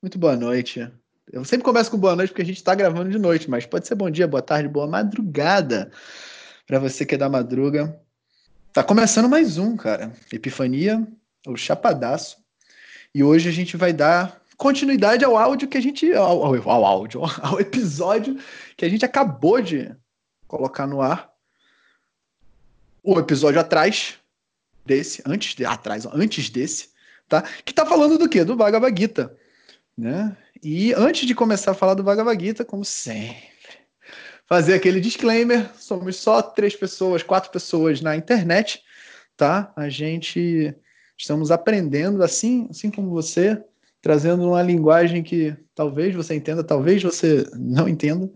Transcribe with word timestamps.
muito 0.00 0.18
boa 0.18 0.36
noite. 0.36 0.88
Eu 1.30 1.44
sempre 1.44 1.64
começo 1.64 1.90
com 1.90 1.98
boa 1.98 2.14
noite 2.14 2.30
porque 2.30 2.42
a 2.42 2.44
gente 2.44 2.58
está 2.58 2.74
gravando 2.74 3.10
de 3.10 3.18
noite, 3.18 3.50
mas 3.50 3.66
pode 3.66 3.86
ser 3.86 3.96
bom 3.96 4.08
dia, 4.08 4.28
boa 4.28 4.42
tarde, 4.42 4.68
boa 4.68 4.86
madrugada 4.86 5.90
para 6.66 6.78
você 6.78 7.04
que 7.04 7.16
é 7.16 7.18
da 7.18 7.28
madruga. 7.28 8.00
Tá 8.72 8.84
começando 8.84 9.28
mais 9.28 9.58
um, 9.58 9.76
cara. 9.76 10.12
Epifania, 10.32 11.06
o 11.46 11.56
Chapadaço. 11.56 12.38
E 13.14 13.24
hoje 13.24 13.48
a 13.48 13.52
gente 13.52 13.76
vai 13.76 13.92
dar 13.92 14.40
continuidade 14.56 15.24
ao 15.24 15.36
áudio 15.36 15.68
que 15.68 15.76
a 15.76 15.82
gente. 15.82 16.12
Ao, 16.12 16.44
ao, 16.44 16.70
ao 16.70 16.84
áudio, 16.84 17.22
ao 17.42 17.60
episódio 17.60 18.38
que 18.76 18.84
a 18.84 18.88
gente 18.88 19.04
acabou 19.04 19.60
de 19.60 19.94
colocar 20.46 20.86
no 20.86 21.02
ar. 21.02 21.28
O 23.02 23.18
episódio 23.18 23.60
atrás 23.60 24.14
desse, 24.86 25.22
antes 25.26 25.54
de, 25.54 25.64
atrás, 25.64 26.06
antes 26.06 26.50
desse, 26.50 26.90
tá? 27.28 27.42
Que 27.64 27.72
tá 27.72 27.84
falando 27.84 28.18
do 28.18 28.28
quê? 28.28 28.44
Do 28.44 28.54
Bhagavad 28.54 28.98
Gita, 28.98 29.36
né? 29.98 30.36
E 30.62 30.94
antes 30.94 31.26
de 31.26 31.34
começar 31.34 31.72
a 31.72 31.74
falar 31.74 31.94
do 31.94 32.04
Bhagavad 32.04 32.42
Gita, 32.42 32.64
como 32.64 32.84
sempre, 32.84 33.42
fazer 34.46 34.74
aquele 34.74 35.00
disclaimer: 35.00 35.68
somos 35.76 36.16
só 36.16 36.40
três 36.40 36.76
pessoas, 36.76 37.24
quatro 37.24 37.50
pessoas 37.50 38.00
na 38.00 38.16
internet, 38.16 38.80
tá? 39.36 39.72
A 39.76 39.88
gente 39.88 40.72
estamos 41.18 41.50
aprendendo 41.50 42.22
assim, 42.22 42.68
assim 42.70 42.92
como 42.92 43.10
você, 43.10 43.60
trazendo 44.00 44.48
uma 44.48 44.62
linguagem 44.62 45.22
que 45.22 45.56
talvez 45.74 46.14
você 46.14 46.36
entenda, 46.36 46.62
talvez 46.62 47.02
você 47.02 47.44
não 47.56 47.88
entenda, 47.88 48.30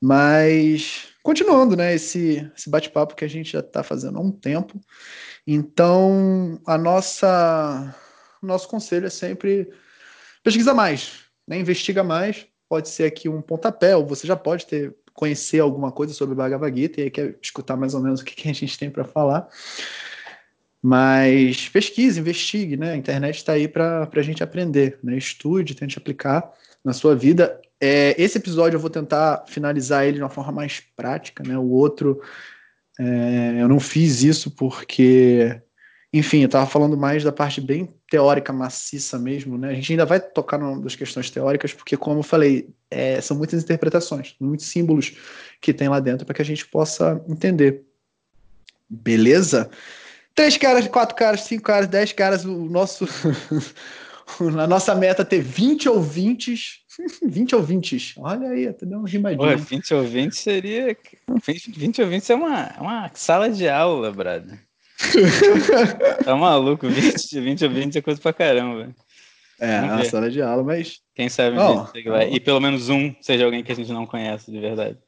mas 0.00 1.08
continuando, 1.22 1.76
né? 1.76 1.94
Esse, 1.94 2.50
esse 2.56 2.70
bate-papo 2.70 3.14
que 3.14 3.24
a 3.26 3.28
gente 3.28 3.52
já 3.52 3.60
está 3.60 3.82
fazendo 3.82 4.18
há 4.18 4.22
um 4.22 4.32
tempo. 4.32 4.80
Então, 5.46 6.58
a 6.66 6.78
nossa 6.78 7.94
nosso 8.42 8.68
conselho 8.68 9.06
é 9.06 9.10
sempre 9.10 9.70
pesquisa 10.44 10.72
mais, 10.72 11.22
né? 11.48 11.58
investiga 11.58 12.04
mais. 12.04 12.46
Pode 12.68 12.88
ser 12.88 13.04
aqui 13.04 13.28
um 13.28 13.42
pontapé, 13.42 13.96
ou 13.96 14.06
você 14.06 14.26
já 14.26 14.36
pode 14.36 14.66
ter 14.66 14.94
conhecer 15.14 15.60
alguma 15.60 15.92
coisa 15.92 16.12
sobre 16.12 16.34
Bhagavad 16.34 16.76
Gita 16.76 17.00
e 17.00 17.10
quer 17.10 17.36
escutar 17.40 17.76
mais 17.76 17.94
ou 17.94 18.02
menos 18.02 18.20
o 18.22 18.24
que, 18.24 18.34
que 18.34 18.50
a 18.50 18.52
gente 18.52 18.78
tem 18.78 18.90
para 18.90 19.04
falar. 19.04 19.48
Mas 20.82 21.68
pesquise, 21.70 22.20
investigue, 22.20 22.76
né? 22.76 22.92
A 22.92 22.96
internet 22.96 23.36
está 23.36 23.52
aí 23.52 23.66
para 23.66 24.10
a 24.12 24.22
gente 24.22 24.42
aprender, 24.42 24.98
né? 25.02 25.16
Estude, 25.16 25.74
tente 25.74 25.96
aplicar 25.96 26.52
na 26.84 26.92
sua 26.92 27.16
vida. 27.16 27.58
É, 27.80 28.14
esse 28.22 28.36
episódio 28.36 28.76
eu 28.76 28.80
vou 28.80 28.90
tentar 28.90 29.44
finalizar 29.48 30.04
ele 30.04 30.16
de 30.16 30.22
uma 30.22 30.28
forma 30.28 30.52
mais 30.52 30.82
prática, 30.94 31.42
né? 31.42 31.56
O 31.56 31.70
outro 31.70 32.20
é, 33.00 33.62
eu 33.62 33.68
não 33.68 33.80
fiz 33.80 34.22
isso 34.22 34.50
porque 34.50 35.58
enfim, 36.16 36.42
eu 36.42 36.46
estava 36.46 36.64
falando 36.64 36.96
mais 36.96 37.24
da 37.24 37.32
parte 37.32 37.60
bem 37.60 37.92
teórica, 38.08 38.52
maciça 38.52 39.18
mesmo, 39.18 39.58
né? 39.58 39.70
A 39.70 39.74
gente 39.74 39.90
ainda 39.90 40.06
vai 40.06 40.20
tocar 40.20 40.58
nas 40.58 40.94
questões 40.94 41.28
teóricas, 41.28 41.72
porque, 41.72 41.96
como 41.96 42.20
eu 42.20 42.22
falei, 42.22 42.68
é, 42.88 43.20
são 43.20 43.36
muitas 43.36 43.60
interpretações, 43.60 44.36
muitos 44.40 44.66
símbolos 44.66 45.12
que 45.60 45.74
tem 45.74 45.88
lá 45.88 45.98
dentro 45.98 46.24
para 46.24 46.36
que 46.36 46.40
a 46.40 46.44
gente 46.44 46.68
possa 46.68 47.20
entender. 47.28 47.82
Beleza? 48.88 49.68
Três 50.36 50.56
caras, 50.56 50.86
quatro 50.86 51.16
caras, 51.16 51.40
cinco 51.40 51.64
caras, 51.64 51.88
dez 51.88 52.12
caras, 52.12 52.44
o 52.44 52.66
nosso. 52.66 53.08
a 54.56 54.66
nossa 54.68 54.94
meta 54.94 55.22
é 55.22 55.24
ter 55.24 55.42
20 55.42 55.88
ouvintes. 55.88 56.84
20 57.26 57.56
ouvintes. 57.56 58.14
Olha 58.18 58.50
aí, 58.50 58.68
até 58.68 58.86
deu 58.86 59.00
um 59.00 59.04
rimadinho. 59.04 59.48
Ué, 59.48 59.56
20 59.56 59.94
ouvintes 59.94 60.38
seria. 60.38 60.96
20, 61.44 61.72
20 61.72 62.02
ouvintes 62.02 62.30
é 62.30 62.36
uma, 62.36 62.72
uma 62.78 63.10
sala 63.14 63.50
de 63.50 63.68
aula, 63.68 64.12
brother 64.12 64.60
tá 66.24 66.36
maluco, 66.36 66.88
20, 66.88 67.40
20 67.40 67.64
ou 67.64 67.70
20 67.70 67.98
é 67.98 68.02
coisa 68.02 68.20
pra 68.20 68.32
caramba. 68.32 68.94
É, 69.58 69.80
Vamos 69.80 69.96
na 69.96 70.04
sala 70.04 70.30
de 70.30 70.42
aula, 70.42 70.62
mas. 70.62 71.00
Quem 71.14 71.28
sabe 71.28 71.56
oh, 71.58 71.86
oh. 71.94 72.20
E 72.22 72.40
pelo 72.40 72.60
menos 72.60 72.88
um 72.88 73.14
seja 73.20 73.44
alguém 73.44 73.62
que 73.62 73.72
a 73.72 73.74
gente 73.74 73.92
não 73.92 74.06
conhece 74.06 74.50
de 74.50 74.60
verdade. 74.60 74.98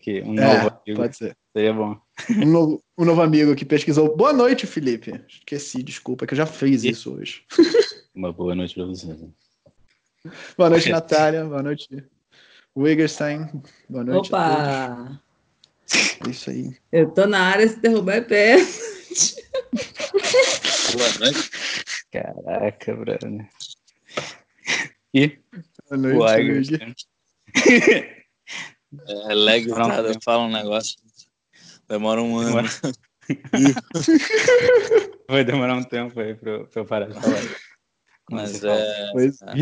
Que 0.00 0.20
um 0.22 0.38
é, 0.38 0.54
novo 0.54 0.80
amigo 0.84 1.00
pode 1.00 1.16
ser. 1.16 1.36
seria 1.52 1.72
bom. 1.72 1.96
Um 2.30 2.46
novo, 2.46 2.84
um 2.98 3.04
novo 3.04 3.22
amigo 3.22 3.54
que 3.54 3.64
pesquisou. 3.64 4.16
Boa 4.16 4.32
noite, 4.32 4.66
Felipe. 4.66 5.20
Esqueci, 5.28 5.82
desculpa, 5.82 6.26
que 6.26 6.34
eu 6.34 6.38
já 6.38 6.46
fiz 6.46 6.84
e... 6.84 6.90
isso 6.90 7.14
hoje. 7.14 7.42
Uma 8.14 8.32
boa 8.32 8.54
noite 8.54 8.74
pra 8.74 8.84
você. 8.84 9.16
Boa 10.56 10.70
noite, 10.70 10.88
Natália. 10.92 11.44
Boa 11.44 11.62
noite, 11.62 11.88
Wigerstein. 12.76 13.48
Boa 13.88 14.04
noite. 14.04 14.28
Opa! 14.28 15.20
É 16.26 16.30
isso 16.30 16.50
aí. 16.50 16.76
Eu 16.92 17.10
tô 17.10 17.26
na 17.26 17.40
área, 17.40 17.66
se 17.66 17.80
derrubar 17.80 18.16
é 18.16 18.20
pé 18.20 18.56
noite. 19.16 19.36
Boa 20.92 21.08
noite. 21.18 21.50
Caraca, 22.12 22.94
Bruno. 22.94 23.48
E? 25.14 25.38
Boa 25.88 25.96
noite, 25.96 26.18
o 26.18 26.76
É, 29.08 29.34
lag 29.34 29.66
nada, 29.66 30.12
fala 30.22 30.44
um 30.44 30.50
negócio. 30.50 30.96
Demora 31.88 32.22
um 32.22 32.38
ano. 32.38 32.68
Vai 35.28 35.44
demorar 35.44 35.74
um 35.76 35.82
tempo 35.82 36.20
aí 36.20 36.34
pra, 36.34 36.64
pra 36.64 36.82
eu 36.82 36.86
parar 36.86 37.06
de 37.06 37.14
falar. 37.14 37.42
Mas 38.30 38.62
é. 38.62 39.10
Pois 39.12 39.40
é. 39.42 39.52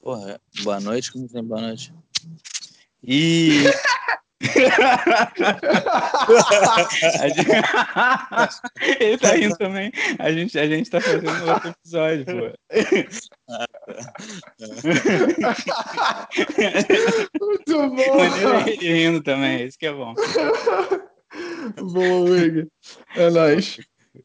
Porra, 0.00 0.40
boa 0.62 0.80
noite, 0.80 1.12
como 1.12 1.28
tem 1.28 1.42
boa 1.44 1.60
noite? 1.60 1.94
E. 3.02 3.64
gente... 7.28 7.50
Ele 9.00 9.18
tá 9.18 9.32
rindo 9.32 9.56
também. 9.56 9.92
A 10.18 10.32
gente, 10.32 10.58
a 10.58 10.66
gente 10.66 10.90
tá 10.90 11.00
fazendo 11.00 11.50
outro 11.50 11.68
episódio, 11.80 12.24
pô. 12.26 12.32
Muito 17.40 17.72
bom. 17.72 18.16
Maneiro 18.18 18.68
ele 18.68 18.92
rindo 18.92 19.22
também, 19.22 19.66
isso 19.66 19.78
que 19.78 19.86
é 19.86 19.92
bom. 19.92 20.14
Bom, 21.76 22.26
amigo. 22.26 22.68
É 23.16 23.30
nóis. 23.30 23.78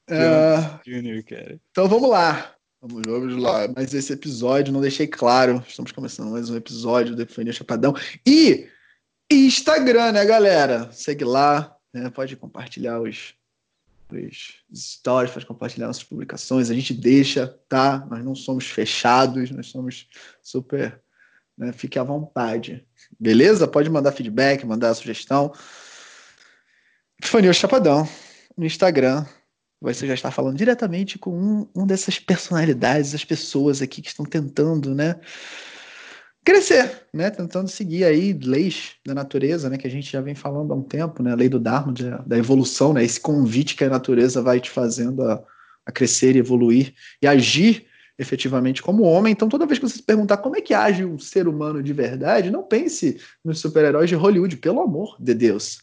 É... 0.09 0.80
Junior, 0.86 1.24
cara. 1.24 1.59
Então 1.72 1.88
vamos 1.88 2.09
lá. 2.09 2.53
Vamos, 2.81 3.02
vamos 3.06 3.36
lá. 3.41 3.68
Mas 3.76 3.94
esse 3.94 4.14
episódio, 4.14 4.72
não 4.72 4.81
deixei 4.81 5.08
claro. 5.08 5.64
Estamos 5.68 5.91
começando 5.91 6.31
mais 6.31 6.50
um 6.50 6.56
episódio 6.56 7.16
do 7.16 7.22
Epifania 7.22 7.52
Chapadão. 7.52 7.94
E 8.26 8.70
Instagram, 9.31 10.13
né, 10.13 10.25
galera? 10.25 10.91
Segue 10.91 11.23
lá, 11.23 11.75
né? 11.94 12.09
pode 12.09 12.35
compartilhar 12.35 13.00
os, 13.00 13.35
os 14.12 14.63
stories, 14.75 15.31
pode 15.31 15.45
compartilhar 15.45 15.88
nossas 15.88 16.03
publicações. 16.03 16.72
A 16.72 16.73
gente 16.73 16.94
deixa, 16.94 17.47
tá? 17.67 18.06
Nós 18.09 18.23
não 18.23 18.34
somos 18.34 18.66
fechados, 18.66 19.51
nós 19.51 19.67
somos 19.67 20.07
super. 20.41 21.00
Né? 21.57 21.72
Fique 21.72 22.00
à 22.00 22.03
vontade. 22.03 22.85
Beleza? 23.19 23.67
Pode 23.67 23.90
mandar 23.90 24.12
feedback, 24.12 24.66
mandar 24.66 24.94
sugestão. 24.95 25.53
Fanil 27.23 27.53
Chapadão 27.53 28.07
no 28.57 28.66
Instagram. 28.66 29.25
Você 29.81 30.06
já 30.06 30.13
está 30.13 30.29
falando 30.29 30.57
diretamente 30.57 31.17
com 31.17 31.31
um, 31.31 31.67
um 31.73 31.88
dessas 31.88 32.19
personalidades, 32.19 33.16
as 33.16 33.23
pessoas 33.23 33.81
aqui 33.81 34.01
que 34.01 34.09
estão 34.09 34.25
tentando, 34.25 34.94
né? 34.94 35.16
Crescer, 36.50 37.04
né? 37.14 37.30
Tentando 37.30 37.68
seguir 37.68 38.04
aí 38.04 38.34
leis 38.34 38.94
da 39.06 39.14
natureza, 39.14 39.70
né? 39.70 39.78
Que 39.78 39.88
a 39.88 39.90
gente 39.90 40.12
já 40.12 40.20
vem 40.20 40.34
falando 40.34 40.74
há 40.74 40.76
um 40.76 40.82
tempo, 40.82 41.22
né? 41.22 41.32
A 41.32 41.36
lei 41.36 41.48
do 41.48 41.60
Dharma, 41.60 41.94
de, 41.94 42.10
da 42.26 42.38
evolução, 42.38 42.92
né? 42.92 43.04
Esse 43.04 43.20
convite 43.20 43.76
que 43.76 43.84
a 43.84 43.90
natureza 43.90 44.42
vai 44.42 44.59
te 44.59 44.70
fazendo 44.70 45.24
a, 45.24 45.44
a 45.86 45.92
crescer 45.92 46.36
e 46.36 46.40
evoluir 46.40 46.94
e 47.22 47.28
agir 47.28 47.86
efetivamente 48.18 48.82
como 48.82 49.04
homem. 49.04 49.32
Então, 49.32 49.48
toda 49.48 49.66
vez 49.66 49.80
que 49.80 49.88
você 49.88 49.98
se 49.98 50.04
perguntar 50.04 50.38
como 50.38 50.58
é 50.58 50.62
que 50.62 50.74
age 50.74 51.06
um 51.06 51.20
ser 51.20 51.48
humano 51.48 51.82
de 51.82 51.94
verdade, 51.94 52.52
não 52.52 52.64
pense 52.64 53.20
nos 53.46 53.59
super-heróis 53.59 54.09
de 54.09 54.16
Hollywood, 54.16 54.58
pelo 54.58 54.82
amor 54.82 55.16
de 55.20 55.34
Deus. 55.34 55.80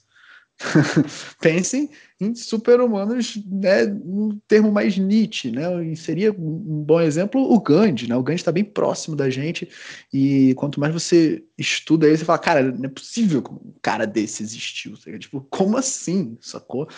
Pensem 1.40 1.90
em 2.18 2.34
super-humanos 2.34 3.36
né, 3.44 3.84
no 3.84 4.40
termo 4.48 4.72
mais 4.72 4.96
Nietzsche, 4.96 5.50
né? 5.50 5.84
E 5.84 5.94
seria 5.94 6.32
um 6.32 6.82
bom 6.82 7.00
exemplo 7.00 7.40
o 7.40 7.60
Gandhi, 7.60 8.08
né? 8.08 8.16
O 8.16 8.22
Gandhi 8.22 8.40
está 8.40 8.50
bem 8.50 8.64
próximo 8.64 9.14
da 9.14 9.28
gente 9.28 9.68
e 10.12 10.54
quanto 10.54 10.80
mais 10.80 10.94
você 10.94 11.44
estuda 11.58 12.06
ele, 12.06 12.16
você 12.16 12.24
fala, 12.24 12.38
cara, 12.38 12.62
não 12.62 12.86
é 12.86 12.88
possível 12.88 13.42
que 13.42 13.50
um 13.50 13.74
cara 13.82 14.06
desse 14.06 14.42
existiu. 14.42 14.94
Tipo, 15.18 15.46
como 15.50 15.76
assim? 15.76 16.38
Sacou? 16.40 16.88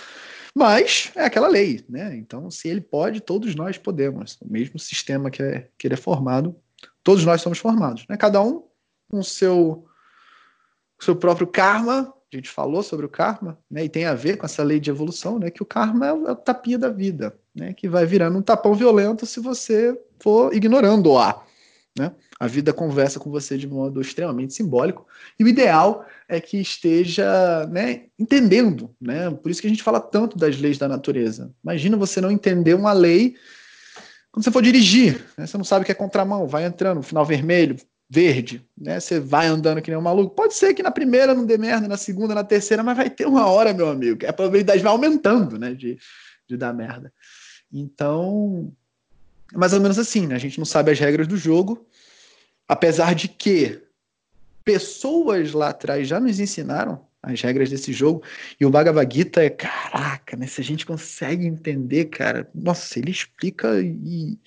Mas 0.54 1.10
é 1.16 1.24
aquela 1.24 1.48
lei, 1.48 1.84
né? 1.88 2.16
Então, 2.16 2.50
se 2.50 2.68
ele 2.68 2.80
pode, 2.80 3.20
todos 3.20 3.54
nós 3.56 3.76
podemos. 3.76 4.38
O 4.40 4.50
mesmo 4.50 4.78
sistema 4.78 5.30
que, 5.30 5.42
é, 5.42 5.68
que 5.76 5.88
ele 5.88 5.94
é 5.94 5.98
formado, 5.98 6.54
todos 7.02 7.24
nós 7.24 7.40
somos 7.40 7.58
formados, 7.58 8.06
né? 8.08 8.16
Cada 8.16 8.40
um 8.40 8.62
com 9.08 9.20
seu, 9.22 9.84
seu 11.00 11.16
próprio 11.16 11.46
karma, 11.46 12.12
a 12.32 12.36
gente 12.36 12.50
falou 12.50 12.82
sobre 12.82 13.06
o 13.06 13.08
karma, 13.08 13.58
né, 13.70 13.84
e 13.84 13.88
tem 13.88 14.04
a 14.04 14.14
ver 14.14 14.36
com 14.36 14.44
essa 14.44 14.62
lei 14.62 14.78
de 14.78 14.90
evolução, 14.90 15.38
né, 15.38 15.50
que 15.50 15.62
o 15.62 15.66
karma 15.66 16.06
é 16.06 16.12
o, 16.12 16.28
é 16.28 16.32
o 16.32 16.36
tapinha 16.36 16.78
da 16.78 16.90
vida, 16.90 17.34
né, 17.54 17.72
que 17.72 17.88
vai 17.88 18.04
virando 18.04 18.38
um 18.38 18.42
tapão 18.42 18.74
violento 18.74 19.24
se 19.24 19.40
você 19.40 19.98
for 20.20 20.54
ignorando-a. 20.54 21.42
Né? 21.98 22.12
A 22.38 22.46
vida 22.46 22.72
conversa 22.72 23.18
com 23.18 23.30
você 23.30 23.56
de 23.56 23.66
modo 23.66 24.00
extremamente 24.00 24.54
simbólico, 24.54 25.06
e 25.38 25.44
o 25.44 25.48
ideal 25.48 26.04
é 26.28 26.40
que 26.40 26.58
esteja 26.58 27.66
né, 27.66 28.04
entendendo. 28.18 28.94
Né? 29.00 29.30
Por 29.30 29.50
isso 29.50 29.60
que 29.60 29.66
a 29.66 29.70
gente 29.70 29.82
fala 29.82 29.98
tanto 29.98 30.38
das 30.38 30.58
leis 30.58 30.78
da 30.78 30.86
natureza. 30.86 31.52
Imagina 31.64 31.96
você 31.96 32.20
não 32.20 32.30
entender 32.30 32.74
uma 32.74 32.92
lei 32.92 33.34
quando 34.30 34.44
você 34.44 34.50
for 34.50 34.62
dirigir, 34.62 35.24
né, 35.36 35.46
você 35.46 35.56
não 35.56 35.64
sabe 35.64 35.82
o 35.82 35.86
que 35.86 35.90
é 35.90 35.94
contramão, 35.94 36.46
vai 36.46 36.64
entrando, 36.64 37.02
final 37.02 37.24
vermelho, 37.24 37.76
verde, 38.08 38.66
né? 38.76 38.98
Você 38.98 39.20
vai 39.20 39.46
andando 39.46 39.82
que 39.82 39.90
nem 39.90 39.98
um 39.98 40.02
maluco. 40.02 40.34
Pode 40.34 40.54
ser 40.54 40.72
que 40.72 40.82
na 40.82 40.90
primeira 40.90 41.34
não 41.34 41.44
dê 41.44 41.58
merda, 41.58 41.86
na 41.86 41.96
segunda, 41.96 42.34
na 42.34 42.42
terceira, 42.42 42.82
mas 42.82 42.96
vai 42.96 43.10
ter 43.10 43.26
uma 43.26 43.46
hora, 43.46 43.74
meu 43.74 43.88
amigo, 43.88 44.26
a 44.26 44.32
probabilidade 44.32 44.82
vai 44.82 44.92
aumentando, 44.92 45.58
né? 45.58 45.74
De, 45.74 45.98
de 46.48 46.56
dar 46.56 46.72
merda. 46.72 47.12
Então, 47.70 48.72
é 49.52 49.58
mais 49.58 49.74
ou 49.74 49.80
menos 49.80 49.98
assim, 49.98 50.26
né? 50.26 50.34
A 50.36 50.38
gente 50.38 50.58
não 50.58 50.64
sabe 50.64 50.90
as 50.90 50.98
regras 50.98 51.26
do 51.26 51.36
jogo, 51.36 51.86
apesar 52.66 53.14
de 53.14 53.28
que 53.28 53.82
pessoas 54.64 55.52
lá 55.52 55.68
atrás 55.68 56.08
já 56.08 56.18
nos 56.18 56.40
ensinaram 56.40 57.06
as 57.22 57.40
regras 57.42 57.68
desse 57.68 57.92
jogo. 57.92 58.22
E 58.58 58.64
o 58.64 58.70
Bhagavad 58.70 59.14
Gita 59.14 59.42
é, 59.42 59.50
caraca, 59.50 60.34
né? 60.34 60.46
Se 60.46 60.62
a 60.62 60.64
gente 60.64 60.86
consegue 60.86 61.46
entender, 61.46 62.06
cara, 62.06 62.48
nossa, 62.54 62.98
ele 62.98 63.10
explica 63.10 63.80
e 63.82 64.38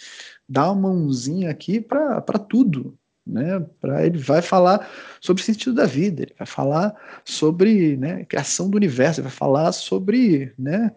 dá 0.50 0.72
uma 0.72 0.90
mãozinha 0.90 1.52
aqui 1.52 1.80
para 1.80 2.22
tudo 2.50 2.98
né? 3.26 3.64
Para 3.80 4.06
ele 4.06 4.18
vai 4.18 4.42
falar 4.42 4.90
sobre 5.20 5.42
o 5.42 5.46
sentido 5.46 5.76
da 5.76 5.86
vida, 5.86 6.24
ele 6.24 6.36
vai 6.38 6.48
falar 6.48 6.96
sobre, 7.24 7.98
né, 7.98 8.26
criação 8.26 8.70
do 8.70 8.76
universo, 8.76 9.20
ele 9.20 9.28
vai 9.28 9.38
falar 9.38 9.72
sobre, 9.72 10.54
né, 10.58 10.92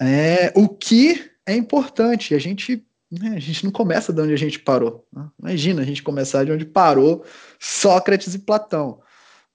é, 0.00 0.52
o 0.54 0.68
que 0.68 1.30
é 1.46 1.54
importante. 1.54 2.34
A 2.34 2.38
gente, 2.38 2.84
né, 3.10 3.34
a 3.36 3.40
gente 3.40 3.64
não 3.64 3.70
começa 3.70 4.12
de 4.12 4.20
onde 4.20 4.32
a 4.32 4.38
gente 4.38 4.58
parou. 4.58 5.06
Né? 5.12 5.28
Imagina 5.40 5.82
a 5.82 5.84
gente 5.84 6.02
começar 6.02 6.44
de 6.44 6.52
onde 6.52 6.64
parou 6.64 7.24
Sócrates 7.58 8.34
e 8.34 8.38
Platão. 8.38 9.00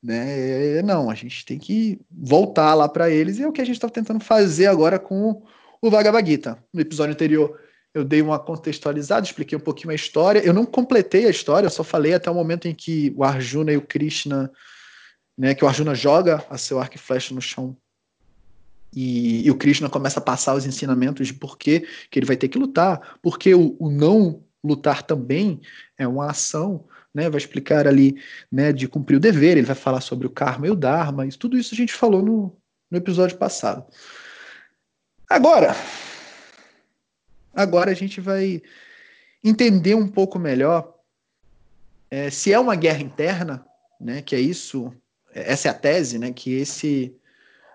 Né? 0.01 0.81
Não, 0.83 1.09
a 1.09 1.15
gente 1.15 1.45
tem 1.45 1.57
que 1.57 1.99
voltar 2.11 2.73
lá 2.75 2.87
para 2.87 3.09
eles 3.09 3.39
e 3.39 3.43
é 3.43 3.47
o 3.47 3.51
que 3.51 3.61
a 3.61 3.65
gente 3.65 3.75
está 3.75 3.89
tentando 3.89 4.23
fazer 4.23 4.67
agora 4.67 4.99
com 4.99 5.43
o 5.81 5.89
Bhagavad 5.89 6.29
Gita. 6.29 6.57
No 6.73 6.81
episódio 6.81 7.13
anterior 7.13 7.59
eu 7.97 8.05
dei 8.05 8.21
uma 8.21 8.39
contextualizada, 8.39 9.25
expliquei 9.25 9.57
um 9.57 9.61
pouquinho 9.61 9.91
a 9.91 9.95
história. 9.95 10.39
Eu 10.39 10.53
não 10.53 10.65
completei 10.65 11.25
a 11.25 11.29
história, 11.29 11.67
eu 11.67 11.71
só 11.71 11.83
falei 11.83 12.13
até 12.13 12.29
o 12.29 12.35
momento 12.35 12.67
em 12.67 12.73
que 12.73 13.13
o 13.15 13.23
Arjuna 13.23 13.71
e 13.71 13.77
o 13.77 13.81
Krishna, 13.81 14.51
né, 15.37 15.53
que 15.55 15.63
o 15.63 15.67
Arjuna 15.67 15.95
joga 15.95 16.45
a 16.49 16.57
seu 16.57 16.79
arco 16.79 16.95
e 16.95 16.99
flecha 16.99 17.33
no 17.33 17.41
chão 17.41 17.75
e, 18.93 19.45
e, 19.45 19.51
o 19.51 19.55
Krishna 19.55 19.89
começa 19.89 20.19
a 20.19 20.23
passar 20.23 20.55
os 20.55 20.65
ensinamentos 20.65 21.27
de 21.27 21.33
por 21.33 21.57
que, 21.57 21.87
ele 22.15 22.25
vai 22.25 22.37
ter 22.37 22.47
que 22.47 22.57
lutar, 22.57 23.19
porque 23.21 23.53
o, 23.53 23.75
o, 23.79 23.91
não 23.91 24.43
lutar 24.63 25.03
também 25.03 25.61
é 25.97 26.07
uma 26.07 26.31
ação, 26.31 26.85
né? 27.13 27.29
Vai 27.29 27.37
explicar 27.37 27.87
ali, 27.87 28.19
né, 28.51 28.71
de 28.71 28.87
cumprir 28.87 29.17
o 29.17 29.19
dever, 29.19 29.57
ele 29.57 29.67
vai 29.67 29.75
falar 29.75 30.01
sobre 30.01 30.25
o 30.25 30.31
karma 30.31 30.67
e 30.67 30.71
o 30.71 30.75
dharma, 30.75 31.25
e 31.25 31.29
tudo 31.29 31.57
isso 31.57 31.73
a 31.73 31.77
gente 31.77 31.93
falou 31.93 32.23
no, 32.23 32.57
no 32.89 32.97
episódio 32.97 33.37
passado. 33.37 33.85
Agora, 35.29 35.75
Agora 37.57 37.89
a 37.89 37.95
gente 37.95 38.21
vai 38.21 38.61
entender 39.43 39.95
um 39.95 40.07
pouco 40.07 40.37
melhor 40.37 40.93
é, 42.11 42.29
se 42.29 42.53
é 42.53 42.59
uma 42.59 42.75
guerra 42.75 43.01
interna, 43.01 43.65
né, 43.99 44.21
que 44.21 44.35
é 44.35 44.39
isso, 44.39 44.93
essa 45.33 45.67
é 45.67 45.71
a 45.71 45.73
tese, 45.73 46.19
né, 46.19 46.31
que 46.31 46.53
esse 46.53 47.15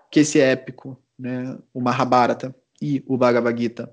que 0.08 0.20
esse 0.20 0.38
épico, 0.38 0.96
né, 1.18 1.58
o 1.74 1.80
Mahabharata 1.80 2.54
e 2.80 3.02
o 3.08 3.16
Bhagavad 3.16 3.60
Gita, 3.60 3.92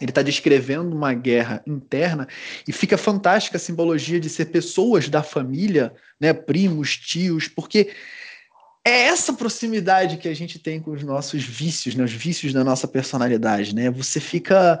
ele 0.00 0.10
está 0.10 0.22
descrevendo 0.22 0.96
uma 0.96 1.12
guerra 1.12 1.62
interna 1.66 2.26
e 2.66 2.72
fica 2.72 2.96
fantástica 2.96 3.58
a 3.58 3.60
simbologia 3.60 4.18
de 4.18 4.30
ser 4.30 4.46
pessoas 4.46 5.10
da 5.10 5.22
família, 5.22 5.92
né, 6.18 6.32
primos, 6.32 6.96
tios, 6.96 7.48
porque 7.48 7.92
é 8.86 9.06
essa 9.06 9.32
proximidade 9.32 10.16
que 10.16 10.28
a 10.28 10.34
gente 10.34 10.60
tem 10.60 10.80
com 10.80 10.92
os 10.92 11.02
nossos 11.02 11.42
vícios, 11.42 11.96
né? 11.96 12.04
os 12.04 12.12
vícios 12.12 12.52
da 12.52 12.62
nossa 12.62 12.86
personalidade, 12.86 13.74
né? 13.74 13.90
Você 13.90 14.20
fica 14.20 14.80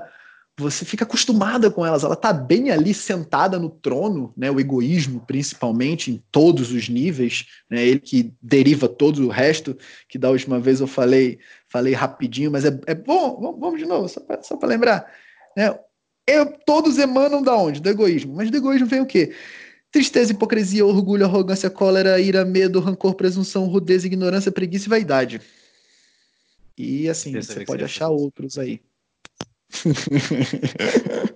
você 0.58 0.86
fica 0.86 1.04
acostumada 1.04 1.70
com 1.70 1.84
elas, 1.84 2.02
ela 2.02 2.14
está 2.14 2.32
bem 2.32 2.70
ali 2.70 2.94
sentada 2.94 3.58
no 3.58 3.68
trono, 3.68 4.32
né? 4.34 4.50
O 4.50 4.58
egoísmo, 4.58 5.20
principalmente, 5.26 6.10
em 6.10 6.22
todos 6.30 6.72
os 6.72 6.88
níveis, 6.88 7.46
né? 7.68 7.84
Ele 7.84 7.98
que 7.98 8.32
deriva 8.40 8.88
todo 8.88 9.26
o 9.26 9.28
resto, 9.28 9.76
que 10.08 10.16
da 10.16 10.30
última 10.30 10.58
vez 10.58 10.80
eu 10.80 10.86
falei, 10.86 11.38
falei 11.68 11.92
rapidinho, 11.92 12.50
mas 12.50 12.64
é, 12.64 12.80
é 12.86 12.94
bom, 12.94 13.58
vamos 13.58 13.78
de 13.78 13.84
novo, 13.84 14.08
só 14.08 14.56
para 14.56 14.68
lembrar, 14.68 15.04
né? 15.54 15.76
Eu, 16.26 16.46
todos 16.64 16.96
emanam 16.96 17.42
da 17.42 17.54
onde? 17.56 17.80
Do 17.80 17.88
egoísmo. 17.88 18.34
Mas 18.34 18.50
do 18.50 18.56
egoísmo 18.56 18.86
vem 18.86 19.00
o 19.00 19.06
quê? 19.06 19.34
Tristeza, 19.90 20.32
hipocrisia, 20.32 20.84
orgulho, 20.84 21.24
arrogância, 21.24 21.70
cólera, 21.70 22.20
ira, 22.20 22.44
medo, 22.44 22.80
rancor, 22.80 23.14
presunção, 23.14 23.66
rudeza, 23.66 24.06
ignorância, 24.06 24.52
preguiça 24.52 24.86
e 24.86 24.90
vaidade. 24.90 25.40
E 26.76 27.08
assim, 27.08 27.32
você 27.32 27.64
pode 27.64 27.82
achar 27.82 28.08
outros 28.08 28.58
aí. 28.58 28.80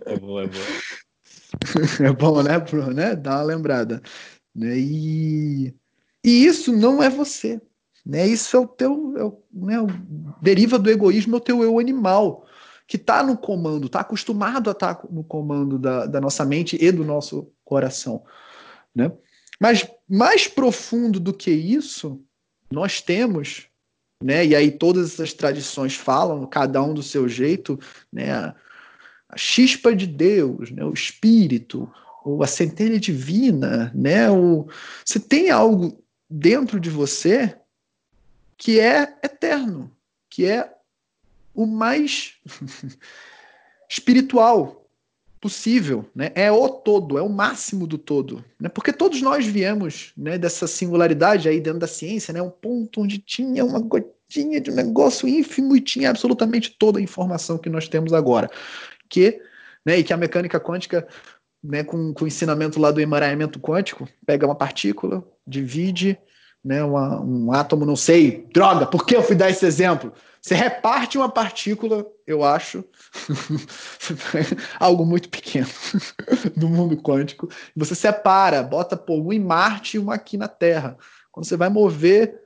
É 0.07 0.19
bom, 0.19 0.41
é 0.41 0.47
bom. 0.47 0.59
É 2.01 2.13
bom, 2.13 2.43
né, 2.43 2.59
Bruno? 2.59 2.93
Né? 2.93 3.17
Dá 3.17 3.37
uma 3.37 3.43
lembrada. 3.43 4.01
Né? 4.55 4.79
E, 4.79 5.75
e 6.25 6.45
isso 6.47 6.73
não 6.73 7.03
é 7.03 7.11
você. 7.11 7.61
Né? 8.07 8.27
Isso 8.27 8.57
é 8.57 8.61
o 8.61 8.67
teu. 8.67 9.15
É 9.17 9.25
o, 9.25 9.43
né? 9.53 9.77
deriva 10.41 10.79
do 10.79 10.91
egoísmo, 10.91 11.35
é 11.35 11.39
o 11.39 11.41
teu 11.41 11.63
eu 11.63 11.79
animal, 11.79 12.47
que 12.91 12.97
está 12.97 13.23
no 13.23 13.39
comando, 13.39 13.87
está 13.87 14.01
acostumado 14.01 14.69
a 14.69 14.73
estar 14.73 14.97
tá 14.97 15.09
no 15.09 15.23
comando 15.23 15.79
da, 15.79 16.07
da 16.07 16.21
nossa 16.21 16.45
mente 16.45 16.77
e 16.81 16.91
do 16.91 17.05
nosso 17.05 17.49
coração. 17.65 18.25
Né? 18.93 19.13
Mas 19.61 19.89
mais 20.09 20.49
profundo 20.49 21.21
do 21.21 21.33
que 21.33 21.53
isso, 21.53 22.21
nós 22.69 23.01
temos, 23.01 23.69
né? 24.21 24.45
e 24.45 24.57
aí 24.57 24.73
todas 24.73 25.13
essas 25.13 25.33
tradições 25.33 25.95
falam, 25.95 26.45
cada 26.47 26.83
um 26.83 26.93
do 26.93 27.01
seu 27.01 27.29
jeito, 27.29 27.79
né? 28.13 28.33
a, 28.33 28.57
chispa 29.37 29.95
de 29.95 30.09
Deus, 30.09 30.73
né? 30.73 30.85
o 30.85 30.93
espírito, 30.93 31.89
ou 32.25 32.43
a 32.43 32.47
centelha 32.49 32.99
divina, 32.99 33.93
né? 33.95 34.29
o, 34.33 34.67
você 35.05 35.21
tem 35.21 35.49
algo 35.49 36.03
dentro 36.29 36.81
de 36.81 36.91
você 36.91 37.57
que 38.57 38.81
é 38.81 39.17
eterno, 39.23 39.97
que 40.29 40.45
é 40.45 40.75
o 41.55 41.67
mais 41.67 42.35
espiritual, 43.89 44.81
possível, 45.41 46.05
né? 46.15 46.31
É 46.35 46.53
o 46.53 46.69
todo, 46.69 47.17
é 47.17 47.23
o 47.23 47.29
máximo 47.29 47.87
do 47.87 47.97
todo, 47.97 48.45
né? 48.61 48.69
Porque 48.69 48.93
todos 48.93 49.23
nós 49.23 49.47
viemos, 49.47 50.13
né, 50.17 50.37
dessa 50.37 50.67
singularidade 50.67 51.49
aí 51.49 51.61
dentro 51.61 51.81
da 51.81 51.87
ciência, 51.87 52.33
né? 52.33 52.43
Um 52.43 52.51
ponto 52.51 53.01
onde 53.01 53.19
tinha 53.19 53.65
uma 53.65 53.81
gotinha 53.81 54.61
de 54.61 54.71
um 54.71 54.75
negócio 54.75 55.27
ínfimo 55.27 55.75
e 55.75 55.81
tinha 55.81 56.11
absolutamente 56.11 56.77
toda 56.79 56.99
a 56.99 57.03
informação 57.03 57.57
que 57.57 57.71
nós 57.71 57.89
temos 57.89 58.13
agora, 58.13 58.51
que, 59.09 59.41
né? 59.85 59.99
E 59.99 60.05
que 60.05 60.13
a 60.13 60.17
mecânica 60.17 60.61
quântica, 60.61 61.09
né? 61.65 61.83
Com, 61.83 62.13
com 62.13 62.25
o 62.25 62.29
ensinamento 62.29 62.79
lá 62.79 62.91
do 62.91 63.01
emaranhamento 63.01 63.59
quântico, 63.59 64.07
pega 64.27 64.47
uma 64.47 64.55
partícula, 64.55 65.27
divide, 65.47 66.19
né? 66.65 66.83
Uma, 66.83 67.21
um 67.21 67.53
átomo, 67.53 67.85
não 67.85 67.97
sei, 67.97 68.47
droga, 68.53 68.87
por 68.87 69.07
que 69.07 69.17
eu 69.17 69.23
fui 69.23 69.35
dar 69.35 69.51
esse 69.51 69.65
exemplo? 69.65 70.13
Você 70.41 70.55
reparte 70.55 71.19
uma 71.19 71.29
partícula, 71.29 72.07
eu 72.27 72.43
acho, 72.43 72.83
algo 74.81 75.05
muito 75.05 75.29
pequeno 75.29 75.69
do 76.57 76.69
mundo 76.69 76.97
quântico. 76.97 77.49
Você 77.77 77.95
separa, 77.95 78.63
bota 78.63 78.97
pô, 78.97 79.21
um 79.21 79.33
em 79.33 79.41
Marte 79.41 79.97
e 79.97 80.01
uma 80.01 80.15
aqui 80.15 80.39
na 80.39 80.49
Terra. 80.49 80.97
Quando 81.31 81.45
você 81.45 81.57
vai 81.57 81.69
mover 81.69 82.41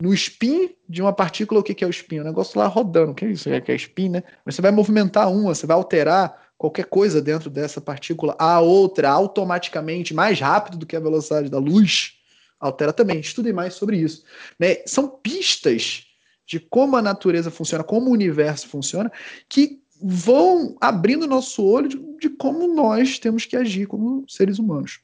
no 0.00 0.12
spin 0.12 0.70
de 0.88 1.00
uma 1.00 1.12
partícula, 1.12 1.60
o 1.60 1.62
que, 1.62 1.74
que 1.74 1.82
é 1.82 1.86
o 1.86 1.90
spin? 1.90 2.20
O 2.20 2.24
negócio 2.24 2.58
lá 2.58 2.66
rodando. 2.66 3.12
O 3.12 3.14
que 3.14 3.24
é 3.24 3.30
isso? 3.30 3.48
É, 3.48 3.60
que 3.60 3.72
é 3.72 3.74
spin, 3.76 4.10
né? 4.10 4.22
Mas 4.44 4.54
você 4.54 4.62
vai 4.62 4.70
movimentar 4.70 5.32
uma, 5.32 5.54
você 5.54 5.66
vai 5.66 5.76
alterar 5.76 6.48
qualquer 6.58 6.84
coisa 6.84 7.22
dentro 7.22 7.48
dessa 7.48 7.80
partícula, 7.80 8.36
a 8.38 8.60
outra 8.60 9.08
automaticamente 9.08 10.12
mais 10.12 10.38
rápido 10.38 10.76
do 10.76 10.86
que 10.86 10.96
a 10.96 11.00
velocidade 11.00 11.48
da 11.48 11.58
luz 11.58 12.17
altera 12.58 12.92
também. 12.92 13.20
Estudem 13.20 13.52
mais 13.52 13.74
sobre 13.74 13.98
isso. 13.98 14.24
Né? 14.58 14.76
São 14.86 15.08
pistas 15.08 16.04
de 16.46 16.58
como 16.58 16.96
a 16.96 17.02
natureza 17.02 17.50
funciona, 17.50 17.84
como 17.84 18.08
o 18.08 18.12
universo 18.12 18.68
funciona, 18.68 19.12
que 19.48 19.82
vão 20.00 20.76
abrindo 20.80 21.26
nosso 21.26 21.62
olho 21.64 21.88
de, 21.88 21.98
de 22.18 22.30
como 22.30 22.74
nós 22.74 23.18
temos 23.18 23.44
que 23.44 23.56
agir 23.56 23.86
como 23.86 24.24
seres 24.28 24.58
humanos. 24.58 25.00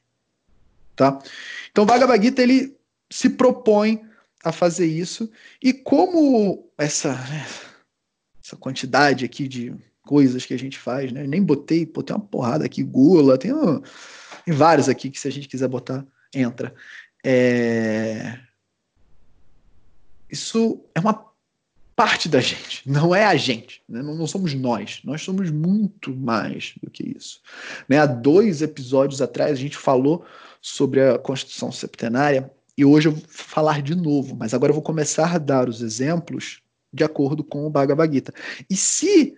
Tá? 0.95 1.19
Então, 1.71 1.85
Bhagavad 1.85 2.23
Gita, 2.23 2.41
ele 2.41 2.75
se 3.11 3.29
propõe 3.29 4.01
a 4.43 4.51
fazer 4.51 4.85
isso, 4.85 5.29
e 5.61 5.73
como 5.73 6.69
essa, 6.77 7.13
né, 7.13 7.45
essa 8.43 8.55
quantidade 8.55 9.25
aqui 9.25 9.47
de 9.47 9.75
coisas 10.03 10.45
que 10.45 10.53
a 10.53 10.59
gente 10.59 10.77
faz, 10.77 11.11
né? 11.11 11.25
Nem 11.25 11.41
botei, 11.41 11.85
tem 11.85 12.15
uma 12.15 12.19
porrada 12.19 12.63
aqui, 12.63 12.83
gula, 12.83 13.39
tem, 13.39 13.51
um, 13.51 13.81
tem 14.45 14.53
vários 14.53 14.87
aqui 14.87 15.09
que 15.09 15.19
se 15.19 15.27
a 15.27 15.31
gente 15.31 15.47
quiser 15.47 15.67
botar, 15.67 16.05
entra. 16.33 16.73
É... 17.27 18.37
Isso 20.29 20.85
é 20.93 20.99
uma 20.99 21.25
parte 21.95 22.29
da 22.29 22.39
gente, 22.39 22.87
não 22.87 23.15
é 23.15 23.25
a 23.25 23.35
gente, 23.35 23.81
né? 23.87 24.01
não, 24.01 24.13
não, 24.15 24.27
somos 24.27 24.53
nós, 24.53 24.99
nós 25.05 25.21
somos 25.21 25.49
muito 25.49 26.13
mais 26.13 26.73
do 26.83 26.91
que 26.91 27.03
isso. 27.17 27.41
Né? 27.87 27.97
Há 27.97 28.05
dois 28.05 28.61
episódios 28.61 29.21
atrás 29.21 29.53
a 29.53 29.55
gente 29.55 29.77
falou 29.77 30.25
sobre 30.61 31.01
a 31.01 31.17
Constituição 31.17 31.71
Septenária 31.71 32.51
e 32.77 32.83
hoje 32.83 33.07
eu 33.07 33.13
vou 33.13 33.23
falar 33.27 33.81
de 33.81 33.95
novo, 33.95 34.35
mas 34.35 34.53
agora 34.53 34.71
eu 34.71 34.75
vou 34.75 34.83
começar 34.83 35.33
a 35.33 35.37
dar 35.37 35.69
os 35.69 35.81
exemplos 35.81 36.61
de 36.91 37.03
acordo 37.03 37.43
com 37.43 37.65
o 37.65 37.69
Bhagavad 37.69 38.13
Gita. 38.13 38.33
E 38.69 38.75
se 38.75 39.35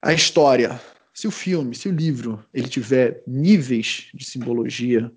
a 0.00 0.12
história, 0.12 0.80
se 1.12 1.26
o 1.26 1.32
filme, 1.32 1.74
se 1.74 1.88
o 1.88 1.92
livro, 1.92 2.44
ele 2.54 2.68
tiver 2.68 3.22
níveis 3.26 4.06
de 4.14 4.24
simbologia, 4.24 5.10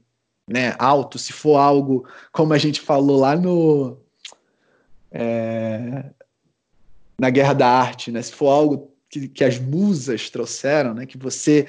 né, 0.47 0.75
alto, 0.79 1.19
se 1.19 1.33
for 1.33 1.57
algo 1.57 2.07
como 2.31 2.53
a 2.53 2.57
gente 2.57 2.79
falou 2.79 3.19
lá 3.19 3.35
no 3.35 3.97
é, 5.11 6.05
na 7.19 7.29
Guerra 7.29 7.53
da 7.53 7.67
Arte, 7.67 8.11
né, 8.11 8.21
se 8.21 8.31
for 8.31 8.49
algo 8.49 8.93
que, 9.09 9.27
que, 9.27 9.43
as 9.43 9.57
musas 9.57 10.29
trouxeram, 10.29 10.93
né, 10.93 11.05
que 11.05 11.17
você 11.17 11.67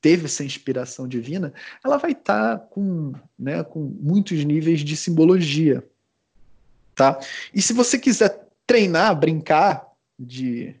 teve 0.00 0.26
essa 0.26 0.44
inspiração 0.44 1.06
divina, 1.06 1.52
ela 1.84 1.96
vai 1.96 2.12
estar 2.12 2.58
tá 2.58 2.66
com, 2.66 3.12
né, 3.38 3.62
com 3.62 3.80
muitos 3.80 4.42
níveis 4.44 4.80
de 4.80 4.96
simbologia, 4.96 5.86
tá? 6.94 7.18
E 7.54 7.60
se 7.60 7.72
você 7.72 7.98
quiser 7.98 8.48
treinar, 8.66 9.18
brincar 9.18 9.86
de 10.18 10.74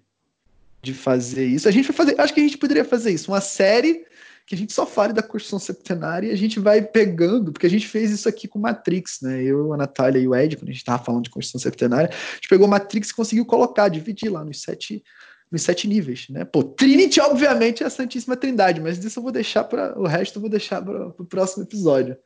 de 0.82 0.94
fazer 0.94 1.46
isso. 1.46 1.68
A 1.68 1.70
gente 1.70 1.86
vai 1.88 1.96
fazer, 1.96 2.20
acho 2.20 2.32
que 2.32 2.40
a 2.40 2.42
gente 2.42 2.58
poderia 2.58 2.84
fazer 2.84 3.10
isso, 3.10 3.30
uma 3.30 3.40
série 3.40 4.06
que 4.50 4.56
a 4.56 4.58
gente 4.58 4.72
só 4.72 4.84
fale 4.84 5.12
da 5.12 5.22
Constituição 5.22 5.60
Septenária 5.60 6.26
e 6.26 6.32
a 6.32 6.36
gente 6.36 6.58
vai 6.58 6.82
pegando, 6.82 7.52
porque 7.52 7.68
a 7.68 7.70
gente 7.70 7.86
fez 7.86 8.10
isso 8.10 8.28
aqui 8.28 8.48
com 8.48 8.58
Matrix, 8.58 9.20
né? 9.22 9.40
Eu, 9.40 9.72
a 9.72 9.76
Natália 9.76 10.18
e 10.18 10.26
o 10.26 10.34
Ed, 10.34 10.56
quando 10.56 10.70
a 10.70 10.72
gente 10.72 10.80
estava 10.80 11.00
falando 11.00 11.22
de 11.22 11.30
Constituição 11.30 11.70
Septenária, 11.70 12.10
a 12.10 12.34
gente 12.34 12.48
pegou 12.48 12.66
Matrix 12.66 13.10
e 13.10 13.14
conseguiu 13.14 13.46
colocar, 13.46 13.88
dividir 13.88 14.28
lá 14.28 14.44
nos 14.44 14.60
sete, 14.62 15.04
nos 15.52 15.62
sete 15.62 15.86
níveis, 15.86 16.26
né? 16.28 16.44
Pô, 16.44 16.64
Trinity, 16.64 17.20
obviamente, 17.20 17.84
é 17.84 17.86
a 17.86 17.90
Santíssima 17.90 18.36
Trindade, 18.36 18.80
mas 18.80 18.98
isso 19.04 19.20
eu 19.20 19.22
vou 19.22 19.30
deixar 19.30 19.62
para 19.62 19.96
o 19.96 20.04
resto, 20.04 20.38
eu 20.38 20.40
vou 20.40 20.50
deixar 20.50 20.82
para 20.82 21.06
o 21.06 21.24
próximo 21.24 21.62
episódio. 21.62 22.16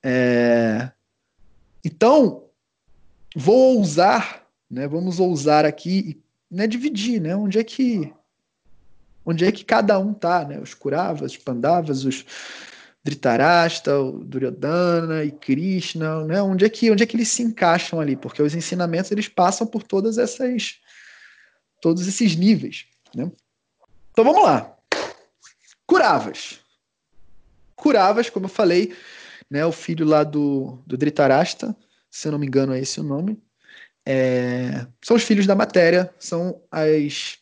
É... 0.00 0.92
Então, 1.84 2.44
vou 3.34 3.78
ousar, 3.78 4.46
né? 4.70 4.86
Vamos 4.86 5.18
ousar 5.18 5.64
aqui 5.64 6.22
né, 6.48 6.68
dividir, 6.68 7.20
né? 7.20 7.34
Onde 7.34 7.58
é 7.58 7.64
que 7.64 8.14
onde 9.24 9.44
é 9.44 9.52
que 9.52 9.64
cada 9.64 9.98
um 9.98 10.12
tá, 10.12 10.44
né? 10.44 10.58
Os 10.58 10.74
Kuravas, 10.74 11.32
os 11.32 11.38
Pandavas, 11.38 12.04
os 12.04 12.24
Dhritarashtra, 13.04 14.00
o 14.00 14.24
Duryodhana 14.24 15.24
e 15.24 15.32
Krishna, 15.32 16.24
né? 16.24 16.40
Onde 16.42 16.64
é 16.64 16.68
que 16.68 16.90
onde 16.90 17.02
é 17.02 17.06
que 17.06 17.16
eles 17.16 17.28
se 17.28 17.42
encaixam 17.42 18.00
ali? 18.00 18.16
Porque 18.16 18.42
os 18.42 18.54
ensinamentos 18.54 19.10
eles 19.10 19.28
passam 19.28 19.66
por 19.66 19.82
todas 19.82 20.18
essas 20.18 20.80
todos 21.80 22.06
esses 22.06 22.36
níveis, 22.36 22.86
né? 23.14 23.30
Então 24.12 24.24
vamos 24.24 24.42
lá. 24.42 24.76
Kuravas. 25.86 26.60
Kuravas, 27.74 28.30
como 28.30 28.46
eu 28.46 28.50
falei, 28.50 28.94
né, 29.50 29.66
o 29.66 29.72
filho 29.72 30.06
lá 30.06 30.22
do, 30.22 30.78
do 30.86 30.96
Dhritarashtra, 30.96 31.74
se 32.08 32.28
eu 32.28 32.32
não 32.32 32.38
me 32.38 32.46
engano 32.46 32.72
é 32.72 32.78
esse 32.78 33.00
o 33.00 33.02
nome, 33.02 33.42
é, 34.06 34.86
são 35.02 35.16
os 35.16 35.22
filhos 35.24 35.46
da 35.46 35.54
matéria, 35.54 36.12
são 36.18 36.62
as, 36.70 37.38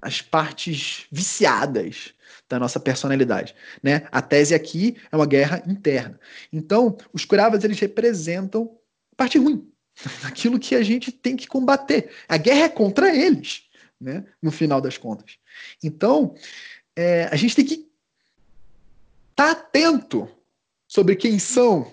as 0.00 0.22
partes 0.22 1.06
viciadas 1.10 2.14
da 2.48 2.58
nossa 2.58 2.80
personalidade. 2.80 3.54
Né? 3.82 4.06
A 4.10 4.20
tese 4.20 4.54
aqui 4.54 4.96
é 5.10 5.16
uma 5.16 5.26
guerra 5.26 5.62
interna. 5.66 6.18
Então, 6.52 6.96
os 7.12 7.24
Kuravas 7.24 7.62
eles 7.64 7.78
representam 7.78 8.76
a 9.12 9.16
parte 9.16 9.38
ruim, 9.38 9.70
aquilo 10.24 10.58
que 10.58 10.74
a 10.74 10.82
gente 10.82 11.12
tem 11.12 11.36
que 11.36 11.46
combater. 11.46 12.10
A 12.28 12.36
guerra 12.36 12.64
é 12.64 12.68
contra 12.68 13.14
eles, 13.14 13.64
né? 14.00 14.24
no 14.42 14.50
final 14.50 14.80
das 14.80 14.98
contas. 14.98 15.38
Então, 15.82 16.34
é, 16.96 17.28
a 17.30 17.36
gente 17.36 17.54
tem 17.54 17.64
que 17.64 17.74
estar 19.30 19.54
tá 19.54 19.60
atento 19.60 20.28
sobre 20.88 21.14
quem 21.14 21.38
são 21.38 21.90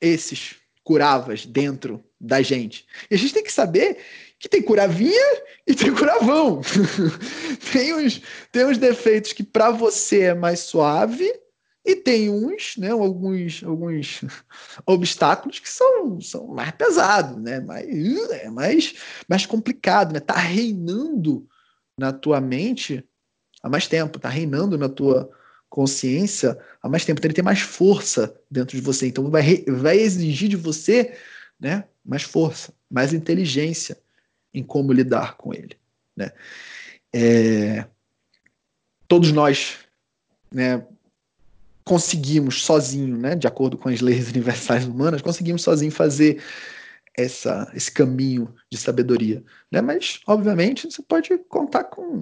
esses 0.00 0.56
Kuravas 0.84 1.46
dentro 1.46 2.04
da 2.20 2.42
gente. 2.42 2.86
E 3.10 3.14
a 3.14 3.18
gente 3.18 3.32
tem 3.32 3.42
que 3.44 3.52
saber 3.52 3.98
que 4.42 4.48
tem 4.48 4.60
curavinha 4.60 5.42
e 5.64 5.72
tem 5.72 5.94
curavão. 5.94 6.60
tem, 7.72 7.94
uns, 7.94 8.20
tem 8.50 8.66
uns 8.66 8.76
defeitos 8.76 9.32
que 9.32 9.44
para 9.44 9.70
você 9.70 10.22
é 10.22 10.34
mais 10.34 10.58
suave 10.58 11.32
e 11.86 11.94
tem 11.94 12.28
uns, 12.28 12.76
né, 12.76 12.90
alguns, 12.90 13.62
alguns 13.62 14.20
obstáculos 14.84 15.60
que 15.60 15.70
são, 15.70 16.20
são 16.20 16.48
mais 16.48 16.72
pesados, 16.72 17.40
né, 17.40 17.60
mais, 17.60 17.86
é 18.32 18.50
mais, 18.50 18.94
mais 19.28 19.46
complicado, 19.46 20.12
né, 20.12 20.18
tá 20.18 20.34
reinando 20.34 21.46
na 21.96 22.12
tua 22.12 22.40
mente 22.40 23.04
há 23.62 23.68
mais 23.68 23.86
tempo, 23.86 24.18
tá 24.18 24.28
reinando 24.28 24.76
na 24.76 24.88
tua 24.88 25.30
consciência 25.70 26.58
há 26.82 26.88
mais 26.88 27.04
tempo, 27.04 27.20
então 27.20 27.28
ele 27.28 27.34
tem 27.34 27.44
mais 27.44 27.60
força 27.60 28.36
dentro 28.50 28.76
de 28.76 28.82
você, 28.82 29.06
então 29.06 29.30
vai, 29.30 29.64
vai 29.68 29.98
exigir 29.98 30.48
de 30.48 30.56
você 30.56 31.16
né, 31.60 31.84
mais 32.04 32.24
força, 32.24 32.74
mais 32.90 33.12
inteligência 33.12 34.01
em 34.52 34.62
como 34.62 34.92
lidar 34.92 35.36
com 35.36 35.52
ele. 35.52 35.76
Né? 36.16 36.30
É, 37.12 37.86
todos 39.08 39.32
nós 39.32 39.78
né, 40.50 40.84
conseguimos 41.84 42.62
sozinho, 42.62 43.16
né, 43.16 43.34
de 43.34 43.46
acordo 43.46 43.76
com 43.76 43.88
as 43.88 44.00
leis 44.00 44.28
universais 44.30 44.86
humanas, 44.86 45.22
conseguimos 45.22 45.62
sozinho 45.62 45.92
fazer 45.92 46.42
essa, 47.16 47.70
esse 47.74 47.90
caminho 47.90 48.54
de 48.70 48.78
sabedoria. 48.78 49.42
Né? 49.70 49.80
Mas, 49.80 50.20
obviamente, 50.26 50.90
você 50.90 51.02
pode 51.02 51.36
contar 51.48 51.84
com, 51.84 52.20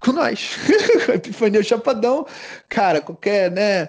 com 0.00 0.12
nós. 0.12 0.56
Epifania 1.12 1.62
Chapadão, 1.62 2.26
cara, 2.68 3.00
qualquer, 3.00 3.50
né? 3.50 3.88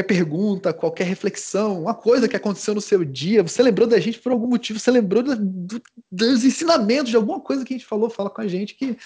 Qualquer 0.00 0.02
pergunta, 0.02 0.72
qualquer 0.72 1.04
reflexão, 1.04 1.82
uma 1.82 1.94
coisa 1.94 2.28
que 2.28 2.36
aconteceu 2.36 2.74
no 2.74 2.80
seu 2.80 3.04
dia, 3.04 3.42
você 3.42 3.62
lembrou 3.62 3.86
da 3.86 3.98
gente 3.98 4.18
por 4.18 4.32
algum 4.32 4.46
motivo, 4.46 4.78
você 4.78 4.90
lembrou 4.90 5.22
do, 5.22 5.36
do, 5.36 5.82
dos 6.10 6.44
ensinamentos, 6.44 7.10
de 7.10 7.16
alguma 7.16 7.40
coisa 7.40 7.64
que 7.64 7.74
a 7.74 7.76
gente 7.76 7.86
falou, 7.86 8.10
fala 8.10 8.30
com 8.30 8.40
a 8.40 8.48
gente 8.48 8.74
que 8.74 8.96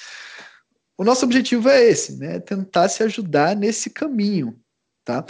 o 0.96 1.04
nosso 1.04 1.24
objetivo 1.24 1.68
é 1.68 1.84
esse, 1.84 2.16
né? 2.18 2.38
Tentar 2.38 2.88
se 2.88 3.02
ajudar 3.02 3.56
nesse 3.56 3.90
caminho, 3.90 4.56
tá? 5.04 5.24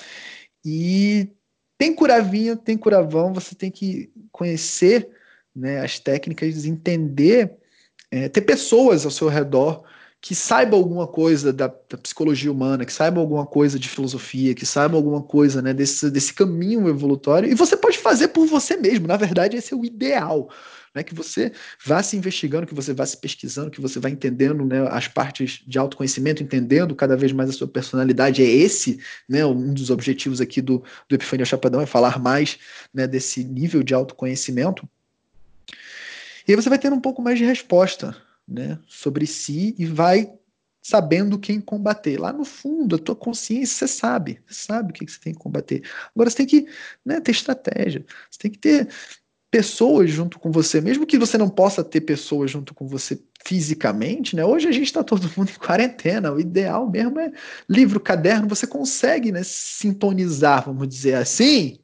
E 0.65 1.29
tem 1.79 1.95
curavinha, 1.95 2.57
tem 2.57 2.77
curavão, 2.77 3.33
você 3.33 3.55
tem 3.55 3.71
que 3.71 4.13
conhecer 4.31 5.09
né, 5.55 5.81
as 5.81 5.99
técnicas, 5.99 6.67
entender, 6.67 7.57
é, 8.11 8.29
ter 8.29 8.43
pessoas 8.43 9.05
ao 9.05 9.11
seu 9.11 9.29
redor 9.29 9.85
que 10.25 10.35
saiba 10.35 10.75
alguma 10.75 11.07
coisa 11.07 11.53
da, 11.53 11.67
da, 11.67 11.99
psicologia 11.99 12.51
humana, 12.51 12.87
que 12.87 12.93
saiba 12.95 13.21
alguma 13.21 13.45
coisa 13.45 13.79
de 13.79 13.91
filosofia, 13.91 14.55
que 14.55 14.65
saiba 14.65 14.97
alguma 14.97 15.23
coisa 15.23 15.61
né, 15.61 15.75
desse, 15.75 16.11
desse 16.11 16.33
caminho 16.33 16.89
evolutório, 16.89 17.47
e 17.47 17.55
você 17.55 17.77
pode 17.77 17.99
fazer 17.99 18.29
por 18.29 18.47
você 18.47 18.75
mesmo. 18.75 19.07
Na 19.07 19.19
verdade, 19.19 19.55
esse 19.55 19.75
é 19.75 19.77
o 19.77 19.85
ideal. 19.85 20.49
Né, 20.95 21.03
que 21.03 21.15
você 21.15 21.53
vá 21.85 22.03
se 22.03 22.17
investigando, 22.17 22.67
que 22.67 22.75
você 22.75 22.95
vá 22.95 23.05
se 23.05 23.19
pesquisando, 23.19 23.71
que 23.71 23.83
você 23.83 24.01
vá 24.01 24.09
entendendo 24.09 24.65
né, 24.65 24.89
as 24.89 25.09
partes 25.09 25.63
de 25.67 25.79
autoconhecimento, 25.79 26.43
entendendo 26.43 26.95
cada 26.95 27.19
vez 27.19 27.31
mais 27.31 27.51
a 27.51 27.53
sua 27.53 27.69
personalidade. 27.69 28.43
É 28.43 28.47
esse 28.47 29.01
né, 29.29 29.45
um 29.45 29.75
dos 29.75 29.91
objetivos 29.91 30.41
aqui 30.41 30.63
do, 30.63 30.83
do 31.07 31.17
Epifania 31.17 31.45
Chapadão, 31.45 31.83
é 31.83 31.87
falar 31.87 32.19
mais 32.19 32.59
né, 32.95 33.07
desse 33.07 33.45
nível 33.45 33.83
de 33.83 33.93
autoconhecimento. 33.93 34.89
E 36.49 36.53
aí 36.53 36.57
você 36.57 36.71
vai 36.71 36.79
tendo 36.79 36.97
um 36.97 37.01
pouco 37.01 37.21
mais 37.21 37.39
de 37.39 37.45
resposta 37.45 38.17
né, 38.47 38.79
sobre 38.87 39.27
si 39.27 39.75
e 39.79 39.87
vai 39.87 40.33
sabendo 40.83 41.39
quem 41.39 41.61
combater. 41.61 42.21
Lá 42.21 42.33
no 42.33 42.45
fundo, 42.45 42.97
a 42.97 42.99
tua 42.99 43.17
consciência, 43.17 43.87
você 43.87 43.89
sabe, 43.89 44.41
você 44.47 44.67
sabe 44.67 44.91
o 44.91 44.93
que 44.93 45.11
você 45.11 45.19
tem 45.19 45.33
que 45.33 45.39
combater. 45.39 45.83
Agora 46.15 46.29
você 46.29 46.37
tem 46.37 46.47
que 46.47 46.67
né, 47.05 47.21
ter 47.21 47.33
estratégia, 47.33 48.05
você 48.31 48.39
tem 48.39 48.51
que 48.51 48.59
ter 48.59 48.89
pessoas 49.51 50.11
junto 50.11 50.39
com 50.39 50.51
você, 50.51 50.81
mesmo 50.81 51.07
que 51.07 51.17
você 51.17 51.39
não 51.39 51.49
possa 51.49 51.85
ter 51.85 52.01
pessoas 52.01 52.51
junto 52.51 52.75
com 52.75 52.89
você 52.89 53.23
fisicamente, 53.47 54.35
né? 54.35 54.45
Hoje 54.45 54.67
a 54.67 54.73
gente 54.73 54.87
está 54.87 55.05
todo 55.05 55.31
mundo 55.37 55.51
em 55.51 55.59
quarentena, 55.59 56.33
o 56.33 56.41
ideal 56.41 56.91
mesmo 56.91 57.21
é 57.21 57.33
livro, 57.69 58.01
caderno, 58.01 58.49
você 58.49 58.67
consegue 58.67 59.31
né, 59.31 59.43
sintonizar, 59.45 60.65
vamos 60.65 60.89
dizer 60.89 61.15
assim, 61.15 61.79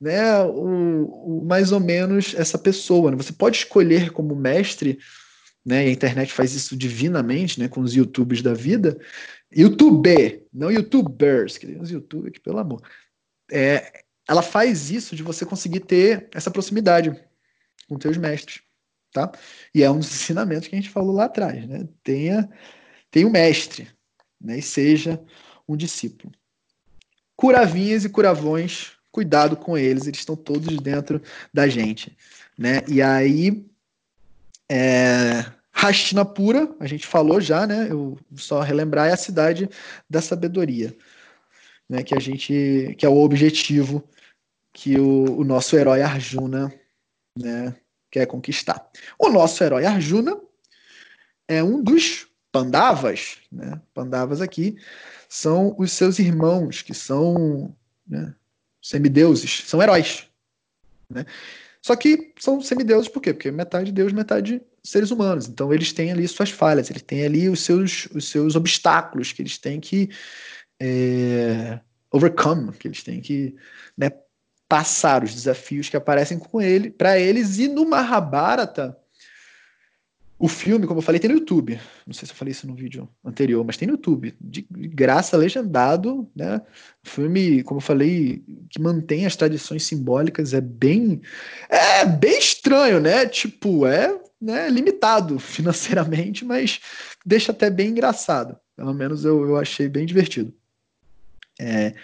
né, 0.00 0.42
o, 0.42 1.04
o 1.04 1.44
mais 1.46 1.70
ou 1.70 1.78
menos 1.78 2.34
essa 2.36 2.58
pessoa. 2.58 3.12
Né? 3.12 3.16
Você 3.16 3.32
pode 3.32 3.58
escolher 3.58 4.10
como 4.10 4.34
mestre 4.34 4.98
né? 5.68 5.84
E 5.84 5.88
a 5.88 5.92
internet 5.92 6.32
faz 6.32 6.54
isso 6.54 6.74
divinamente, 6.74 7.60
né? 7.60 7.68
Com 7.68 7.82
os 7.82 7.94
YouTubes 7.94 8.40
da 8.40 8.54
vida. 8.54 8.98
YouTube, 9.54 10.46
não 10.52 10.70
YouTubers, 10.70 11.58
os 11.80 11.90
YouTube 11.90 12.28
aqui, 12.28 12.40
pelo 12.40 12.58
amor. 12.58 12.82
É, 13.50 14.02
ela 14.26 14.42
faz 14.42 14.90
isso 14.90 15.14
de 15.14 15.22
você 15.22 15.44
conseguir 15.44 15.80
ter 15.80 16.28
essa 16.32 16.50
proximidade 16.50 17.14
com 17.86 17.98
teus 17.98 18.16
mestres, 18.16 18.62
tá? 19.12 19.30
E 19.74 19.82
é 19.82 19.90
um 19.90 19.98
dos 19.98 20.08
ensinamentos 20.12 20.68
que 20.68 20.74
a 20.74 20.80
gente 20.80 20.90
falou 20.90 21.14
lá 21.14 21.26
atrás, 21.26 21.66
né? 21.66 21.86
Tenha, 22.02 22.48
tenha 23.10 23.26
um 23.26 23.30
mestre, 23.30 23.90
né? 24.40 24.58
E 24.58 24.62
seja 24.62 25.22
um 25.68 25.76
discípulo. 25.76 26.32
Curavinhas 27.36 28.06
e 28.06 28.08
curavões, 28.08 28.92
cuidado 29.10 29.54
com 29.54 29.76
eles, 29.76 30.06
eles 30.06 30.20
estão 30.20 30.34
todos 30.34 30.78
dentro 30.78 31.20
da 31.52 31.68
gente, 31.68 32.16
né? 32.56 32.80
E 32.88 33.02
aí, 33.02 33.64
é, 34.70 35.57
Hastinapura, 35.80 36.74
a 36.80 36.86
gente 36.86 37.06
falou 37.06 37.40
já, 37.40 37.66
né? 37.66 37.86
Eu 37.88 38.18
só 38.36 38.60
relembrar 38.60 39.08
é 39.08 39.12
a 39.12 39.16
cidade 39.16 39.70
da 40.10 40.20
sabedoria, 40.20 40.96
né? 41.88 42.02
Que 42.02 42.16
a 42.16 42.18
gente, 42.18 42.96
que 42.98 43.06
é 43.06 43.08
o 43.08 43.18
objetivo 43.18 44.02
que 44.72 44.98
o, 44.98 45.38
o 45.38 45.44
nosso 45.44 45.76
herói 45.76 46.02
Arjuna, 46.02 46.72
né? 47.38 47.76
Quer 48.10 48.26
conquistar. 48.26 48.90
O 49.18 49.28
nosso 49.28 49.62
herói 49.62 49.84
Arjuna 49.84 50.36
é 51.46 51.62
um 51.62 51.82
dos 51.82 52.26
Pandavas, 52.50 53.38
né? 53.52 53.80
Pandavas 53.94 54.40
aqui 54.40 54.76
são 55.28 55.76
os 55.78 55.92
seus 55.92 56.18
irmãos, 56.18 56.82
que 56.82 56.94
são 56.94 57.76
né, 58.06 58.34
semideuses, 58.82 59.64
são 59.66 59.82
heróis. 59.82 60.26
Né? 61.08 61.24
Só 61.88 61.96
que 61.96 62.34
são 62.38 62.60
semideuses 62.60 63.08
por 63.08 63.22
quê? 63.22 63.32
Porque 63.32 63.50
metade 63.50 63.90
Deus, 63.90 64.12
metade 64.12 64.60
seres 64.84 65.10
humanos. 65.10 65.48
Então 65.48 65.72
eles 65.72 65.90
têm 65.90 66.12
ali 66.12 66.28
suas 66.28 66.50
falhas, 66.50 66.90
eles 66.90 67.00
têm 67.00 67.24
ali 67.24 67.48
os 67.48 67.60
seus, 67.60 68.06
os 68.14 68.28
seus 68.28 68.54
obstáculos 68.54 69.32
que 69.32 69.40
eles 69.40 69.56
têm 69.56 69.80
que 69.80 70.10
é, 70.78 71.80
overcome, 72.12 72.72
que 72.72 72.88
eles 72.88 73.02
têm 73.02 73.22
que 73.22 73.56
né, 73.96 74.10
passar 74.68 75.24
os 75.24 75.32
desafios 75.32 75.88
que 75.88 75.96
aparecem 75.96 76.38
com 76.38 76.60
ele, 76.60 76.90
para 76.90 77.18
eles. 77.18 77.58
E 77.58 77.68
no 77.68 77.88
Mahabharata, 77.88 78.94
o 80.38 80.46
filme, 80.46 80.86
como 80.86 81.00
eu 81.00 81.02
falei, 81.02 81.18
tem 81.18 81.28
no 81.28 81.36
YouTube. 81.36 81.80
Não 82.06 82.14
sei 82.14 82.26
se 82.26 82.32
eu 82.32 82.36
falei 82.36 82.52
isso 82.52 82.66
no 82.66 82.74
vídeo 82.74 83.08
anterior, 83.24 83.64
mas 83.64 83.76
tem 83.76 83.88
no 83.88 83.94
YouTube. 83.94 84.34
De 84.40 84.64
graça, 84.70 85.36
legendado, 85.36 86.30
né? 86.34 86.62
filme, 87.02 87.62
como 87.64 87.78
eu 87.78 87.84
falei, 87.84 88.44
que 88.70 88.80
mantém 88.80 89.26
as 89.26 89.34
tradições 89.34 89.82
simbólicas. 89.82 90.54
É 90.54 90.60
bem. 90.60 91.20
É 91.68 92.04
bem 92.06 92.38
estranho, 92.38 93.00
né? 93.00 93.26
Tipo, 93.26 93.84
é 93.84 94.16
né, 94.40 94.70
limitado 94.70 95.38
financeiramente, 95.40 96.44
mas 96.44 96.80
deixa 97.26 97.50
até 97.50 97.68
bem 97.68 97.90
engraçado. 97.90 98.56
Pelo 98.76 98.94
menos 98.94 99.24
eu, 99.24 99.44
eu 99.44 99.56
achei 99.56 99.88
bem 99.88 100.06
divertido. 100.06 100.54
É, 101.58 101.94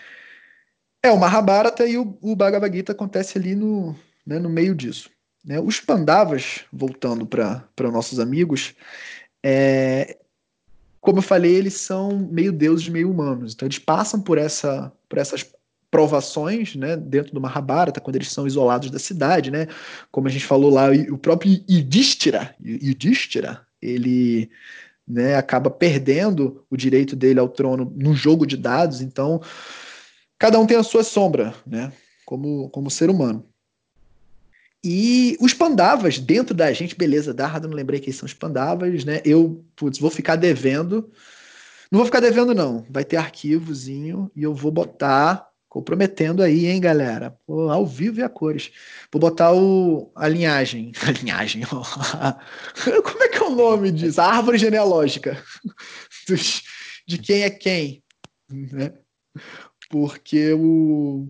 é 1.04 1.12
o 1.12 1.20
Mahabharata 1.20 1.86
e 1.86 1.96
o, 1.96 2.18
o 2.20 2.34
Bhagavad 2.34 2.74
Gita 2.74 2.90
acontece 2.90 3.38
ali 3.38 3.54
no, 3.54 3.94
né, 4.26 4.40
no 4.40 4.48
meio 4.48 4.74
disso. 4.74 5.08
Né? 5.44 5.60
Os 5.60 5.80
Pandavas, 5.80 6.60
voltando 6.72 7.26
para 7.26 7.90
nossos 7.90 8.18
amigos, 8.18 8.74
é, 9.42 10.16
como 11.00 11.18
eu 11.18 11.22
falei, 11.22 11.54
eles 11.54 11.74
são 11.74 12.16
meio 12.30 12.50
deuses, 12.50 12.88
meio 12.88 13.10
humanos. 13.10 13.52
Então 13.52 13.66
eles 13.66 13.78
passam 13.78 14.20
por, 14.20 14.38
essa, 14.38 14.90
por 15.08 15.18
essas 15.18 15.44
provações, 15.90 16.74
né, 16.74 16.96
dentro 16.96 17.32
do 17.32 17.40
Mahabharata, 17.40 18.00
quando 18.00 18.16
eles 18.16 18.32
são 18.32 18.48
isolados 18.48 18.90
da 18.90 18.98
cidade, 18.98 19.50
né, 19.50 19.68
como 20.10 20.26
a 20.26 20.30
gente 20.30 20.44
falou 20.44 20.68
lá, 20.68 20.86
o 21.08 21.16
próprio 21.16 21.62
Yudhishthira, 21.70 22.52
Yudhishthira 22.60 23.64
ele 23.80 24.50
né, 25.06 25.36
acaba 25.36 25.70
perdendo 25.70 26.64
o 26.68 26.76
direito 26.76 27.14
dele 27.14 27.38
ao 27.38 27.48
trono 27.48 27.92
no 27.94 28.12
jogo 28.12 28.44
de 28.44 28.56
dados, 28.56 29.00
então 29.00 29.40
cada 30.36 30.58
um 30.58 30.66
tem 30.66 30.76
a 30.76 30.82
sua 30.82 31.04
sombra, 31.04 31.54
né, 31.64 31.92
como, 32.26 32.68
como 32.70 32.90
ser 32.90 33.08
humano. 33.08 33.46
E 34.86 35.34
os 35.40 35.54
Pandavas, 35.54 36.18
dentro 36.18 36.54
da 36.54 36.70
gente, 36.70 36.94
beleza, 36.94 37.32
Dardo, 37.32 37.66
não 37.66 37.74
lembrei 37.74 37.98
quem 37.98 38.12
são 38.12 38.26
os 38.26 38.34
Pandavas, 38.34 39.02
né? 39.02 39.22
Eu, 39.24 39.64
putz, 39.74 39.98
vou 39.98 40.10
ficar 40.10 40.36
devendo. 40.36 41.10
Não 41.90 42.00
vou 42.00 42.04
ficar 42.04 42.20
devendo, 42.20 42.54
não. 42.54 42.84
Vai 42.90 43.02
ter 43.02 43.16
arquivozinho 43.16 44.30
e 44.36 44.42
eu 44.42 44.52
vou 44.52 44.70
botar, 44.70 45.48
comprometendo 45.70 46.42
aí, 46.42 46.66
hein, 46.66 46.82
galera? 46.82 47.34
Pô, 47.46 47.70
ao 47.70 47.86
vivo 47.86 48.20
e 48.20 48.22
a 48.22 48.28
cores. 48.28 48.72
Vou 49.10 49.18
botar 49.18 49.54
o, 49.54 50.12
a 50.14 50.28
linhagem. 50.28 50.92
A 51.00 51.12
linhagem, 51.12 51.62
Como 51.64 53.22
é 53.22 53.28
que 53.28 53.38
é 53.38 53.42
o 53.42 53.56
nome 53.56 53.90
disso? 53.90 54.20
A 54.20 54.26
árvore 54.26 54.58
genealógica. 54.58 55.42
Dos, 56.28 56.62
de 57.08 57.16
quem 57.16 57.42
é 57.42 57.48
quem. 57.48 58.02
Né? 58.50 58.92
Porque 59.88 60.52
o. 60.52 61.26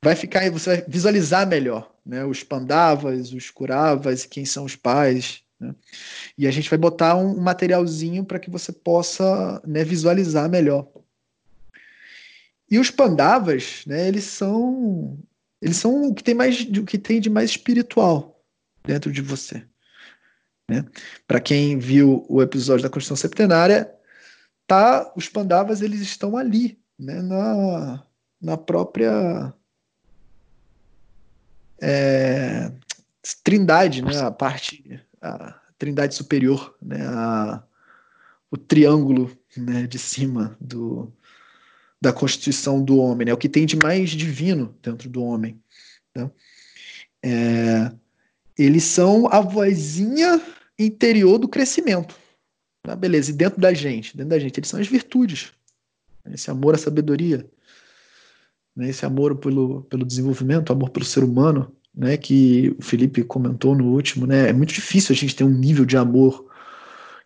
Vai 0.00 0.14
ficar, 0.14 0.48
você 0.52 0.76
vai 0.76 0.84
visualizar 0.86 1.44
melhor 1.44 1.97
né, 2.08 2.24
os 2.24 2.42
Pandavas, 2.42 3.34
os 3.34 3.50
Kuravas, 3.50 4.24
quem 4.24 4.46
são 4.46 4.64
os 4.64 4.74
pais. 4.74 5.42
Né? 5.60 5.74
E 6.38 6.46
a 6.46 6.50
gente 6.50 6.70
vai 6.70 6.78
botar 6.78 7.14
um, 7.14 7.38
materialzinho 7.38 8.24
para 8.24 8.38
que 8.38 8.50
você 8.50 8.72
possa 8.72 9.60
né, 9.66 9.84
visualizar 9.84 10.48
melhor. 10.48 10.88
E 12.70 12.78
os 12.78 12.90
Pandavas, 12.90 13.82
né, 13.86 14.08
eles 14.08 14.24
são 14.24 15.18
eles 15.60 15.76
são 15.76 16.08
o 16.08 16.14
que 16.14 16.22
tem 16.22 16.34
mais 16.34 16.60
o 16.60 16.84
que 16.84 16.96
tem 16.96 17.20
de 17.20 17.28
mais 17.28 17.50
espiritual 17.50 18.42
dentro 18.84 19.12
de 19.12 19.20
você. 19.20 19.62
Né? 20.70 20.84
Para 21.26 21.40
quem 21.40 21.78
viu 21.78 22.24
o 22.28 22.40
episódio 22.40 22.84
da 22.84 22.90
Constituição 22.90 23.16
Septenária, 23.16 23.92
tá, 24.66 25.12
os 25.14 25.28
Pandavas 25.28 25.82
eles 25.82 26.00
estão 26.00 26.36
ali, 26.36 26.78
né, 26.98 27.20
na, 27.20 28.02
na 28.40 28.56
própria 28.56 29.52
é, 31.80 32.72
trindade, 33.42 34.02
né? 34.02 34.18
A 34.20 34.30
parte, 34.30 35.00
a 35.20 35.54
trindade 35.78 36.14
superior, 36.14 36.76
né? 36.82 37.06
A, 37.06 37.62
o 38.50 38.56
triângulo 38.56 39.36
né, 39.56 39.86
de 39.86 39.98
cima 39.98 40.56
do, 40.60 41.12
da 42.00 42.12
constituição 42.12 42.82
do 42.82 42.98
homem, 42.98 43.26
né? 43.26 43.32
O 43.32 43.38
que 43.38 43.48
tem 43.48 43.66
de 43.66 43.76
mais 43.76 44.10
divino 44.10 44.74
dentro 44.82 45.08
do 45.08 45.22
homem. 45.22 45.60
Né? 46.14 46.30
É, 47.22 47.92
eles 48.56 48.84
são 48.84 49.28
a 49.28 49.40
vozinha 49.40 50.40
interior 50.78 51.38
do 51.38 51.48
crescimento. 51.48 52.16
Tá? 52.82 52.96
Beleza, 52.96 53.30
e 53.30 53.34
dentro 53.34 53.60
da 53.60 53.74
gente, 53.74 54.16
dentro 54.16 54.30
da 54.30 54.38
gente, 54.38 54.58
eles 54.58 54.68
são 54.68 54.80
as 54.80 54.86
virtudes. 54.86 55.52
Esse 56.32 56.50
amor 56.50 56.74
à 56.74 56.78
sabedoria, 56.78 57.48
né, 58.78 58.90
esse 58.90 59.04
amor 59.04 59.34
pelo, 59.34 59.82
pelo 59.90 60.06
desenvolvimento, 60.06 60.72
amor 60.72 60.90
pelo 60.90 61.04
ser 61.04 61.24
humano, 61.24 61.74
né, 61.92 62.16
que 62.16 62.72
o 62.78 62.82
Felipe 62.82 63.24
comentou 63.24 63.74
no 63.74 63.86
último, 63.92 64.24
né, 64.24 64.48
é 64.48 64.52
muito 64.52 64.72
difícil 64.72 65.12
a 65.12 65.16
gente 65.16 65.34
ter 65.34 65.42
um 65.42 65.50
nível 65.50 65.84
de 65.84 65.96
amor 65.96 66.46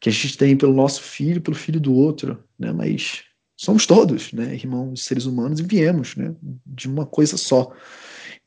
que 0.01 0.09
a 0.09 0.12
gente 0.12 0.38
tem 0.38 0.57
pelo 0.57 0.73
nosso 0.73 1.03
filho, 1.03 1.43
pelo 1.43 1.55
filho 1.55 1.79
do 1.79 1.93
outro, 1.93 2.43
né, 2.59 2.73
mas 2.73 3.25
somos 3.55 3.85
todos, 3.85 4.33
né, 4.33 4.55
irmãos 4.55 5.05
seres 5.05 5.27
humanos 5.27 5.61
e 5.61 5.62
viemos, 5.62 6.17
né, 6.17 6.35
de 6.65 6.88
uma 6.88 7.05
coisa 7.05 7.37
só. 7.37 7.71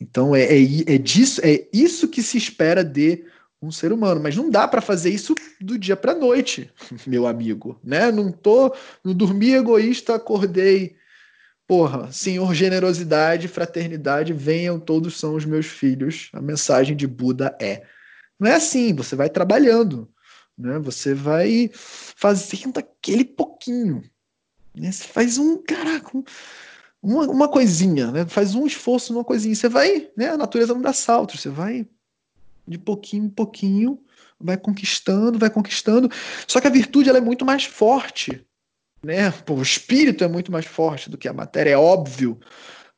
Então 0.01 0.35
é, 0.35 0.41
é, 0.41 0.95
é 0.95 0.97
disso, 0.97 1.41
é 1.43 1.67
isso 1.71 2.07
que 2.07 2.23
se 2.23 2.39
espera 2.39 2.83
de 2.83 3.23
um 3.61 3.71
ser 3.71 3.93
humano, 3.93 4.19
mas 4.19 4.35
não 4.35 4.49
dá 4.49 4.67
para 4.67 4.81
fazer 4.81 5.11
isso 5.11 5.35
do 5.61 5.77
dia 5.77 5.95
para 5.95 6.15
noite, 6.15 6.71
meu 7.05 7.27
amigo, 7.27 7.79
né? 7.83 8.11
Não 8.11 8.31
tô, 8.31 8.75
não 9.03 9.13
dormi 9.13 9.53
egoísta, 9.53 10.15
acordei 10.15 10.95
Porra, 11.67 12.11
Senhor, 12.11 12.53
generosidade, 12.53 13.47
fraternidade, 13.47 14.33
venham, 14.33 14.79
todos 14.79 15.17
são 15.17 15.35
os 15.35 15.45
meus 15.45 15.65
filhos. 15.65 16.29
A 16.33 16.41
mensagem 16.41 16.95
de 16.95 17.07
Buda 17.07 17.55
é. 17.59 17.83
Não 18.39 18.49
é 18.49 18.55
assim, 18.55 18.93
você 18.93 19.15
vai 19.15 19.29
trabalhando, 19.29 20.07
né? 20.55 20.77
Você 20.79 21.13
vai 21.13 21.71
fazendo 21.73 22.77
aquele 22.77 23.25
pouquinho. 23.25 24.03
Né? 24.75 24.91
Você 24.91 25.05
faz 25.05 25.39
um, 25.39 25.57
caraca, 25.57 26.15
um, 26.15 26.23
uma, 27.01 27.27
uma 27.27 27.47
coisinha, 27.47 28.11
né? 28.11 28.25
Faz 28.27 28.53
um 28.53 28.67
esforço 28.67 29.11
numa 29.11 29.23
coisinha. 29.23 29.55
Você 29.55 29.67
vai, 29.67 30.09
né? 30.15 30.29
A 30.29 30.37
natureza 30.37 30.73
não 30.73 30.81
dá 30.81 30.93
saltos, 30.93 31.41
você 31.41 31.49
vai 31.49 31.87
de 32.67 32.77
pouquinho 32.77 33.25
em 33.25 33.29
pouquinho, 33.29 33.99
vai 34.39 34.57
conquistando, 34.57 35.39
vai 35.39 35.49
conquistando. 35.49 36.09
Só 36.47 36.61
que 36.61 36.67
a 36.67 36.71
virtude 36.71 37.09
ela 37.09 37.17
é 37.17 37.21
muito 37.21 37.45
mais 37.45 37.63
forte 37.63 38.45
né? 39.05 39.29
Pô, 39.45 39.53
o 39.53 39.61
espírito 39.61 40.23
é 40.23 40.27
muito 40.27 40.51
mais 40.51 40.65
forte 40.65 41.11
do 41.11 41.17
que 41.17 41.27
a 41.27 41.33
matéria, 41.33 41.69
é 41.69 41.77
óbvio. 41.77 42.39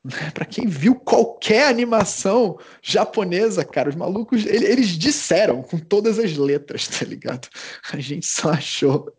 Né? 0.02 0.32
Para 0.34 0.46
quem 0.46 0.66
viu 0.66 0.96
qualquer 0.96 1.68
animação 1.68 2.58
japonesa, 2.82 3.66
cara, 3.66 3.90
os 3.90 3.96
malucos, 3.96 4.46
eles, 4.46 4.70
eles 4.70 4.88
disseram 4.88 5.62
com 5.62 5.78
todas 5.78 6.18
as 6.18 6.38
letras, 6.38 6.88
tá 6.88 7.04
ligado? 7.06 7.50
A 7.92 8.00
gente 8.00 8.26
só 8.26 8.52
achou 8.52 9.12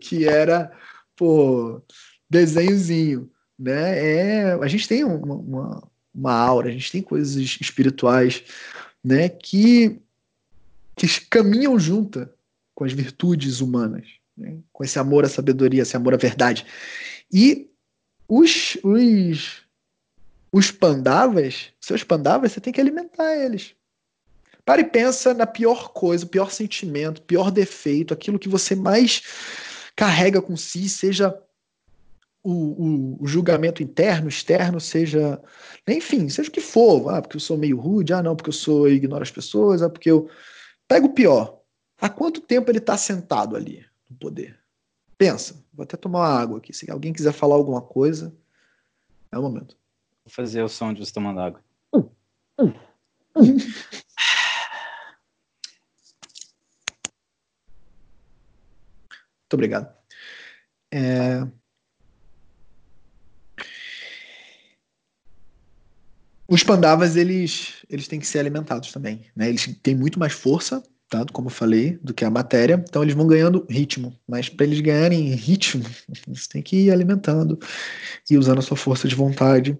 que 0.00 0.26
era, 0.26 0.72
pô, 1.14 1.80
desenhozinho, 2.28 3.30
né? 3.56 3.98
É, 3.98 4.52
a 4.54 4.66
gente 4.66 4.88
tem 4.88 5.04
uma, 5.04 5.36
uma, 5.36 5.88
uma 6.12 6.32
aura, 6.32 6.68
a 6.68 6.72
gente 6.72 6.90
tem 6.90 7.00
coisas 7.00 7.36
espirituais, 7.36 8.42
né? 9.04 9.28
Que, 9.28 10.00
que 10.96 11.06
caminham 11.30 11.78
junto 11.78 12.28
com 12.74 12.84
as 12.84 12.92
virtudes 12.92 13.60
humanas 13.60 14.17
né? 14.38 14.58
com 14.72 14.84
esse 14.84 14.98
amor 14.98 15.24
à 15.24 15.28
sabedoria, 15.28 15.82
esse 15.82 15.96
amor 15.96 16.14
à 16.14 16.16
verdade. 16.16 16.64
E 17.32 17.68
os, 18.28 18.78
os, 18.82 19.62
os 20.52 20.70
pandavas, 20.70 21.72
seus 21.80 22.04
pandavas, 22.04 22.52
você 22.52 22.60
tem 22.60 22.72
que 22.72 22.80
alimentar 22.80 23.36
eles. 23.36 23.74
Para 24.64 24.82
e 24.82 24.84
pensa 24.84 25.32
na 25.32 25.46
pior 25.46 25.92
coisa, 25.92 26.24
o 26.24 26.28
pior 26.28 26.50
sentimento, 26.50 27.22
pior 27.22 27.50
defeito, 27.50 28.12
aquilo 28.12 28.38
que 28.38 28.48
você 28.48 28.74
mais 28.74 29.22
carrega 29.96 30.42
com 30.42 30.56
si, 30.56 30.88
seja 30.88 31.34
o, 32.42 32.52
o, 32.52 33.22
o, 33.24 33.26
julgamento 33.26 33.82
interno, 33.82 34.28
externo, 34.28 34.80
seja. 34.80 35.40
Enfim, 35.86 36.28
seja 36.28 36.48
o 36.48 36.52
que 36.52 36.60
for. 36.60 37.10
Ah, 37.10 37.22
porque 37.22 37.36
eu 37.36 37.40
sou 37.40 37.56
meio 37.58 37.78
rude, 37.78 38.12
ah, 38.12 38.22
não, 38.22 38.36
porque 38.36 38.50
eu 38.50 38.54
sou 38.54 38.86
eu 38.86 38.94
ignoro 38.94 39.22
as 39.22 39.30
pessoas, 39.30 39.82
ah, 39.82 39.88
porque 39.88 40.10
eu. 40.10 40.30
Pega 40.86 41.06
o 41.06 41.14
pior. 41.14 41.60
Há 42.00 42.08
quanto 42.08 42.40
tempo 42.40 42.70
ele 42.70 42.78
está 42.78 42.96
sentado 42.96 43.56
ali? 43.56 43.84
Do 44.08 44.16
poder. 44.16 44.58
Pensa, 45.16 45.64
vou 45.72 45.84
até 45.84 45.96
tomar 45.96 46.20
uma 46.20 46.40
água 46.40 46.58
aqui. 46.58 46.72
Se 46.72 46.90
alguém 46.90 47.12
quiser 47.12 47.32
falar 47.32 47.56
alguma 47.56 47.82
coisa, 47.82 48.34
é 49.32 49.38
o 49.38 49.42
momento. 49.42 49.76
Vou 50.24 50.32
fazer 50.32 50.62
o 50.62 50.68
som 50.68 50.92
de 50.92 51.04
você 51.04 51.12
tomando 51.12 51.40
água. 51.40 51.62
Uh, 51.92 52.10
uh, 52.60 52.66
uh. 52.66 53.44
Muito 59.48 59.54
obrigado. 59.54 59.96
É... 60.92 61.46
Os 66.46 66.62
pandavas, 66.62 67.16
eles, 67.16 67.84
eles 67.88 68.08
têm 68.08 68.20
que 68.20 68.26
ser 68.26 68.38
alimentados 68.38 68.92
também, 68.92 69.30
né? 69.34 69.48
Eles 69.48 69.66
têm 69.82 69.94
muito 69.94 70.18
mais 70.18 70.32
força, 70.32 70.82
como 71.32 71.48
eu 71.48 71.52
falei, 71.52 71.98
do 72.02 72.12
que 72.12 72.24
a 72.24 72.30
matéria, 72.30 72.82
então 72.88 73.02
eles 73.02 73.14
vão 73.14 73.26
ganhando 73.26 73.66
ritmo, 73.68 74.18
mas 74.26 74.48
para 74.48 74.66
eles 74.66 74.80
ganharem 74.80 75.34
ritmo, 75.34 75.84
eles 76.26 76.46
têm 76.46 76.62
que 76.62 76.76
ir 76.84 76.90
alimentando 76.90 77.58
e 78.30 78.36
usando 78.36 78.58
a 78.58 78.62
sua 78.62 78.76
força 78.76 79.08
de 79.08 79.14
vontade, 79.14 79.78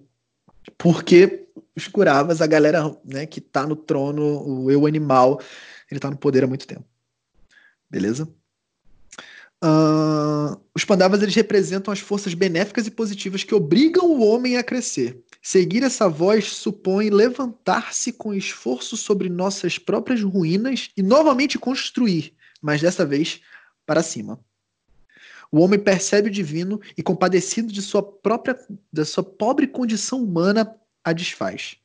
porque 0.77 1.47
os 1.75 1.87
curavas, 1.87 2.41
a 2.41 2.47
galera 2.47 2.95
né, 3.05 3.25
que 3.25 3.39
tá 3.41 3.65
no 3.65 3.75
trono, 3.75 4.43
o 4.47 4.71
eu 4.71 4.85
animal, 4.85 5.39
ele 5.89 5.99
tá 5.99 6.09
no 6.09 6.17
poder 6.17 6.43
há 6.43 6.47
muito 6.47 6.67
tempo. 6.67 6.85
Beleza? 7.89 8.27
Uh, 9.63 10.59
os 10.73 10.85
Pandavas 10.85 11.21
eles 11.21 11.35
representam 11.35 11.91
as 11.91 11.99
forças 11.99 12.33
benéficas 12.33 12.87
e 12.87 12.91
positivas 12.91 13.43
que 13.43 13.53
obrigam 13.53 14.05
o 14.05 14.25
homem 14.25 14.55
a 14.55 14.63
crescer. 14.63 15.21
Seguir 15.41 15.83
essa 15.83 16.07
voz 16.07 16.53
supõe 16.53 17.09
levantar-se 17.09 18.13
com 18.13 18.33
esforço 18.33 18.95
sobre 18.95 19.29
nossas 19.29 19.77
próprias 19.77 20.21
ruínas 20.21 20.89
e 20.95 21.01
novamente 21.01 21.57
construir, 21.57 22.33
mas 22.61 22.81
dessa 22.81 23.05
vez 23.05 23.41
para 23.85 24.03
cima. 24.03 24.39
O 25.51 25.59
homem 25.61 25.79
percebe 25.79 26.29
o 26.29 26.31
divino 26.31 26.79
e, 26.95 27.01
compadecido 27.01 27.73
de 27.73 27.81
sua 27.81 28.03
própria, 28.03 28.57
da 28.93 29.03
sua 29.03 29.23
pobre 29.23 29.67
condição 29.67 30.23
humana, 30.23 30.75
a 31.03 31.11
desfaz. 31.11 31.75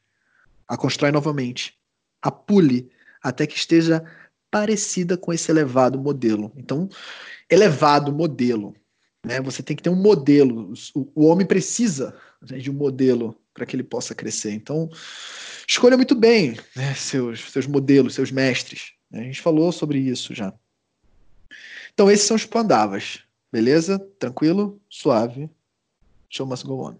A 0.69 0.77
constrói 0.77 1.11
novamente. 1.11 1.75
A 2.21 2.31
pule 2.31 2.91
até 3.23 3.47
que 3.47 3.57
esteja 3.57 4.05
parecida 4.55 5.17
com 5.17 5.33
esse 5.33 5.51
elevado 5.51 5.99
modelo. 5.99 6.53
Então, 6.57 6.89
elevado 7.51 8.13
modelo. 8.13 8.73
Né? 9.27 9.41
Você 9.41 9.65
tem 9.65 9.75
que 9.75 9.83
ter 9.83 9.91
um 9.91 10.01
modelo. 10.01 10.73
O, 10.95 11.25
homem 11.25 11.45
precisa 11.45 12.15
né, 12.41 12.59
de 12.59 12.71
um 12.71 12.75
modelo 12.75 13.37
para 13.53 13.67
que 13.67 13.75
ele 13.75 13.83
possa 13.83 14.15
crescer. 14.15 14.53
Então, 14.53 14.89
escolha 15.67 15.97
muito 15.97 16.15
bem 16.15 16.57
né, 16.77 16.95
seus, 16.95 17.51
seus 17.51 17.67
modelos, 17.67 18.15
seus 18.15 18.31
mestres. 18.31 18.93
Né? 19.11 19.23
A 19.23 19.25
gente 19.25 19.43
falou 19.43 19.73
sobre 19.73 19.99
isso 19.99 20.33
já. 20.33 20.55
Então, 21.93 22.09
esses 22.09 22.25
são 22.25 22.37
os 22.37 22.47
pandavas. 22.47 23.25
Beleza? 23.51 23.99
Tranquilo? 24.21 24.81
Suave. 24.89 25.51
Show 26.31 26.47
must 26.47 26.65
go 26.65 26.91
on. 26.91 26.97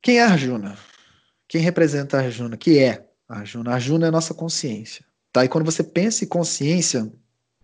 Quem 0.00 0.20
é 0.20 0.22
Arjuna? 0.22 0.78
Quem 1.46 1.60
representa 1.60 2.16
Arjuna? 2.16 2.56
Que 2.56 2.78
é 2.78 3.07
Arjuna? 3.28 3.72
Arjuna 3.72 4.06
é 4.06 4.08
a 4.08 4.12
nossa 4.12 4.32
consciência. 4.32 5.04
Tá? 5.32 5.44
E 5.44 5.48
quando 5.48 5.64
você 5.64 5.82
pensa 5.82 6.24
em 6.24 6.28
consciência, 6.28 7.12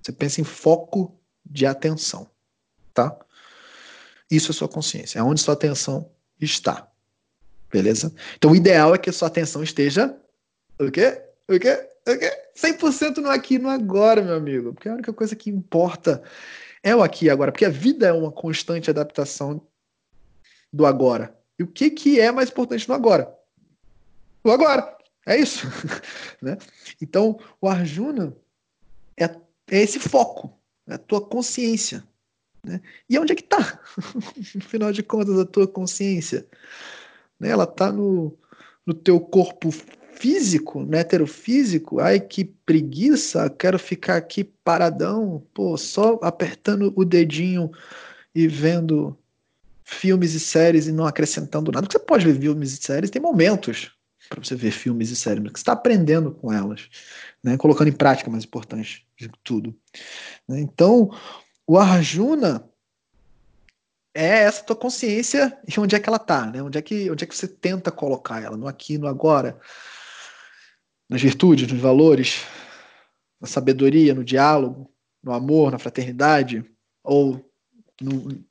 você 0.03 0.13
pensa 0.13 0.41
em 0.41 0.45
foco 0.45 1.19
de 1.45 1.67
atenção, 1.67 2.29
tá? 2.93 3.17
Isso 4.31 4.51
é 4.51 4.55
sua 4.55 4.69
consciência, 4.69 5.19
é 5.19 5.23
onde 5.23 5.41
sua 5.41 5.55
atenção 5.55 6.11
está. 6.41 6.89
Beleza? 7.73 8.13
Então 8.37 8.53
o 8.53 8.57
ideal 8.57 8.95
é 8.95 8.99
que 8.99 9.11
sua 9.11 9.29
atenção 9.29 9.63
esteja 9.63 10.15
o 10.79 10.91
quê? 10.91 11.23
O 11.49 11.59
quê? 11.59 11.91
O 12.07 12.19
quê? 12.19 12.45
100% 12.57 13.17
no 13.19 13.31
aqui 13.31 13.55
e 13.55 13.59
no 13.59 13.69
agora, 13.69 14.23
meu 14.23 14.35
amigo. 14.35 14.73
Porque 14.73 14.89
a 14.89 14.95
única 14.95 15.13
coisa 15.13 15.35
que 15.35 15.51
importa 15.51 16.23
é 16.83 16.95
o 16.95 17.03
aqui 17.03 17.27
e 17.27 17.31
agora, 17.31 17.51
porque 17.51 17.65
a 17.65 17.71
vida 17.71 18.07
é 18.07 18.13
uma 18.13 18.31
constante 18.31 18.91
adaptação 18.91 19.67
do 20.73 20.85
agora. 20.85 21.37
E 21.59 21.63
o 21.63 21.67
que 21.67 21.91
que 21.91 22.21
é 22.21 22.31
mais 22.31 22.51
importante 22.51 22.89
no 22.89 22.95
agora? 22.95 23.33
O 24.43 24.51
agora. 24.51 24.94
É 25.27 25.37
isso. 25.37 25.67
né? 26.43 26.59
Então, 27.01 27.39
o 27.61 27.69
Arjuna 27.69 28.37
é 29.17 29.29
é 29.71 29.83
esse 29.83 29.99
foco, 29.99 30.59
é 30.87 30.95
a 30.95 30.99
tua 30.99 31.21
consciência. 31.21 32.05
Né? 32.65 32.81
E 33.09 33.19
onde 33.19 33.33
é 33.33 33.37
que 33.37 33.43
está, 33.43 33.81
no 34.55 34.61
final 34.61 34.93
de 34.93 35.03
contas, 35.03 35.39
a 35.39 35.45
tua 35.45 35.67
consciência? 35.67 36.47
Né? 37.39 37.51
Ela 37.51 37.65
está 37.65 37.91
no, 37.91 38.37
no 38.85 38.95
teu 38.95 39.21
corpo 39.21 39.71
físico, 39.71 40.81
no 40.81 40.97
heterofísico. 40.97 42.01
Ai, 42.01 42.21
que 42.21 42.45
preguiça, 42.45 43.51
quero 43.51 43.79
ficar 43.79 44.17
aqui 44.17 44.45
paradão, 44.45 45.45
pô, 45.53 45.77
só 45.77 46.19
apertando 46.23 46.93
o 46.97 47.05
dedinho 47.05 47.71
e 48.35 48.47
vendo 48.47 49.17
filmes 49.83 50.35
e 50.35 50.41
séries 50.41 50.87
e 50.87 50.93
não 50.93 51.07
acrescentando 51.07 51.71
nada. 51.71 51.87
Porque 51.87 51.99
você 51.99 52.05
pode 52.05 52.25
ver 52.25 52.41
filmes 52.41 52.73
e 52.73 52.83
séries, 52.83 53.11
tem 53.11 53.21
momentos 53.21 53.93
para 54.35 54.45
você 54.45 54.55
ver 54.55 54.71
filmes 54.71 55.11
e 55.11 55.17
séries, 55.17 55.43
que 55.43 55.51
você 55.51 55.63
está 55.63 55.73
aprendendo 55.73 56.33
com 56.33 56.53
elas, 56.53 56.89
né? 57.43 57.57
colocando 57.57 57.89
em 57.89 57.93
prática, 57.93 58.31
mais 58.31 58.45
importante 58.45 59.07
de 59.17 59.31
tudo. 59.43 59.75
Né? 60.49 60.61
Então, 60.61 61.11
o 61.67 61.79
Arjuna 61.79 62.69
é 64.15 64.45
essa 64.45 64.63
tua 64.63 64.77
consciência 64.77 65.59
e 65.67 65.79
onde 65.81 65.95
é 65.97 66.01
que 66.01 66.09
ela 66.09 66.17
está, 66.17 66.47
né? 66.47 66.63
onde, 66.63 66.79
é 66.79 66.83
que, 66.83 67.11
onde 67.11 67.25
é 67.25 67.27
que 67.27 67.37
você 67.37 67.49
tenta 67.49 67.91
colocar 67.91 68.43
ela, 68.43 68.57
no 68.57 68.69
aqui, 68.69 68.99
no 68.99 69.07
agora, 69.07 69.59
nas 71.09 71.21
virtudes, 71.21 71.71
nos 71.71 71.81
valores, 71.81 72.43
na 73.41 73.47
sabedoria, 73.47 74.15
no 74.15 74.25
diálogo, 74.25 74.91
no 75.23 75.33
amor, 75.33 75.73
na 75.73 75.79
fraternidade, 75.79 76.65
ou 77.03 77.45
no, 78.01 78.45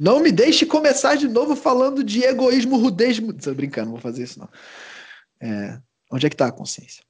não 0.00 0.18
me 0.18 0.32
deixe 0.32 0.64
começar 0.64 1.14
de 1.14 1.28
novo 1.28 1.54
falando 1.54 2.02
de 2.02 2.24
egoísmo, 2.24 2.78
rudez. 2.78 3.18
Brincando, 3.18 3.90
não 3.90 3.92
vou 3.92 4.00
fazer 4.00 4.22
isso 4.22 4.38
não. 4.38 4.48
É, 5.40 5.80
onde 6.10 6.26
é 6.26 6.28
que 6.28 6.34
está 6.34 6.46
a 6.46 6.52
consciência? 6.52 7.02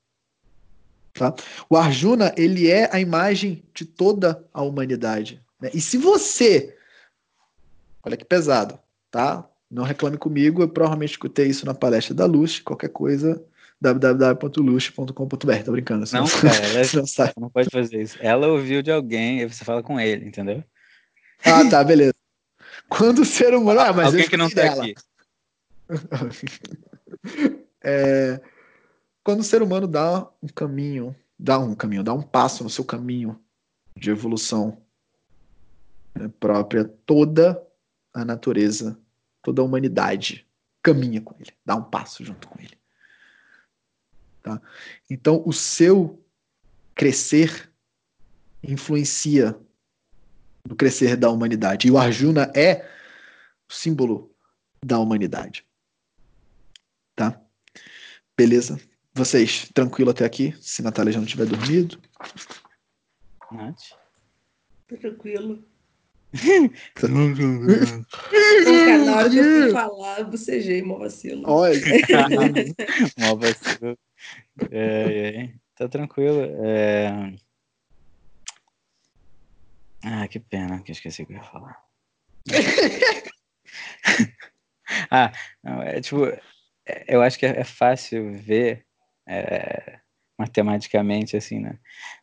Tá? 1.13 1.35
O 1.69 1.77
Arjuna 1.77 2.33
ele 2.37 2.71
é 2.71 2.89
a 2.95 3.01
imagem 3.01 3.65
de 3.75 3.85
toda 3.85 4.45
a 4.53 4.63
humanidade. 4.63 5.43
Né? 5.61 5.71
E 5.75 5.81
se 5.81 5.99
você, 5.99 6.77
olha 8.05 8.17
que 8.17 8.25
pesado, 8.25 8.79
tá? 9.11 9.47
Não 9.71 9.85
reclame 9.85 10.17
comigo, 10.17 10.63
eu 10.63 10.69
provavelmente 10.69 11.13
escutei 11.13 11.49
isso 11.49 11.67
na 11.67 11.75
palestra 11.75 12.15
da 12.15 12.27
Luz, 12.27 12.61
qualquer 12.61 12.89
coisa 12.89 13.45
www.luz.com.br, 13.81 15.65
tô 15.65 15.73
brincando. 15.73 16.05
Não, 16.13 16.27
cara, 16.41 16.67
ela 16.67 16.83
não, 16.95 17.07
sabe. 17.07 17.33
não 17.39 17.49
pode 17.49 17.71
fazer 17.71 18.03
isso. 18.03 18.19
Ela 18.21 18.49
ouviu 18.49 18.83
de 18.83 18.91
alguém 18.91 19.47
você 19.49 19.65
fala 19.65 19.83
com 19.83 19.99
ele, 19.99 20.27
entendeu? 20.27 20.63
Ah, 21.45 21.69
tá, 21.69 21.83
beleza. 21.83 22.13
Quando 22.89 23.21
o 23.21 23.25
ser 23.25 23.55
humano. 23.55 23.81
Ah, 23.81 23.93
mas 23.93 24.07
Alguém 24.07 24.29
que 24.29 24.37
não 24.37 24.51
tá 24.51 24.63
dela. 24.63 24.85
aqui. 24.85 24.95
É, 27.83 28.41
quando 29.23 29.41
o 29.41 29.45
ser 29.45 29.63
humano 29.63 29.87
dá 29.87 30.29
um 30.43 30.49
caminho, 30.49 31.15
dá 31.39 31.59
um 31.59 31.75
caminho, 31.75 32.03
dá 32.03 32.13
um 32.13 32.23
passo 32.23 32.65
no 32.65 32.71
seu 32.71 32.85
caminho 32.85 33.41
de 33.97 34.11
evolução 34.11 34.83
né, 36.15 36.31
própria, 36.41 36.85
toda 36.85 37.63
a 38.13 38.25
natureza, 38.25 38.99
toda 39.43 39.63
a 39.63 39.65
humanidade 39.65 40.47
caminha 40.83 41.21
com 41.21 41.35
ele, 41.39 41.53
dá 41.65 41.77
um 41.77 41.83
passo 41.83 42.25
junto 42.25 42.49
com 42.49 42.59
ele. 42.61 42.79
Tá? 44.43 44.61
Então, 45.09 45.43
o 45.47 45.53
seu 45.53 46.25
crescer 46.95 47.71
influencia 48.63 49.59
no 50.67 50.77
crescer 50.77 51.17
da 51.17 51.31
humanidade. 51.31 51.89
E 51.89 51.91
o 51.91 51.99
Arjuna 51.99 52.51
é 52.55 52.87
o 53.69 53.73
símbolo 53.73 54.35
da 54.85 54.99
humanidade. 54.99 55.67
Tá? 57.15 57.41
Beleza. 58.41 58.81
Vocês, 59.13 59.69
tranquilo 59.75 60.13
até 60.13 60.25
aqui? 60.25 60.57
Se 60.63 60.81
Natália 60.81 61.13
já 61.13 61.19
não 61.19 61.27
tiver 61.27 61.45
dormido. 61.45 62.01
Nath? 63.53 63.91
Tranquilo. 64.89 65.63
Cara, 68.65 69.05
na 69.05 69.17
hora 69.17 69.29
de 69.29 69.37
eu 69.37 69.73
falar, 69.73 70.25
bocejei, 70.25 70.81
mó 70.81 70.97
vacilo. 70.97 71.43
Olha. 71.45 71.79
mó 73.19 73.37
vacilo. 73.37 73.99
É, 74.71 75.43
é, 75.43 75.53
tá 75.75 75.87
tranquilo. 75.87 76.41
É... 76.65 77.35
Ah, 80.03 80.27
que 80.29 80.41
pena 80.41 80.81
que 80.81 80.93
eu 80.93 80.95
esqueci 80.95 81.25
o 81.25 81.27
que 81.27 81.35
eu 81.35 81.37
ia 81.37 81.45
falar. 81.45 81.77
ah, 85.11 85.31
não, 85.63 85.83
é 85.83 86.01
tipo, 86.01 86.25
eu 87.09 87.23
acho 87.23 87.39
que 87.39 87.47
é, 87.47 87.61
é 87.61 87.65
fácil 87.65 88.33
ver 88.33 88.85
é, 89.29 89.99
matematicamente 90.39 91.37
assim, 91.37 91.61
né? 91.61 91.79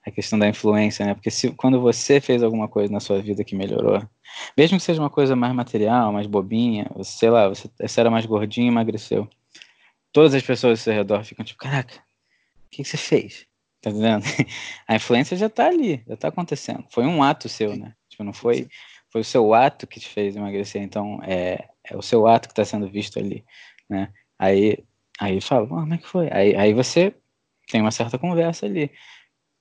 A 0.05 0.09
questão 0.09 0.39
da 0.39 0.47
influência, 0.47 1.05
né? 1.05 1.13
Porque 1.13 1.29
se 1.29 1.51
quando 1.51 1.79
você 1.79 2.19
fez 2.19 2.41
alguma 2.41 2.67
coisa 2.67 2.91
na 2.91 2.99
sua 2.99 3.21
vida 3.21 3.43
que 3.43 3.55
melhorou, 3.55 4.01
mesmo 4.57 4.77
que 4.77 4.83
seja 4.83 5.01
uma 5.01 5.09
coisa 5.09 5.35
mais 5.35 5.53
material, 5.53 6.11
mais 6.11 6.25
bobinha, 6.25 6.89
sei 7.03 7.29
lá, 7.29 7.47
você, 7.47 7.69
você 7.79 7.99
era 7.99 8.09
mais 8.09 8.25
gordinho 8.25 8.65
e 8.65 8.69
emagreceu. 8.69 9.29
Todas 10.11 10.33
as 10.33 10.41
pessoas 10.41 10.79
ao 10.79 10.83
seu 10.83 10.93
redor 10.93 11.23
ficam 11.23 11.45
tipo, 11.45 11.59
caraca, 11.59 11.95
o 11.95 12.69
que, 12.71 12.83
que 12.83 12.89
você 12.89 12.97
fez? 12.97 13.45
Tá 13.81 13.91
entendendo? 13.91 14.23
A 14.87 14.95
influência 14.95 15.37
já 15.37 15.49
tá 15.49 15.67
ali, 15.67 16.03
já 16.07 16.17
tá 16.17 16.27
acontecendo. 16.29 16.83
Foi 16.89 17.05
um 17.05 17.21
ato 17.21 17.47
seu, 17.47 17.75
né? 17.75 17.93
Tipo, 18.09 18.23
não 18.23 18.33
foi, 18.33 18.67
foi 19.11 19.21
o 19.21 19.25
seu 19.25 19.53
ato 19.53 19.85
que 19.85 19.99
te 19.99 20.09
fez 20.09 20.35
emagrecer, 20.35 20.81
então 20.81 21.19
é, 21.23 21.69
é 21.83 21.95
o 21.95 22.01
seu 22.01 22.25
ato 22.25 22.47
que 22.47 22.53
está 22.53 22.65
sendo 22.65 22.89
visto 22.89 23.19
ali, 23.19 23.45
né? 23.87 24.11
Aí, 24.39 24.83
aí 25.19 25.41
fala, 25.41 25.65
oh, 25.65 25.67
como 25.69 25.93
é 25.93 25.97
que 25.97 26.07
foi? 26.07 26.29
Aí, 26.31 26.55
aí 26.55 26.73
você 26.73 27.13
tem 27.67 27.81
uma 27.81 27.91
certa 27.91 28.17
conversa 28.17 28.65
ali. 28.65 28.91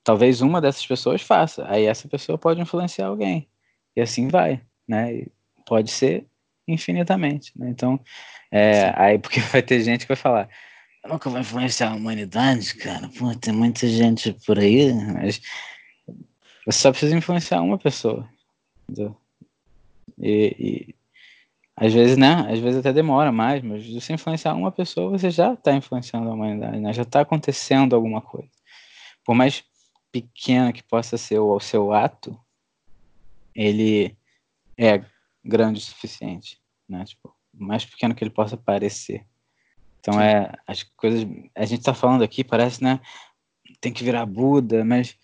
talvez 0.04 0.40
uma 0.40 0.60
dessas 0.60 0.86
pessoas 0.86 1.22
faça. 1.22 1.66
Aí 1.68 1.86
essa 1.86 2.08
pessoa 2.08 2.38
pode 2.38 2.60
influenciar 2.60 3.06
alguém. 3.06 3.48
E 3.96 4.00
assim 4.00 4.28
vai, 4.28 4.62
né? 4.88 5.14
E 5.14 5.32
pode 5.66 5.90
ser 5.90 6.26
infinitamente. 6.68 7.52
Né? 7.58 7.70
Então, 7.70 8.00
é, 8.50 8.92
aí 8.96 9.18
porque 9.20 9.40
vai 9.40 9.62
ter 9.62 9.80
gente 9.82 10.02
que 10.02 10.08
vai 10.08 10.16
falar, 10.16 10.48
eu 11.04 11.10
nunca 11.10 11.30
vou 11.30 11.40
influenciar 11.40 11.90
a 11.90 11.94
humanidade, 11.94 12.74
cara. 12.76 13.08
Pô, 13.18 13.34
tem 13.34 13.52
muita 13.54 13.86
gente 13.88 14.32
por 14.46 14.58
aí, 14.58 14.92
mas 14.92 15.40
você 16.66 16.78
só 16.80 16.90
precisa 16.90 17.16
influenciar 17.16 17.62
uma 17.62 17.78
pessoa. 17.78 18.28
E, 20.18 20.56
e 20.58 20.95
às 21.76 21.92
vezes, 21.92 22.16
né? 22.16 22.46
Às 22.50 22.58
vezes 22.58 22.80
até 22.80 22.92
demora 22.92 23.30
mais, 23.30 23.62
mas 23.62 23.84
se 23.84 24.00
você 24.00 24.14
influenciar 24.14 24.54
uma 24.54 24.72
pessoa, 24.72 25.10
você 25.10 25.30
já 25.30 25.52
está 25.52 25.74
influenciando 25.74 26.28
a 26.30 26.32
humanidade, 26.32 26.80
né? 26.80 26.92
Já 26.92 27.02
está 27.02 27.20
acontecendo 27.20 27.94
alguma 27.94 28.22
coisa. 28.22 28.48
Por 29.22 29.34
mais 29.34 29.62
pequeno 30.10 30.72
que 30.72 30.82
possa 30.82 31.18
ser 31.18 31.38
o, 31.38 31.54
o 31.54 31.60
seu 31.60 31.92
ato, 31.92 32.38
ele 33.54 34.16
é 34.78 35.04
grande 35.44 35.78
o 35.78 35.82
suficiente, 35.82 36.58
né? 36.88 37.04
Tipo, 37.04 37.34
mais 37.52 37.84
pequeno 37.84 38.14
que 38.14 38.24
ele 38.24 38.30
possa 38.30 38.56
parecer. 38.56 39.26
Então 40.00 40.18
é 40.18 40.50
as 40.66 40.82
coisas 40.82 41.26
a 41.54 41.64
gente 41.66 41.80
está 41.80 41.92
falando 41.92 42.22
aqui 42.22 42.42
parece, 42.42 42.82
né? 42.82 43.00
Tem 43.82 43.92
que 43.92 44.04
virar 44.04 44.24
Buda, 44.24 44.82
mas 44.82 45.14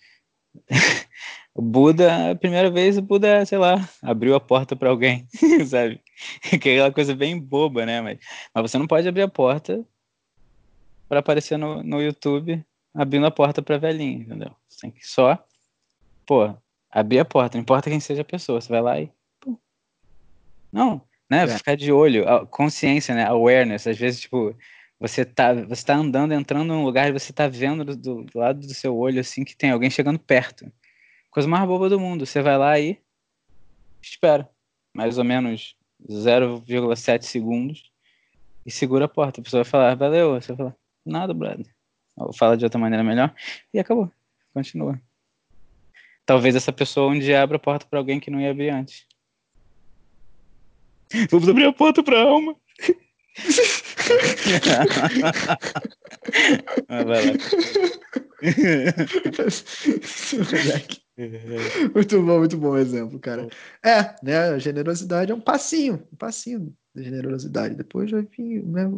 o 1.55 1.61
Buda, 1.63 2.31
a 2.31 2.35
primeira 2.35 2.69
vez 2.69 2.97
o 2.97 3.01
Buda, 3.01 3.43
sei 3.45 3.57
lá, 3.57 3.89
abriu 4.03 4.35
a 4.35 4.39
porta 4.39 4.75
para 4.75 4.89
alguém, 4.89 5.27
sabe? 5.65 6.02
Aquela 6.53 6.91
coisa 6.91 7.15
bem 7.15 7.39
boba, 7.39 7.85
né? 7.85 8.01
Mas, 8.01 8.19
mas 8.53 8.71
você 8.71 8.77
não 8.77 8.87
pode 8.87 9.07
abrir 9.07 9.23
a 9.23 9.27
porta 9.27 9.85
para 11.07 11.19
aparecer 11.19 11.57
no, 11.57 11.83
no 11.83 12.01
YouTube 12.01 12.63
abrindo 12.93 13.25
a 13.25 13.31
porta 13.31 13.61
para 13.61 13.77
velhinho, 13.77 14.21
entendeu? 14.21 14.55
Você 14.67 14.81
tem 14.81 14.91
que 14.91 15.05
só, 15.05 15.43
pô, 16.25 16.55
abrir 16.91 17.19
a 17.19 17.25
porta, 17.25 17.57
não 17.57 17.63
importa 17.63 17.89
quem 17.89 17.99
seja 17.99 18.21
a 18.21 18.25
pessoa, 18.25 18.61
você 18.61 18.69
vai 18.69 18.81
lá 18.81 19.01
e. 19.01 19.11
Pô. 19.39 19.59
Não, 20.71 21.01
né? 21.29 21.43
É. 21.43 21.57
Ficar 21.57 21.75
de 21.75 21.91
olho, 21.91 22.25
consciência, 22.47 23.15
né? 23.15 23.25
Awareness. 23.25 23.87
Às 23.87 23.97
vezes, 23.97 24.21
tipo, 24.21 24.55
você 24.99 25.25
tá, 25.25 25.53
você 25.53 25.85
tá 25.85 25.95
andando, 25.95 26.33
entrando 26.33 26.67
num 26.67 26.83
lugar 26.83 27.09
e 27.09 27.11
você 27.11 27.33
tá 27.33 27.47
vendo 27.47 27.83
do, 27.83 28.23
do 28.23 28.39
lado 28.39 28.59
do 28.59 28.73
seu 28.73 28.95
olho, 28.95 29.19
assim, 29.19 29.43
que 29.43 29.55
tem 29.55 29.71
alguém 29.71 29.89
chegando 29.89 30.19
perto. 30.19 30.71
Coisa 31.31 31.49
mais 31.49 31.67
boba 31.67 31.89
do 31.89 31.99
mundo. 31.99 32.25
Você 32.25 32.41
vai 32.41 32.57
lá 32.57 32.79
e 32.79 32.99
espera. 34.01 34.47
Mais 34.93 35.17
ou 35.17 35.23
menos 35.23 35.75
0,7 36.09 37.23
segundos 37.23 37.91
e 38.65 38.71
segura 38.71 39.05
a 39.05 39.09
porta. 39.09 39.41
A 39.41 39.43
pessoa 39.43 39.63
vai 39.63 39.69
falar, 39.69 39.95
valeu. 39.95 40.33
Você 40.33 40.49
vai 40.49 40.57
falar, 40.57 40.75
nada, 41.05 41.33
brother. 41.33 41.65
Ou 42.15 42.31
fala 42.33 42.55
de 42.55 42.63
outra 42.63 42.79
maneira 42.79 43.03
melhor 43.03 43.33
e 43.73 43.79
acabou. 43.79 44.09
Continua. 44.53 45.01
Talvez 46.25 46.55
essa 46.55 46.71
pessoa 46.71 47.11
um 47.11 47.19
dia 47.19 47.41
abra 47.41 47.57
a 47.57 47.59
porta 47.59 47.85
para 47.85 47.99
alguém 47.99 48.17
que 48.19 48.31
não 48.31 48.39
ia 48.39 48.51
abrir 48.51 48.69
antes. 48.69 49.05
Vamos 51.29 51.49
abrir 51.49 51.65
a 51.65 51.73
porta 51.73 52.01
para 52.03 52.21
alma. 52.21 52.55
ah, 56.87 57.03
vai 57.03 57.25
lá. 57.25 57.33
muito 61.93 62.21
bom, 62.21 62.39
muito 62.39 62.57
bom 62.57 62.77
exemplo, 62.77 63.19
cara. 63.19 63.47
É, 63.83 64.15
né? 64.23 64.49
A 64.49 64.57
generosidade 64.57 65.31
é 65.31 65.35
um 65.35 65.41
passinho, 65.41 66.07
um 66.11 66.15
passinho 66.15 66.75
de 66.95 67.03
generosidade. 67.03 67.75
Depois 67.75 68.11
vai 68.11 68.23
vir 68.23 68.63
né, 68.63 68.91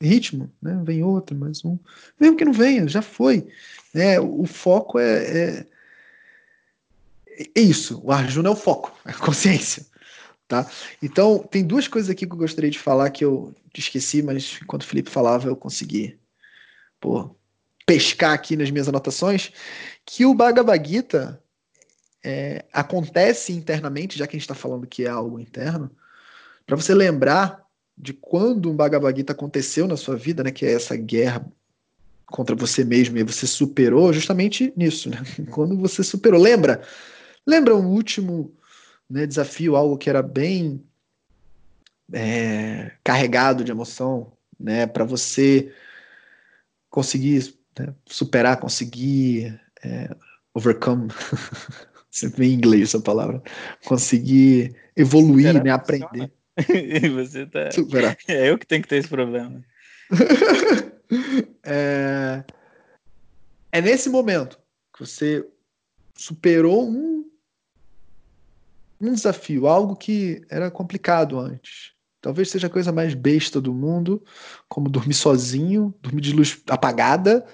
ritmo, 0.00 0.52
né? 0.62 0.80
Vem 0.84 1.02
outro, 1.02 1.36
mais 1.36 1.64
um. 1.64 1.78
Mesmo 2.18 2.36
que 2.36 2.44
não 2.44 2.52
venha, 2.52 2.86
já 2.88 3.02
foi. 3.02 3.48
Né? 3.92 4.20
O 4.20 4.46
foco 4.46 4.98
é, 4.98 5.64
é, 5.66 5.66
é 7.54 7.60
isso. 7.60 8.00
O 8.04 8.12
Arjuna 8.12 8.48
é 8.48 8.52
o 8.52 8.56
foco, 8.56 8.96
é 9.04 9.10
a 9.10 9.18
consciência. 9.18 9.86
Tá? 10.46 10.70
Então, 11.02 11.38
tem 11.38 11.64
duas 11.64 11.88
coisas 11.88 12.10
aqui 12.10 12.26
que 12.26 12.32
eu 12.32 12.38
gostaria 12.38 12.70
de 12.70 12.78
falar 12.78 13.10
que 13.10 13.24
eu 13.24 13.54
esqueci, 13.76 14.22
mas 14.22 14.58
enquanto 14.62 14.82
o 14.82 14.86
Felipe 14.86 15.10
falava, 15.10 15.48
eu 15.48 15.56
consegui 15.56 16.18
pô, 17.04 17.36
pescar 17.86 18.32
aqui 18.32 18.56
nas 18.56 18.70
minhas 18.70 18.88
anotações, 18.88 19.52
que 20.04 20.24
o 20.24 20.34
Bhagavad 20.34 20.88
Gita 20.88 21.42
é, 22.22 22.64
acontece 22.72 23.52
internamente, 23.52 24.18
já 24.18 24.26
que 24.26 24.36
a 24.36 24.38
gente 24.38 24.44
está 24.44 24.54
falando 24.54 24.86
que 24.86 25.04
é 25.04 25.08
algo 25.08 25.38
interno, 25.38 25.90
para 26.66 26.76
você 26.76 26.94
lembrar 26.94 27.62
de 27.96 28.12
quando 28.12 28.70
um 28.70 28.76
Bhagavad 28.76 29.16
Gita 29.16 29.32
aconteceu 29.32 29.86
na 29.86 29.96
sua 29.96 30.16
vida, 30.16 30.42
né, 30.42 30.50
que 30.50 30.64
é 30.64 30.72
essa 30.72 30.96
guerra 30.96 31.46
contra 32.26 32.56
você 32.56 32.84
mesmo 32.84 33.18
e 33.18 33.22
você 33.22 33.46
superou 33.46 34.12
justamente 34.12 34.72
nisso, 34.76 35.10
né? 35.10 35.18
Quando 35.52 35.76
você 35.76 36.02
superou, 36.02 36.40
lembra? 36.40 36.82
Lembra 37.46 37.76
o 37.76 37.86
último 37.86 38.52
né, 39.08 39.26
desafio, 39.26 39.76
algo 39.76 39.98
que 39.98 40.08
era 40.08 40.22
bem 40.22 40.82
é, 42.12 42.92
carregado 43.04 43.62
de 43.62 43.70
emoção, 43.70 44.32
né, 44.58 44.86
para 44.86 45.04
você 45.04 45.72
conseguir 46.90 47.54
né, 47.78 47.94
superar, 48.06 48.58
conseguir 48.58 49.60
é, 49.82 50.14
overcome, 50.52 51.08
sempre 52.10 52.46
em 52.46 52.54
inglês 52.54 52.90
essa 52.90 53.00
palavra, 53.00 53.42
conseguir 53.84 54.74
evoluir, 54.96 55.48
superar 55.48 55.64
né, 55.64 55.70
aprender. 55.70 56.32
e 56.68 57.08
você 57.08 57.46
tá. 57.46 57.70
Superar. 57.72 58.16
É 58.28 58.50
eu 58.50 58.58
que 58.58 58.66
tenho 58.66 58.82
que 58.82 58.88
ter 58.88 58.96
esse 58.96 59.08
problema. 59.08 59.62
é... 61.64 62.44
é 63.72 63.80
nesse 63.80 64.08
momento 64.08 64.58
que 64.92 65.00
você 65.04 65.44
superou 66.16 66.88
um, 66.88 67.28
um 69.00 69.12
desafio, 69.12 69.66
algo 69.66 69.96
que 69.96 70.42
era 70.48 70.70
complicado 70.70 71.38
antes. 71.38 71.92
Talvez 72.20 72.48
seja 72.48 72.68
a 72.68 72.70
coisa 72.70 72.90
mais 72.90 73.12
besta 73.12 73.60
do 73.60 73.74
mundo, 73.74 74.24
como 74.66 74.88
dormir 74.88 75.12
sozinho, 75.12 75.94
dormir 76.00 76.22
de 76.22 76.32
luz 76.32 76.62
apagada, 76.68 77.44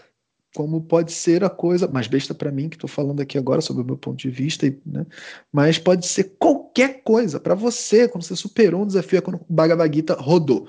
como 0.55 0.81
pode 0.81 1.13
ser 1.13 1.45
a 1.45 1.51
coisa 1.51 1.87
mais 1.87 2.07
besta 2.07 2.35
para 2.35 2.51
mim, 2.51 2.69
que 2.69 2.77
estou 2.77 2.89
falando 2.89 3.21
aqui 3.21 3.39
agora 3.39 3.61
sobre 3.61 3.83
o 3.83 3.87
meu 3.87 3.97
ponto 3.97 4.17
de 4.17 4.31
vista, 4.31 4.67
né? 4.85 5.07
mas 5.53 5.79
pode 5.79 6.07
ser 6.07 6.35
qualquer 6.39 7.03
coisa 7.03 7.39
para 7.39 7.55
você, 7.55 8.09
quando 8.09 8.25
você 8.25 8.35
superou 8.35 8.83
um 8.83 8.87
desafio, 8.87 9.19
é 9.19 9.21
quando 9.21 9.37
o 9.37 9.47
Bhagavad 9.49 9.95
Gita 9.95 10.15
rodou. 10.15 10.69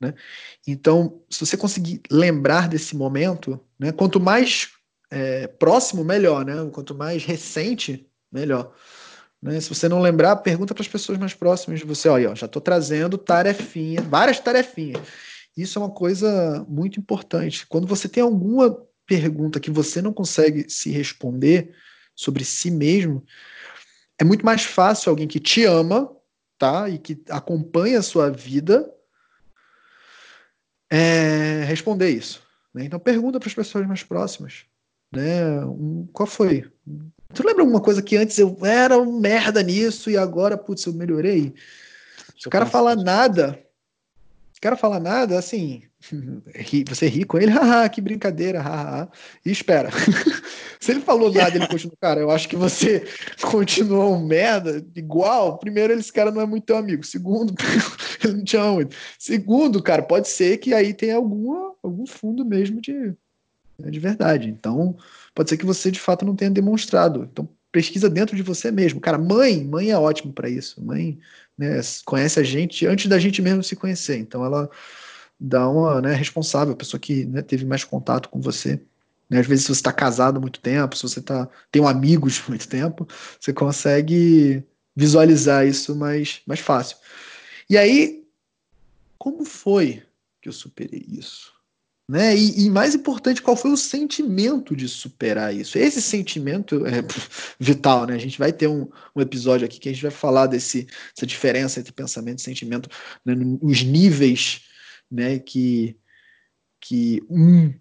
Né? 0.00 0.14
Então, 0.66 1.20
se 1.30 1.46
você 1.46 1.56
conseguir 1.56 2.00
lembrar 2.10 2.68
desse 2.68 2.96
momento, 2.96 3.60
né? 3.78 3.92
quanto 3.92 4.18
mais 4.18 4.70
é, 5.10 5.46
próximo, 5.46 6.04
melhor, 6.04 6.44
né? 6.44 6.54
quanto 6.72 6.94
mais 6.94 7.24
recente, 7.24 8.08
melhor. 8.32 8.74
Né? 9.40 9.60
Se 9.60 9.68
você 9.68 9.88
não 9.88 10.00
lembrar, 10.00 10.36
pergunta 10.36 10.74
para 10.74 10.82
as 10.82 10.88
pessoas 10.88 11.18
mais 11.18 11.34
próximas 11.34 11.78
de 11.78 11.86
você. 11.86 12.08
Olha, 12.08 12.34
já 12.34 12.46
estou 12.46 12.60
trazendo 12.60 13.16
tarefinha, 13.16 14.02
várias 14.02 14.40
tarefinhas. 14.40 15.02
Isso 15.56 15.78
é 15.78 15.82
uma 15.82 15.90
coisa 15.90 16.66
muito 16.68 16.98
importante. 16.98 17.64
Quando 17.66 17.86
você 17.86 18.08
tem 18.08 18.22
alguma 18.22 18.76
pergunta 19.06 19.60
que 19.60 19.70
você 19.70 20.00
não 20.00 20.12
consegue 20.12 20.68
se 20.68 20.90
responder 20.90 21.74
sobre 22.14 22.44
si 22.44 22.70
mesmo, 22.70 23.24
é 24.18 24.24
muito 24.24 24.44
mais 24.44 24.64
fácil 24.64 25.10
alguém 25.10 25.26
que 25.26 25.40
te 25.40 25.64
ama, 25.64 26.10
tá? 26.58 26.88
E 26.88 26.98
que 26.98 27.22
acompanha 27.28 27.98
a 27.98 28.02
sua 28.02 28.30
vida 28.30 28.90
é, 30.90 31.64
responder 31.64 32.10
isso. 32.10 32.42
Né? 32.72 32.84
Então 32.84 32.98
pergunta 32.98 33.40
para 33.40 33.48
as 33.48 33.54
pessoas 33.54 33.86
mais 33.86 34.02
próximas, 34.02 34.64
né? 35.12 35.64
Um, 35.64 36.08
qual 36.12 36.26
foi? 36.26 36.70
Tu 37.32 37.44
lembra 37.44 37.62
alguma 37.62 37.80
coisa 37.80 38.02
que 38.02 38.16
antes 38.16 38.38
eu 38.38 38.56
era 38.62 38.98
um 38.98 39.18
merda 39.18 39.62
nisso 39.62 40.10
e 40.10 40.16
agora, 40.16 40.56
putz, 40.56 40.84
eu 40.86 40.92
melhorei? 40.92 41.54
Se 42.38 42.46
o 42.46 42.50
cara 42.50 42.66
falar 42.66 42.96
nada, 42.96 43.58
o 44.64 44.66
cara 44.66 44.76
falar 44.76 44.98
nada, 44.98 45.38
assim, 45.38 45.82
você 46.88 47.06
ri 47.06 47.24
com 47.24 47.36
ele, 47.36 47.50
haha, 47.52 47.86
que 47.88 48.00
brincadeira, 48.00 48.62
haha, 48.62 49.10
e 49.44 49.50
espera. 49.50 49.90
Se 50.80 50.90
ele 50.90 51.00
falou 51.00 51.30
nada, 51.32 51.56
ele 51.56 51.66
continua, 51.66 51.96
cara, 52.00 52.20
eu 52.20 52.30
acho 52.30 52.48
que 52.48 52.56
você 52.56 53.06
continuou 53.50 54.14
um 54.14 54.26
merda, 54.26 54.84
igual. 54.94 55.58
Primeiro, 55.58 55.92
esse 55.92 56.12
cara 56.12 56.30
não 56.30 56.40
é 56.40 56.46
muito 56.46 56.64
teu 56.64 56.76
amigo. 56.76 57.04
Segundo, 57.04 57.54
ele 58.22 58.34
não 58.34 58.44
te 58.44 58.56
ama 58.56 58.72
muito. 58.72 58.96
Segundo, 59.18 59.82
cara, 59.82 60.02
pode 60.02 60.28
ser 60.28 60.58
que 60.58 60.74
aí 60.74 60.92
tenha 60.92 61.16
alguma, 61.16 61.74
algum 61.82 62.06
fundo 62.06 62.44
mesmo 62.44 62.80
de, 62.80 63.14
né, 63.78 63.90
de 63.90 63.98
verdade. 63.98 64.48
Então, 64.48 64.96
pode 65.34 65.48
ser 65.50 65.56
que 65.56 65.66
você 65.66 65.90
de 65.90 66.00
fato 66.00 66.24
não 66.24 66.36
tenha 66.36 66.50
demonstrado. 66.50 67.28
Então, 67.30 67.48
pesquisa 67.74 68.08
dentro 68.08 68.36
de 68.36 68.42
você 68.42 68.70
mesmo. 68.70 69.00
Cara, 69.00 69.18
mãe, 69.18 69.64
mãe 69.64 69.90
é 69.90 69.98
ótimo 69.98 70.32
para 70.32 70.48
isso. 70.48 70.80
Mãe 70.80 71.18
né, 71.58 71.80
conhece 72.04 72.38
a 72.38 72.42
gente 72.44 72.86
antes 72.86 73.08
da 73.08 73.18
gente 73.18 73.42
mesmo 73.42 73.64
se 73.64 73.74
conhecer. 73.74 74.16
Então, 74.16 74.44
ela 74.44 74.70
dá 75.40 75.68
uma 75.68 76.00
né, 76.00 76.14
responsável, 76.14 76.72
a 76.72 76.76
pessoa 76.76 77.00
que 77.00 77.24
né, 77.24 77.42
teve 77.42 77.64
mais 77.64 77.82
contato 77.82 78.28
com 78.28 78.40
você. 78.40 78.80
Né? 79.28 79.40
Às 79.40 79.46
vezes, 79.48 79.64
se 79.64 79.74
você 79.74 79.80
está 79.80 79.92
casado 79.92 80.36
há 80.36 80.40
muito 80.40 80.60
tempo, 80.60 80.96
se 80.96 81.02
você 81.02 81.20
tá, 81.20 81.48
tem 81.72 81.84
amigos 81.84 82.40
há 82.46 82.48
muito 82.48 82.68
tempo, 82.68 83.08
você 83.40 83.52
consegue 83.52 84.62
visualizar 84.94 85.66
isso 85.66 85.96
mais, 85.96 86.42
mais 86.46 86.60
fácil. 86.60 86.96
E 87.68 87.76
aí, 87.76 88.24
como 89.18 89.44
foi 89.44 90.00
que 90.40 90.48
eu 90.48 90.52
superei 90.52 91.04
isso? 91.08 91.52
Né? 92.06 92.36
E, 92.36 92.66
e, 92.66 92.70
mais 92.70 92.94
importante, 92.94 93.40
qual 93.40 93.56
foi 93.56 93.70
o 93.70 93.78
sentimento 93.78 94.76
de 94.76 94.86
superar 94.86 95.54
isso? 95.54 95.78
Esse 95.78 96.02
sentimento 96.02 96.84
é 96.86 97.02
vital, 97.58 98.06
né? 98.06 98.14
A 98.14 98.18
gente 98.18 98.38
vai 98.38 98.52
ter 98.52 98.68
um, 98.68 98.86
um 99.16 99.22
episódio 99.22 99.64
aqui 99.64 99.80
que 99.80 99.88
a 99.88 99.92
gente 99.92 100.02
vai 100.02 100.10
falar 100.10 100.46
desse, 100.46 100.84
dessa 100.84 101.26
diferença 101.26 101.80
entre 101.80 101.92
pensamento 101.92 102.40
e 102.40 102.42
sentimento, 102.42 102.90
né? 103.24 103.34
os 103.62 103.82
níveis 103.82 104.60
né? 105.10 105.38
que, 105.38 105.96
que 106.78 107.22
um 107.30 107.72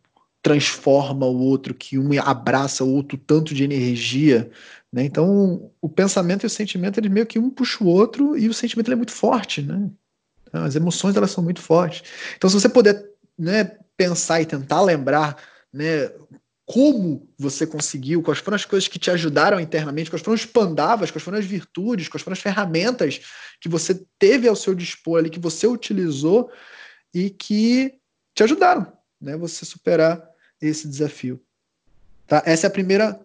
transforma 0.41 1.25
o 1.25 1.39
outro, 1.39 1.73
que 1.73 1.97
um 1.97 2.09
abraça 2.21 2.83
o 2.83 2.93
outro 2.93 3.17
tanto 3.17 3.53
de 3.53 3.63
energia. 3.63 4.49
Né? 4.91 5.03
Então, 5.03 5.71
o 5.81 5.89
pensamento 5.89 6.43
e 6.43 6.47
o 6.47 6.49
sentimento, 6.49 6.99
eles 6.99 7.11
meio 7.11 7.25
que 7.25 7.39
um 7.39 7.49
puxa 7.49 7.83
o 7.83 7.87
outro 7.87 8.37
e 8.37 8.47
o 8.47 8.53
sentimento 8.53 8.91
é 8.91 8.95
muito 8.95 9.13
forte. 9.13 9.61
Né? 9.61 9.89
As 10.51 10.75
emoções 10.75 11.15
elas 11.15 11.31
são 11.31 11.43
muito 11.43 11.61
fortes. 11.61 12.03
Então, 12.37 12.49
se 12.49 12.59
você 12.59 12.69
puder 12.69 13.12
né, 13.37 13.77
pensar 13.97 14.41
e 14.41 14.45
tentar 14.45 14.81
lembrar 14.81 15.37
né, 15.71 16.11
como 16.65 17.29
você 17.37 17.67
conseguiu, 17.67 18.21
quais 18.21 18.39
foram 18.39 18.55
as 18.55 18.65
coisas 18.65 18.87
que 18.87 18.99
te 18.99 19.11
ajudaram 19.11 19.59
internamente, 19.59 20.09
quais 20.09 20.21
foram 20.21 20.35
os 20.35 20.45
pandavas, 20.45 21.11
quais 21.11 21.23
foram 21.23 21.37
as 21.37 21.45
virtudes, 21.45 22.07
quais 22.07 22.23
foram 22.23 22.33
as 22.33 22.39
ferramentas 22.39 23.21
que 23.59 23.67
você 23.67 24.05
teve 24.17 24.47
ao 24.47 24.55
seu 24.55 24.73
dispor 24.73 25.19
ali, 25.19 25.29
que 25.29 25.39
você 25.39 25.67
utilizou 25.67 26.51
e 27.13 27.29
que 27.29 27.93
te 28.33 28.43
ajudaram, 28.43 28.91
né, 29.19 29.35
você 29.35 29.65
superar 29.65 30.23
esse 30.61 30.87
desafio. 30.87 31.41
Tá? 32.25 32.41
Essa 32.45 32.67
é 32.67 32.69
a 32.69 32.71
primeira 32.71 33.19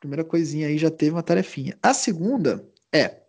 primeira 0.00 0.24
coisinha 0.24 0.68
aí, 0.68 0.78
já 0.78 0.90
teve 0.90 1.12
uma 1.12 1.22
tarefinha. 1.22 1.76
A 1.82 1.92
segunda 1.92 2.64
é 2.92 3.22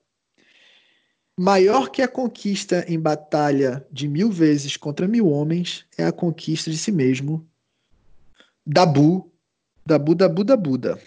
Maior 1.40 1.92
que 1.92 2.02
a 2.02 2.08
conquista 2.08 2.84
em 2.88 3.00
batalha 3.00 3.86
de 3.92 4.08
mil 4.08 4.32
vezes 4.32 4.76
contra 4.76 5.08
mil 5.08 5.30
homens 5.30 5.86
é 5.96 6.04
a 6.04 6.12
conquista 6.12 6.72
de 6.72 6.78
si 6.78 6.92
mesmo. 6.92 7.48
Dabu, 8.66 9.32
Dabu, 9.86 10.16
Dabu, 10.16 10.44
da 10.44 10.58
Buda. 10.58 11.00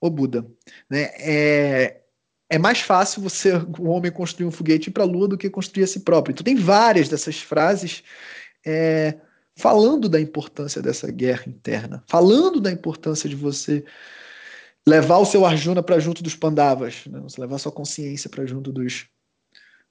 O 0.00 0.08
Buda. 0.08 0.46
Né? 0.88 1.10
É, 1.18 2.00
é 2.48 2.58
mais 2.58 2.80
fácil 2.80 3.20
você, 3.20 3.52
um 3.78 3.88
homem, 3.88 4.10
construir 4.10 4.46
um 4.46 4.50
foguete 4.50 4.90
para 4.90 5.02
a 5.02 5.06
Lua 5.06 5.28
do 5.28 5.36
que 5.36 5.50
construir 5.50 5.84
a 5.84 5.86
si 5.86 6.00
próprio. 6.00 6.32
Então, 6.32 6.44
tem 6.44 6.56
várias 6.56 7.10
dessas 7.10 7.38
frases 7.38 8.02
é, 8.64 9.18
falando 9.54 10.08
da 10.08 10.18
importância 10.18 10.80
dessa 10.80 11.10
guerra 11.12 11.44
interna, 11.46 12.02
falando 12.06 12.62
da 12.62 12.72
importância 12.72 13.28
de 13.28 13.36
você 13.36 13.84
levar 14.88 15.18
o 15.18 15.26
seu 15.26 15.44
Arjuna 15.44 15.82
para 15.82 15.98
junto 15.98 16.22
dos 16.22 16.34
Pandavas, 16.34 17.04
né? 17.06 17.20
você 17.20 17.38
levar 17.40 17.58
sua 17.58 17.72
consciência 17.72 18.30
para 18.30 18.46
junto 18.46 18.72
dos, 18.72 19.08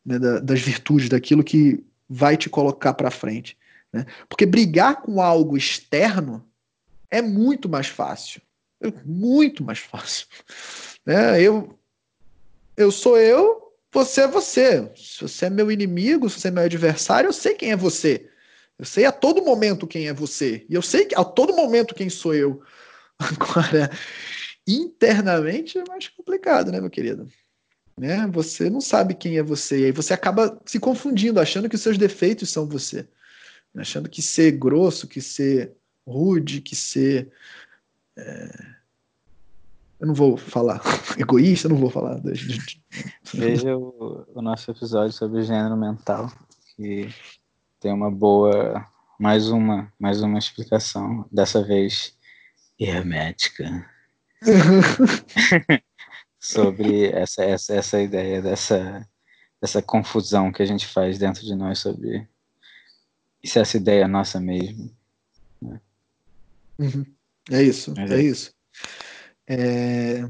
né, 0.05 0.19
da, 0.19 0.39
das 0.39 0.61
virtudes, 0.61 1.09
daquilo 1.09 1.43
que 1.43 1.83
vai 2.07 2.37
te 2.37 2.49
colocar 2.49 2.93
para 2.93 3.09
frente. 3.09 3.57
Né? 3.91 4.05
Porque 4.29 4.45
brigar 4.45 5.01
com 5.01 5.21
algo 5.21 5.57
externo 5.57 6.45
é 7.09 7.21
muito 7.21 7.67
mais 7.67 7.87
fácil. 7.87 8.41
É 8.81 8.91
muito 9.03 9.63
mais 9.63 9.79
fácil. 9.79 10.27
Né? 11.07 11.39
Eu, 11.39 11.77
eu 12.75 12.91
sou 12.91 13.15
eu, 13.15 13.71
você 13.93 14.21
é 14.21 14.27
você. 14.27 14.91
Se 14.95 15.21
você 15.21 15.45
é 15.45 15.49
meu 15.51 15.71
inimigo, 15.71 16.27
se 16.27 16.39
você 16.39 16.47
é 16.47 16.51
meu 16.51 16.63
adversário, 16.63 17.27
eu 17.27 17.31
sei 17.31 17.53
quem 17.53 17.71
é 17.71 17.75
você. 17.75 18.27
Eu 18.79 18.85
sei 18.85 19.05
a 19.05 19.11
todo 19.11 19.45
momento 19.45 19.85
quem 19.85 20.07
é 20.07 20.13
você. 20.13 20.65
E 20.67 20.73
eu 20.73 20.81
sei 20.81 21.07
a 21.15 21.23
todo 21.23 21.55
momento 21.55 21.93
quem 21.93 22.09
sou 22.09 22.33
eu. 22.33 22.59
Agora, 23.19 23.91
internamente 24.67 25.77
é 25.77 25.83
mais 25.87 26.07
complicado, 26.07 26.71
né, 26.71 26.81
meu 26.81 26.89
querido? 26.89 27.29
Né? 27.97 28.27
Você 28.27 28.69
não 28.69 28.81
sabe 28.81 29.13
quem 29.13 29.37
é 29.37 29.43
você, 29.43 29.81
e 29.81 29.85
aí 29.85 29.91
você 29.91 30.13
acaba 30.13 30.59
se 30.65 30.79
confundindo, 30.79 31.39
achando 31.39 31.69
que 31.69 31.75
os 31.75 31.81
seus 31.81 31.97
defeitos 31.97 32.49
são 32.49 32.67
você, 32.67 33.07
achando 33.77 34.09
que 34.09 34.21
ser 34.21 34.51
grosso, 34.51 35.07
que 35.07 35.21
ser 35.21 35.73
rude, 36.05 36.61
que 36.61 36.75
ser 36.75 37.31
é... 38.17 38.75
eu 39.99 40.07
não 40.07 40.13
vou 40.13 40.37
falar 40.37 40.81
egoísta, 41.17 41.67
eu 41.67 41.71
não 41.71 41.77
vou 41.77 41.89
falar. 41.89 42.21
Veja 43.33 43.77
o, 43.77 44.25
o 44.33 44.41
nosso 44.41 44.71
episódio 44.71 45.13
sobre 45.13 45.43
gênero 45.43 45.77
mental, 45.77 46.31
que 46.75 47.09
tem 47.79 47.93
uma 47.93 48.11
boa, 48.11 48.85
mais 49.19 49.49
uma, 49.49 49.91
mais 49.99 50.21
uma 50.21 50.37
explicação, 50.37 51.25
dessa 51.31 51.63
vez 51.63 52.13
hermética. 52.77 53.89
sobre 56.45 57.07
essa, 57.07 57.43
essa, 57.43 57.73
essa 57.73 58.01
ideia 58.01 58.41
dessa, 58.41 59.07
dessa 59.59 59.81
confusão 59.81 60.51
que 60.51 60.61
a 60.61 60.65
gente 60.65 60.85
faz 60.85 61.17
dentro 61.17 61.43
de 61.43 61.55
nós 61.55 61.79
sobre 61.79 62.27
se 63.43 63.59
essa 63.59 63.77
ideia 63.77 64.03
é 64.03 64.07
nossa 64.07 64.39
mesmo. 64.39 64.91
Né? 65.61 65.81
Uhum. 66.79 67.05
É 67.51 67.61
isso, 67.61 67.93
é, 67.97 68.13
é, 68.13 68.21
isso. 68.21 68.53
É, 69.47 70.21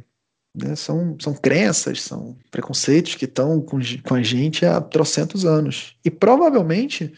né, 0.53 0.75
são, 0.75 1.17
são 1.19 1.33
crenças, 1.33 2.01
são 2.01 2.37
preconceitos 2.51 3.15
que 3.15 3.25
estão 3.25 3.61
com, 3.61 3.79
com 4.03 4.15
a 4.15 4.23
gente 4.23 4.65
há 4.65 4.81
trocentos 4.81 5.45
anos. 5.45 5.97
E 6.03 6.11
provavelmente 6.11 7.13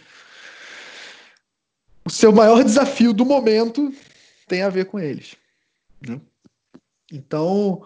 o 2.05 2.09
seu 2.09 2.31
maior 2.31 2.63
desafio 2.63 3.13
do 3.13 3.25
momento 3.25 3.91
tem 4.47 4.61
a 4.61 4.69
ver 4.69 4.85
com 4.85 4.99
eles. 4.99 5.35
Né? 6.07 6.21
Então, 7.11 7.83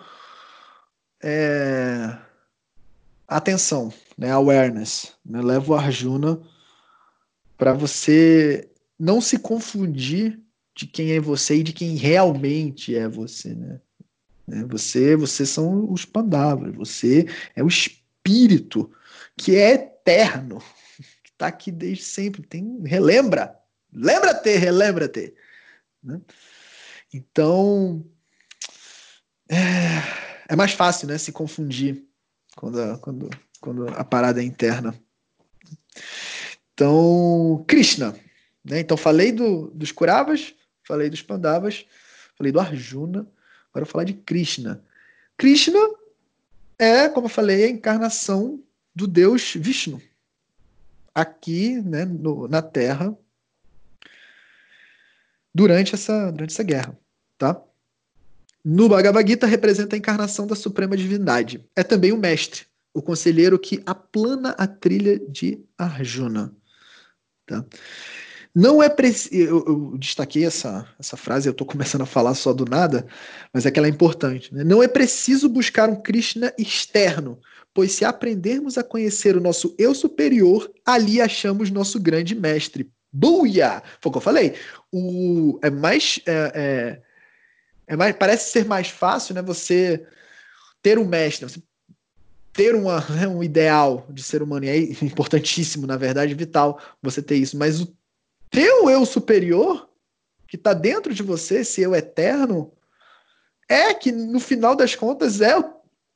é, 1.24 2.18
atenção, 3.28 3.94
né, 4.18 4.32
awareness. 4.32 5.14
Né, 5.26 5.42
leva 5.42 5.72
o 5.72 5.76
Arjuna 5.76 6.42
para 7.58 7.74
você 7.74 8.70
não 8.98 9.22
se 9.22 9.38
confundir 9.38 10.40
de 10.76 10.88
quem 10.88 11.12
é 11.12 11.20
você 11.20 11.58
e 11.58 11.64
de 11.64 11.74
quem 11.74 11.96
realmente 11.96 12.96
é 12.96 13.08
você, 13.08 13.54
né? 13.54 13.80
né 14.48 14.66
você, 14.68 15.16
você 15.16 15.46
são 15.46 15.92
os 15.92 16.06
Pandavas, 16.06 16.74
você 16.74 17.28
é 17.56 17.64
o 17.64 17.68
espírito 17.68 18.92
que 19.38 19.56
é 19.56 19.74
eterno, 19.74 20.60
que 21.24 21.30
está 21.30 21.48
aqui 21.48 21.72
desde 21.72 22.04
sempre. 22.04 22.42
Tem 22.44 22.82
relembra, 22.84 23.56
lembra-te, 23.94 24.56
relembra-te. 24.56 25.34
Né? 26.04 26.20
Então, 27.14 28.06
é, 29.50 30.31
é 30.52 30.56
mais 30.56 30.74
fácil, 30.74 31.08
né, 31.08 31.18
se 31.18 31.32
confundir 31.32 32.04
quando 32.58 32.82
a, 32.82 32.98
quando, 32.98 33.30
quando 33.62 33.88
a 33.88 34.04
parada 34.04 34.42
é 34.42 34.44
interna. 34.44 34.94
Então, 36.74 37.64
Krishna. 37.66 38.14
Né? 38.62 38.82
Então, 38.82 38.98
falei 38.98 39.32
do, 39.32 39.72
dos 39.72 39.94
Kuravas, 39.94 40.54
falei 40.86 41.10
dos 41.10 41.22
Pandavas, 41.22 41.86
falei 42.36 42.52
do 42.52 42.60
Arjuna, 42.60 43.26
agora 43.70 43.86
vou 43.86 43.92
falar 43.94 44.04
de 44.04 44.14
Krishna. 44.14 44.84
Krishna 45.38 45.80
é, 46.78 47.08
como 47.08 47.28
eu 47.28 47.30
falei, 47.30 47.64
a 47.64 47.70
encarnação 47.70 48.62
do 48.94 49.08
Deus 49.08 49.54
Vishnu. 49.54 50.02
Aqui, 51.16 51.80
né, 51.82 52.04
no, 52.04 52.46
na 52.50 52.62
Terra, 52.62 53.18
durante 55.56 55.96
essa, 55.96 56.30
durante 56.30 56.52
essa 56.52 56.64
guerra, 56.64 57.00
tá? 57.38 57.64
No 58.64 58.88
Bhagavad 58.88 59.28
Gita 59.28 59.48
representa 59.48 59.96
a 59.96 60.00
encarnação 60.00 60.46
da 60.46 60.56
suprema 60.56 60.96
divindade. 60.96 61.66
É 61.76 61.84
também 61.84 62.12
o 62.12 62.18
mestre, 62.18 62.66
o 62.94 63.02
conselheiro 63.02 63.58
que 63.58 63.82
aplana 63.86 64.52
a 64.52 64.68
trilha 64.68 65.20
de 65.20 65.60
Arjuna. 65.78 66.54
Tá? 67.46 67.66
Não 68.54 68.84
é 68.84 68.90
preciso. 68.90 69.34
Eu, 69.34 69.66
eu, 69.66 69.98
destaquei 69.98 70.46
essa, 70.46 70.88
essa 71.00 71.16
frase, 71.16 71.48
eu 71.48 71.52
estou 71.52 71.66
começando 71.66 72.02
a 72.02 72.06
falar 72.06 72.36
só 72.36 72.54
do 72.54 72.66
nada, 72.66 73.08
mas 73.54 73.66
é 73.66 73.72
que 73.72 73.80
ela 73.80 73.88
é 73.88 73.90
importante. 73.90 74.54
Né? 74.54 74.64
Não 74.64 74.84
é 74.84 74.88
preciso 74.88 75.48
buscar 75.48 75.90
um 75.90 75.96
Krishna 75.96 76.54
externo, 76.58 77.40
pois 77.74 77.94
se 77.94 78.04
aprendermos 78.04 78.78
a 78.78 78.84
conhecer 78.84 79.38
o 79.38 79.42
nosso 79.42 79.74
eu 79.78 79.96
superior, 79.96 80.70
ali 80.86 81.22
achamos 81.22 81.72
nosso 81.72 82.00
grande 82.00 82.36
mestre. 82.36 82.92
Buia! 83.12 83.82
Foi 84.00 84.10
o 84.10 84.12
que 84.12 84.18
eu 84.18 84.22
falei. 84.22 84.56
O, 84.92 85.60
é 85.62 85.70
mais. 85.70 86.20
É, 86.26 86.52
é, 86.54 87.02
é 87.92 87.96
mais, 87.98 88.16
parece 88.16 88.52
ser 88.52 88.64
mais 88.64 88.88
fácil, 88.88 89.36
né? 89.36 89.42
Você 89.42 90.08
ter 90.82 90.98
um 90.98 91.04
mestre, 91.04 91.46
você 91.46 91.62
ter 92.54 92.74
uma, 92.74 93.02
né, 93.10 93.28
um 93.28 93.44
ideal 93.44 94.08
de 94.10 94.24
ser 94.24 94.42
humano, 94.42 94.64
e 94.64 94.70
é 94.70 94.78
importantíssimo, 95.04 95.86
na 95.86 95.98
verdade, 95.98 96.34
vital 96.34 96.82
você 97.02 97.22
ter 97.22 97.36
isso, 97.36 97.58
mas 97.58 97.82
o 97.82 97.94
teu 98.50 98.90
eu 98.90 99.06
superior, 99.06 99.90
que 100.48 100.56
está 100.56 100.74
dentro 100.74 101.14
de 101.14 101.22
você, 101.22 101.60
esse 101.60 101.82
eu 101.82 101.94
eterno, 101.94 102.72
é 103.68 103.94
que 103.94 104.10
no 104.10 104.40
final 104.40 104.74
das 104.74 104.96
contas 104.96 105.42
é 105.42 105.58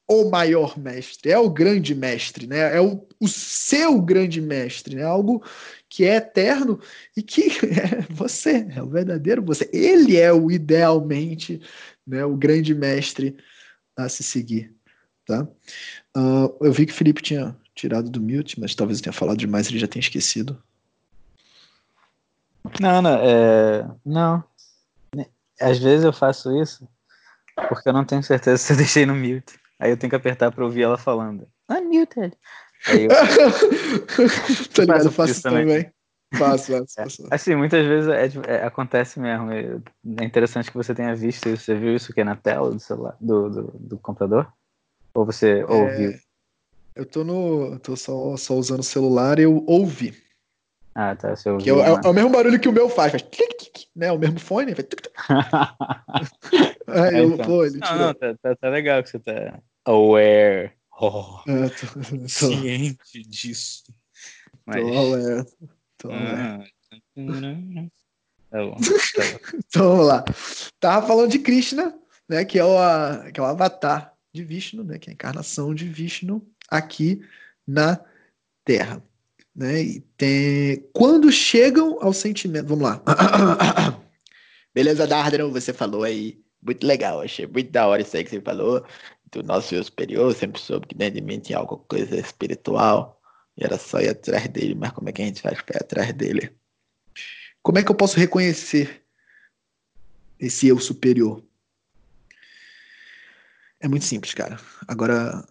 o, 0.07 0.29
maior 0.29 0.79
mestre, 0.79 1.29
é 1.29 1.37
o 1.37 1.49
grande 1.49 1.93
mestre, 1.93 2.47
né? 2.47 2.73
É 2.73 2.79
o, 2.79 3.05
o 3.19 3.27
seu 3.27 4.01
grande 4.01 4.39
mestre, 4.39 4.95
né? 4.95 5.03
Algo 5.03 5.43
que 5.95 6.03
é 6.03 6.17
eterno 6.17 6.77
e 7.15 7.23
que 7.23 7.43
é 7.71 8.01
você, 8.09 8.67
é 8.75 8.83
o 8.83 8.89
verdadeiro 8.89 9.41
você. 9.41 9.69
Ele 9.71 10.17
é 10.17 10.33
o 10.33 10.51
idealmente, 10.51 11.61
né, 12.05 12.25
o 12.25 12.35
grande 12.35 12.75
mestre 12.75 13.37
a 13.95 14.09
se 14.09 14.21
seguir, 14.21 14.75
tá? 15.25 15.47
Uh, 16.17 16.53
eu 16.59 16.73
vi 16.73 16.85
que 16.85 16.91
o 16.91 16.95
Felipe 16.95 17.21
tinha 17.21 17.55
tirado 17.73 18.09
do 18.09 18.21
mute, 18.21 18.59
mas 18.59 18.75
talvez 18.75 18.99
eu 18.99 19.05
tenha 19.05 19.13
falado 19.13 19.37
demais, 19.37 19.69
ele 19.69 19.79
já 19.79 19.87
tenha 19.87 20.01
esquecido. 20.01 20.61
Não, 22.81 23.01
não, 23.01 23.17
é... 23.21 23.89
não. 24.05 24.43
Às 25.61 25.79
vezes 25.79 26.03
eu 26.03 26.11
faço 26.11 26.61
isso 26.61 26.85
porque 27.69 27.87
eu 27.87 27.93
não 27.93 28.03
tenho 28.03 28.21
certeza 28.21 28.57
se 28.57 28.73
eu 28.73 28.77
deixei 28.77 29.05
no 29.05 29.15
mute. 29.15 29.57
Aí 29.79 29.91
eu 29.91 29.97
tenho 29.97 30.09
que 30.09 30.15
apertar 30.15 30.51
pra 30.51 30.65
ouvir 30.65 30.81
ela 30.81 30.97
falando. 30.97 31.47
Unmuted. 31.69 32.37
Aí 32.87 33.05
eu... 33.05 33.09
tá 34.73 34.81
ligado? 34.81 35.05
Eu 35.05 35.11
faço 35.11 35.31
isso 35.31 35.41
também. 35.41 35.65
também. 35.65 35.91
Faço, 36.33 36.71
faço, 36.71 36.93
faço. 36.95 37.23
É, 37.23 37.35
assim, 37.35 37.55
muitas 37.55 37.85
vezes 37.85 38.09
é, 38.09 38.55
é, 38.55 38.63
acontece 38.65 39.19
mesmo. 39.19 39.51
É 39.51 40.23
interessante 40.23 40.69
que 40.69 40.77
você 40.77 40.93
tenha 40.93 41.15
visto 41.15 41.47
isso. 41.49 41.63
Você 41.63 41.75
viu 41.75 41.95
isso 41.95 42.13
que 42.13 42.23
na 42.23 42.35
tela 42.35 42.71
do 42.71 42.79
celular, 42.79 43.15
do, 43.19 43.49
do, 43.49 43.63
do 43.79 43.97
computador? 43.97 44.51
Ou 45.13 45.25
você 45.25 45.59
é, 45.59 45.65
ouviu? 45.65 46.13
Eu 46.95 47.05
tô 47.05 47.23
no. 47.23 47.79
tô 47.79 47.95
só, 47.95 48.35
só 48.37 48.53
usando 48.55 48.79
o 48.79 48.83
celular 48.83 49.39
e 49.39 49.43
eu 49.43 49.63
ouvi. 49.67 50.15
Ah, 50.93 51.15
tá. 51.15 51.35
Você 51.35 51.49
ouviu, 51.49 51.75
que 51.75 51.81
é, 51.81 51.87
é, 51.87 52.07
o 52.07 52.13
mesmo 52.13 52.29
barulho 52.29 52.59
que 52.59 52.69
o 52.69 52.73
meu 52.73 52.89
faz, 52.89 53.11
faz 53.11 53.21
tic, 53.23 53.57
tic, 53.57 53.87
né? 53.95 54.11
O 54.11 54.17
mesmo 54.17 54.39
fone, 54.39 54.73
faz 54.73 54.87
tic, 54.87 55.01
tic. 55.01 55.13
Aí 56.87 57.19
eu, 57.19 57.33
então. 57.33 57.45
pô, 57.45 57.65
ele 57.65 57.77
não, 57.77 57.97
não, 57.97 58.13
tá, 58.13 58.35
tá, 58.41 58.55
tá, 58.55 58.69
legal 58.69 59.03
que 59.03 59.09
você 59.09 59.19
tá 59.19 59.59
aware. 59.83 60.71
Oh, 60.99 61.41
é, 61.47 61.69
tô, 61.69 62.17
tô... 62.17 62.27
ciente 62.29 63.21
disso. 63.23 63.83
Mas... 64.65 64.81
Tô 64.81 64.97
aware. 64.97 65.45
Tô. 65.97 66.11
Ah, 66.11 66.65
tá 66.89 66.97
bom, 67.15 67.89
tá 68.49 68.63
bom. 68.63 68.77
então 69.67 69.89
vamos 69.89 70.07
lá. 70.07 70.23
Tava 70.79 71.05
falando 71.05 71.31
de 71.31 71.39
Krishna, 71.39 71.93
né? 72.27 72.45
Que 72.45 72.59
é 72.59 72.65
o, 72.65 72.77
a, 72.77 73.29
que 73.31 73.39
é 73.39 73.43
o 73.43 73.45
avatar 73.45 74.13
de 74.33 74.43
Vishnu, 74.43 74.83
né? 74.83 74.97
Que 74.97 75.09
é 75.09 75.11
a 75.11 75.13
encarnação 75.13 75.73
de 75.73 75.87
Vishnu 75.87 76.45
aqui 76.69 77.21
na 77.67 77.99
Terra. 78.63 79.03
Né? 79.55 79.81
E 79.81 80.01
tem... 80.17 80.89
Quando 80.93 81.31
chegam 81.31 81.97
ao 82.01 82.13
sentimento. 82.13 82.67
Vamos 82.67 82.83
lá. 82.83 83.01
Beleza, 84.73 85.07
Dardan, 85.07 85.49
você 85.49 85.71
falou 85.73 86.03
aí. 86.03 86.43
Muito 86.61 86.85
legal, 86.85 87.21
achei 87.21 87.45
muito 87.45 87.71
da 87.71 87.85
hora 87.85 88.01
isso 88.01 88.17
aí 88.17 88.23
que 88.23 88.31
você 88.31 88.41
falou. 88.41 88.83
Do 89.31 89.43
nosso 89.43 89.75
eu 89.75 89.83
superior, 89.83 90.33
sempre 90.33 90.61
soube 90.61 90.87
que 90.87 90.95
dentro 90.95 91.15
de 91.15 91.21
mim 91.21 91.39
tinha 91.39 91.57
alguma 91.57 91.83
coisa 91.83 92.17
espiritual. 92.17 93.21
E 93.57 93.63
era 93.63 93.77
só 93.77 93.99
ir 93.99 94.09
atrás 94.09 94.47
dele, 94.47 94.75
mas 94.75 94.91
como 94.91 95.09
é 95.09 95.11
que 95.11 95.21
a 95.21 95.25
gente 95.25 95.41
faz 95.41 95.61
para 95.61 95.77
ir 95.77 95.83
atrás 95.83 96.13
dele? 96.13 96.55
Como 97.61 97.79
é 97.79 97.83
que 97.83 97.89
eu 97.89 97.95
posso 97.95 98.17
reconhecer 98.17 99.03
esse 100.39 100.67
eu 100.67 100.79
superior? 100.79 101.43
É 103.79 103.87
muito 103.87 104.05
simples, 104.05 104.33
cara. 104.33 104.59
Agora, 104.87 105.47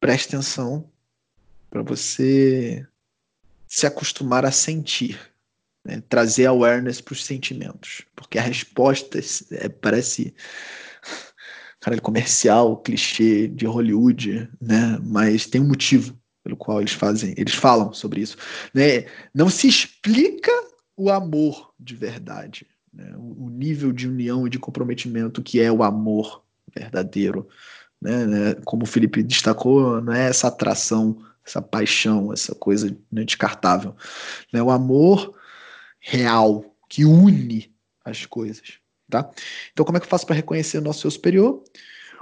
preste 0.00 0.28
atenção 0.28 0.90
para 1.70 1.82
você 1.82 2.86
se 3.66 3.86
acostumar 3.86 4.44
a 4.44 4.52
sentir, 4.52 5.18
né? 5.84 6.02
trazer 6.08 6.46
awareness 6.46 7.00
para 7.00 7.12
os 7.12 7.24
sentimentos, 7.24 8.02
porque 8.14 8.38
a 8.38 8.42
resposta 8.42 9.18
é, 9.52 9.68
parece 9.68 10.34
cara 11.82 12.00
comercial, 12.00 12.76
clichê 12.78 13.48
de 13.48 13.66
Hollywood, 13.66 14.48
né? 14.60 14.98
Mas 15.02 15.46
tem 15.46 15.60
um 15.60 15.68
motivo 15.68 16.16
pelo 16.42 16.56
qual 16.56 16.80
eles 16.80 16.92
fazem, 16.92 17.34
eles 17.36 17.54
falam 17.54 17.92
sobre 17.92 18.20
isso, 18.20 18.36
né? 18.72 19.06
Não 19.34 19.50
se 19.50 19.68
explica 19.68 20.52
o 20.96 21.10
amor 21.10 21.72
de 21.78 21.94
verdade, 21.94 22.66
né? 22.92 23.12
o 23.16 23.50
nível 23.50 23.92
de 23.92 24.08
união 24.08 24.46
e 24.46 24.50
de 24.50 24.58
comprometimento 24.58 25.42
que 25.42 25.60
é 25.60 25.70
o 25.70 25.82
amor 25.82 26.42
verdadeiro 26.74 27.48
né, 28.02 28.26
né, 28.26 28.54
como 28.64 28.82
o 28.82 28.86
Felipe 28.86 29.22
destacou, 29.22 30.00
não 30.00 30.12
é 30.12 30.28
essa 30.28 30.48
atração, 30.48 31.24
essa 31.46 31.62
paixão, 31.62 32.32
essa 32.32 32.52
coisa 32.52 32.96
né, 33.10 33.22
descartável. 33.22 33.94
Né, 34.52 34.60
o 34.60 34.70
amor 34.70 35.38
real 36.00 36.64
que 36.88 37.04
une 37.04 37.72
as 38.04 38.26
coisas. 38.26 38.81
Tá? 39.12 39.30
Então, 39.74 39.84
como 39.84 39.98
é 39.98 40.00
que 40.00 40.06
eu 40.06 40.10
faço 40.10 40.24
para 40.24 40.34
reconhecer 40.34 40.78
o 40.78 40.80
nosso 40.80 41.02
seu 41.02 41.10
superior? 41.10 41.62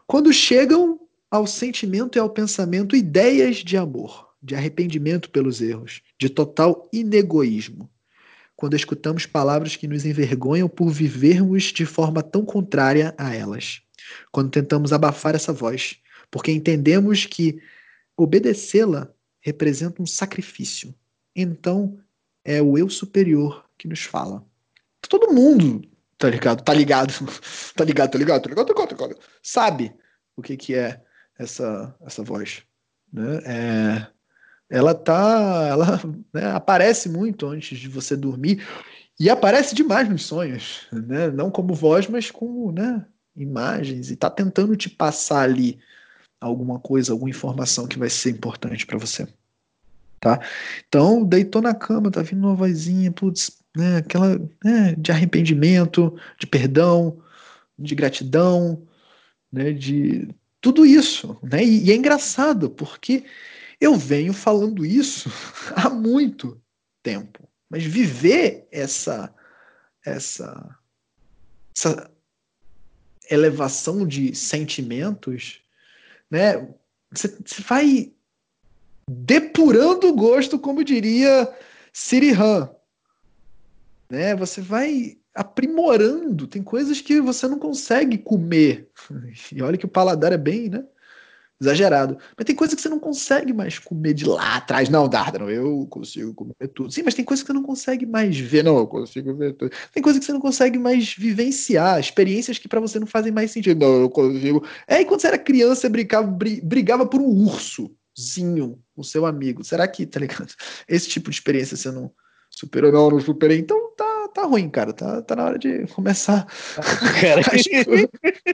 Quando 0.09 0.33
chegam 0.33 0.99
ao 1.31 1.47
sentimento 1.47 2.19
e 2.19 2.21
ao 2.21 2.29
pensamento 2.29 2.97
ideias 2.97 3.59
de 3.59 3.77
amor, 3.77 4.29
de 4.43 4.57
arrependimento 4.57 5.31
pelos 5.31 5.61
erros, 5.61 6.03
de 6.19 6.29
total 6.29 6.89
inegoísmo. 6.93 7.89
Quando 8.57 8.75
escutamos 8.75 9.25
palavras 9.25 9.77
que 9.77 9.87
nos 9.87 10.05
envergonham 10.05 10.69
por 10.69 10.91
vivermos 10.91 11.65
de 11.65 11.87
forma 11.87 12.25
tão 12.25 12.45
contrária 12.45 13.15
a 13.17 13.33
elas 13.33 13.83
quando 14.33 14.51
tentamos 14.51 14.93
abafar 14.93 15.37
essa 15.37 15.53
voz, 15.53 15.99
porque 16.29 16.51
entendemos 16.51 17.25
que 17.25 17.61
obedecê-la 18.17 19.09
representa 19.41 20.03
um 20.03 20.07
sacrifício. 20.07 20.93
Então, 21.37 22.01
é 22.45 22.61
o 22.61 22.77
eu 22.77 22.89
superior 22.89 23.65
que 23.79 23.87
nos 23.87 24.03
fala. 24.03 24.45
Todo 25.09 25.33
mundo, 25.33 25.83
tá 26.21 26.29
ligado? 26.29 26.63
Tá 26.63 26.75
ligado. 26.75 27.13
tá 27.75 27.83
ligado, 27.85 28.11
tá 28.11 28.19
ligado, 28.19 28.43
tá 28.43 28.49
ligado, 28.51 28.67
tá 28.67 28.75
ligado, 28.75 28.97
tá 28.97 29.07
ligado. 29.07 29.21
Sabe 29.43 29.93
o 30.37 30.43
que 30.43 30.57
que 30.57 30.75
é 30.75 31.01
essa 31.39 31.97
essa 32.07 32.23
voz, 32.23 32.63
né? 33.11 33.41
É, 33.45 34.07
ela 34.69 34.95
tá, 34.95 35.67
ela 35.69 36.01
né, 36.33 36.53
aparece 36.53 37.09
muito 37.09 37.47
antes 37.49 37.79
de 37.79 37.89
você 37.89 38.17
dormir 38.17 38.65
e 39.19 39.29
aparece 39.31 39.75
demais 39.75 40.09
nos 40.09 40.25
sonhos, 40.27 40.87
né? 40.93 41.31
Não 41.31 41.51
como 41.51 41.75
voz, 41.75 42.07
mas 42.07 42.31
como, 42.31 42.71
né, 42.71 43.05
imagens 43.35 44.11
e 44.11 44.15
está 44.15 44.29
tentando 44.31 44.77
te 44.77 44.91
passar 44.91 45.43
ali 45.43 45.81
alguma 46.41 46.79
coisa, 46.79 47.13
alguma 47.13 47.31
informação 47.31 47.87
que 47.87 47.99
vai 47.99 48.11
ser 48.11 48.31
importante 48.31 48.87
para 48.87 48.99
você. 48.99 49.27
Tá? 50.21 50.39
Então, 50.87 51.25
deitou 51.25 51.63
na 51.63 51.75
cama, 51.75 52.11
tá 52.11 52.21
vindo 52.21 52.47
uma 52.47 52.55
vozinha, 52.55 53.11
putz, 53.11 53.60
né, 53.77 53.99
aquela 53.99 54.39
né, 54.65 54.95
de 54.97 55.13
arrependimento, 55.13 56.19
de 56.39 56.47
perdão, 56.47 57.23
de 57.79 57.95
gratidão, 57.95 58.87
né, 59.53 59.73
de 59.73 60.29
tudo 60.61 60.85
isso, 60.85 61.39
né? 61.43 61.65
E, 61.65 61.85
e 61.87 61.93
é 61.93 61.97
engraçado 61.97 62.71
porque 62.71 63.25
eu 63.81 63.97
venho 63.97 64.33
falando 64.33 64.85
isso 64.85 65.31
há 65.75 65.89
muito 65.89 66.61
tempo, 67.03 67.49
mas 67.69 67.85
viver 67.85 68.69
essa 68.71 69.33
essa 70.05 70.77
essa 71.77 72.11
elevação 73.31 74.07
de 74.07 74.35
sentimentos, 74.35 75.61
né? 76.31 76.69
Você 77.13 77.63
vai 77.67 78.13
depurando 79.09 80.09
o 80.09 80.15
gosto, 80.15 80.59
como 80.59 80.85
diria 80.85 81.53
Sirihan, 81.93 82.71
né? 84.11 84.35
Você 84.37 84.61
vai 84.61 85.19
aprimorando. 85.35 86.47
Tem 86.47 86.63
coisas 86.63 87.01
que 87.01 87.21
você 87.21 87.47
não 87.49 87.59
consegue 87.59 88.19
comer. 88.19 88.91
E 89.53 89.63
olha 89.63 89.79
que 89.79 89.87
o 89.87 89.89
paladar 89.89 90.33
é 90.33 90.39
bem, 90.39 90.69
né? 90.69 90.85
exagerado. 91.61 92.17
Mas 92.37 92.47
tem 92.47 92.57
coisa 92.57 92.75
que 92.75 92.81
você 92.81 92.89
não 92.89 92.99
consegue 92.99 93.53
mais 93.53 93.79
comer 93.79 94.15
de 94.15 94.25
lá 94.25 94.57
atrás. 94.57 94.89
Não, 94.89 95.07
Dardano, 95.09 95.51
eu 95.51 95.87
consigo 95.91 96.33
comer 96.33 96.69
tudo. 96.75 96.91
Sim, 96.91 97.03
mas 97.05 97.15
tem 97.15 97.25
coisa 97.25 97.43
que 97.43 97.47
você 97.47 97.53
não 97.53 97.63
consegue 97.63 98.07
mais 98.07 98.39
ver. 98.39 98.65
Não, 98.65 98.79
eu 98.79 98.87
consigo 98.87 99.35
ver 99.35 99.53
tudo. 99.53 99.71
Tem 99.93 100.03
coisa 100.03 100.19
que 100.19 100.25
você 100.25 100.33
não 100.33 100.41
consegue 100.41 100.79
mais 100.79 101.15
vivenciar. 101.15 102.01
Experiências 102.01 102.59
que 102.59 102.67
para 102.67 102.81
você 102.81 102.99
não 102.99 103.07
fazem 103.07 103.31
mais 103.31 103.51
sentido. 103.51 103.79
Não, 103.79 104.01
eu 104.01 104.11
consigo. 104.11 104.67
É, 104.89 105.03
e 105.03 105.05
quando 105.05 105.21
você 105.21 105.27
era 105.27 105.39
criança, 105.39 105.83
você 105.83 105.89
brigava, 105.89 106.27
brigava 106.63 107.07
por 107.07 107.21
um 107.21 107.45
ursozinho, 107.45 108.83
o 108.97 109.05
seu 109.05 109.27
amigo. 109.27 109.63
Será 109.63 109.87
que, 109.87 110.07
tá 110.07 110.19
ligado? 110.19 110.55
Esse 110.89 111.09
tipo 111.09 111.29
de 111.31 111.37
experiência 111.37 111.77
você 111.77 111.91
não 111.91 112.11
superou? 112.51 112.93
Não, 112.93 113.11
não 113.11 113.21
superei. 113.21 113.59
Então 113.59 113.93
tá 113.97 114.21
tá 114.33 114.45
ruim, 114.45 114.71
cara. 114.71 114.93
Tá, 114.93 115.21
tá 115.23 115.35
na 115.37 115.45
hora 115.45 115.59
de 115.59 115.87
começar 115.89 116.47
cara. 117.21 117.43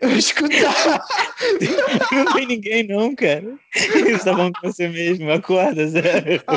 a 0.02 0.06
escutar. 0.16 1.04
Não 2.12 2.32
tem 2.34 2.46
ninguém, 2.46 2.86
não, 2.86 3.14
cara. 3.14 3.58
Isso 3.74 4.24
tá 4.24 4.34
bom 4.34 4.50
com 4.52 4.70
você 4.70 4.88
mesmo. 4.88 5.30
Acorda, 5.30 5.86
Zé. 5.86 6.42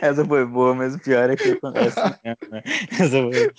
Essa 0.00 0.24
foi 0.24 0.44
boa, 0.44 0.74
mas 0.74 0.94
o 0.94 0.98
pior 0.98 1.30
é 1.30 1.36
que 1.36 1.52
acontece 1.52 2.00
mesmo, 2.00 2.50
né? 2.50 2.62
Essa 2.92 3.22
foi... 3.22 3.52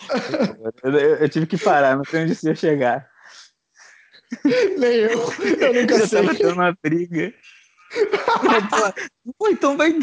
eu, 0.83 0.91
eu, 0.93 1.29
tive 1.29 1.45
que 1.45 1.57
parar, 1.57 1.97
não 1.97 2.05
sei 2.05 2.23
onde 2.23 2.37
ia 2.43 2.55
chegar. 2.55 3.07
Nem 4.77 4.91
eu. 4.91 5.09
Eu 5.09 5.73
nunca 5.73 5.95
eu 5.95 6.07
sei. 6.07 6.21
Tava 6.21 6.35
tendo 6.35 6.53
uma 6.53 6.77
briga. 6.83 7.33
Pô, 9.37 9.49
então 9.49 9.77
vai. 9.77 9.93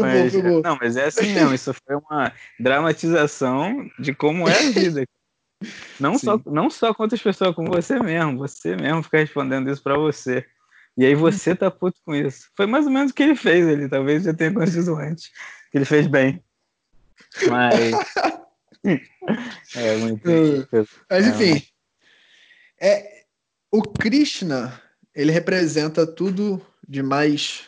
Mas, 0.00 0.32
não, 0.62 0.78
mas 0.80 0.96
é 0.96 1.06
assim 1.06 1.34
mesmo. 1.34 1.54
Isso 1.54 1.74
foi 1.74 1.96
uma 1.96 2.32
dramatização 2.58 3.90
de 3.98 4.14
como 4.14 4.48
é 4.48 4.56
a 4.56 4.70
vida. 4.70 5.04
Não 5.98 6.18
só, 6.18 6.40
não 6.46 6.70
só 6.70 6.94
com 6.94 7.02
outras 7.02 7.20
pessoas, 7.20 7.54
com 7.54 7.64
você 7.64 7.98
mesmo. 7.98 8.38
Você 8.38 8.76
mesmo 8.76 9.02
fica 9.02 9.18
respondendo 9.18 9.70
isso 9.70 9.82
para 9.82 9.96
você. 9.98 10.46
E 10.96 11.04
aí 11.04 11.14
você 11.14 11.54
tá 11.54 11.70
puto 11.70 12.00
com 12.04 12.14
isso. 12.14 12.48
Foi 12.56 12.66
mais 12.66 12.86
ou 12.86 12.92
menos 12.92 13.10
o 13.10 13.14
que 13.14 13.22
ele 13.22 13.34
fez 13.34 13.66
ali. 13.66 13.88
Talvez 13.88 14.22
já 14.22 14.32
tenha 14.32 14.50
acontecido 14.50 14.94
antes. 14.96 15.30
Que 15.70 15.78
ele 15.78 15.84
fez 15.84 16.06
bem. 16.06 16.42
Mas. 17.48 17.92
é 19.74 19.96
muito. 19.96 20.22
Mas 21.10 21.26
enfim. 21.26 21.66
É, 22.80 23.24
o 23.70 23.82
Krishna, 23.82 24.80
ele 25.16 25.32
representa 25.32 26.06
tudo 26.06 26.60
de 26.86 27.02
mais 27.02 27.62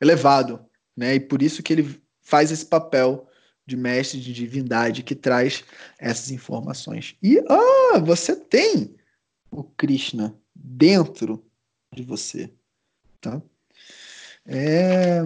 elevado, 0.00 0.60
né? 0.96 1.14
E 1.14 1.20
por 1.20 1.40
isso 1.40 1.62
que 1.62 1.72
ele 1.72 2.02
faz 2.20 2.50
esse 2.50 2.66
papel 2.66 3.30
de 3.64 3.76
mestre 3.76 4.20
de 4.20 4.32
divindade 4.32 5.04
que 5.04 5.14
traz 5.14 5.62
essas 5.98 6.32
informações. 6.32 7.14
E 7.22 7.38
ah, 7.48 7.98
você 8.00 8.34
tem 8.34 8.96
o 9.50 9.62
Krishna 9.62 10.34
dentro 10.54 11.46
de 11.94 12.02
você, 12.02 12.52
tá? 13.20 13.40
É... 14.44 15.22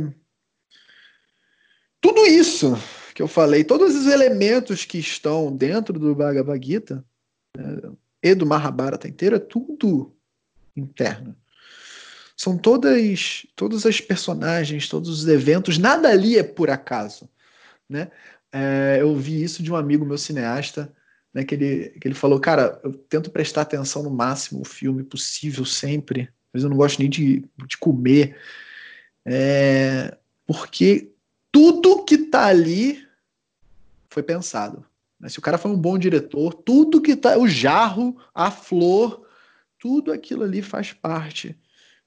Tudo 2.01 2.27
isso 2.27 2.75
que 3.15 3.23
eu 3.23 3.29
falei, 3.29 3.65
todos 3.65 3.95
os 3.95 4.07
elementos 4.07 4.85
que 4.85 4.99
estão 4.99 5.55
dentro 5.55 5.99
do 5.99 6.15
Bhagavad 6.15 6.67
Gita 6.67 7.05
né, 7.57 7.93
e 8.23 8.35
do 8.35 8.45
Mahabharata 8.45 9.09
inteiro, 9.09 9.37
é 9.37 9.39
tudo 9.39 10.15
interno. 10.77 11.37
São 12.43 12.59
todas, 12.59 13.47
todas 13.55 13.87
as 13.87 14.01
personagens, 14.01 14.89
todos 14.89 15.09
os 15.09 15.29
eventos, 15.29 15.79
nada 15.79 16.09
ali 16.09 16.37
é 16.37 16.43
por 16.43 16.71
acaso. 16.71 17.31
Né? 17.89 18.11
É, 18.51 18.99
eu 19.01 19.15
vi 19.15 19.45
isso 19.45 19.63
de 19.63 19.71
um 19.71 19.77
amigo 19.77 20.05
meu 20.05 20.19
cineasta, 20.19 20.93
né, 21.33 21.45
que, 21.45 21.55
ele, 21.55 21.91
que 22.01 22.09
ele 22.09 22.17
falou, 22.17 22.41
cara, 22.41 22.81
eu 22.83 22.95
tento 22.95 23.31
prestar 23.31 23.61
atenção 23.61 24.03
no 24.03 24.11
máximo 24.11 24.63
o 24.63 24.65
filme 24.65 25.05
possível 25.05 25.65
sempre, 25.65 26.29
mas 26.53 26.65
eu 26.65 26.69
não 26.69 26.77
gosto 26.77 26.99
nem 26.99 27.09
de, 27.09 27.45
de 27.65 27.79
comer, 27.79 28.37
é, 29.25 30.19
porque 30.45 31.13
tudo 31.53 32.05
que 32.05 32.19
tá 32.19 32.47
ali 32.47 33.07
foi 34.11 34.25
pensado. 34.25 34.85
Né? 35.21 35.29
Se 35.29 35.39
o 35.39 35.43
cara 35.43 35.59
foi 35.59 35.71
um 35.71 35.79
bom 35.79 35.97
diretor, 35.97 36.55
tudo 36.55 37.01
que 37.01 37.15
tá, 37.15 37.39
o 37.39 37.47
jarro, 37.47 38.21
a 38.35 38.51
flor, 38.51 39.29
tudo 39.79 40.11
aquilo 40.11 40.43
ali 40.43 40.61
faz 40.61 40.93
parte 40.93 41.57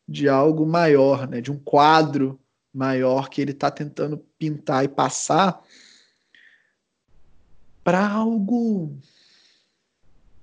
de 0.07 0.29
algo 0.29 0.65
maior, 0.65 1.27
né? 1.27 1.41
de 1.41 1.51
um 1.51 1.57
quadro 1.57 2.39
maior 2.73 3.29
que 3.29 3.41
ele 3.41 3.51
está 3.51 3.71
tentando 3.71 4.17
pintar 4.37 4.83
e 4.83 4.87
passar 4.87 5.61
para 7.83 8.07
algo 8.07 8.97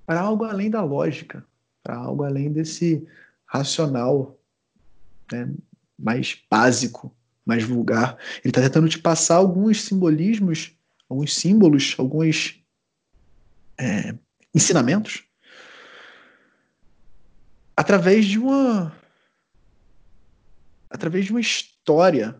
para 0.05 0.19
algo 0.19 0.43
além 0.43 0.69
da 0.69 0.83
lógica, 0.83 1.45
para 1.81 1.95
algo 1.95 2.23
além 2.23 2.51
desse 2.51 3.07
racional 3.45 4.37
né, 5.31 5.49
mais 5.97 6.37
básico, 6.49 7.15
mais 7.45 7.63
vulgar. 7.63 8.17
Ele 8.43 8.49
está 8.49 8.61
tentando 8.61 8.89
te 8.89 8.99
passar 8.99 9.35
alguns 9.35 9.81
simbolismos, 9.81 10.75
alguns 11.07 11.35
símbolos, 11.35 11.95
alguns 11.97 12.61
é, 13.77 14.13
ensinamentos 14.53 15.23
através 17.75 18.25
de 18.25 18.39
uma 18.39 18.95
através 20.93 21.25
de 21.25 21.31
uma 21.31 21.41
história 21.41 22.35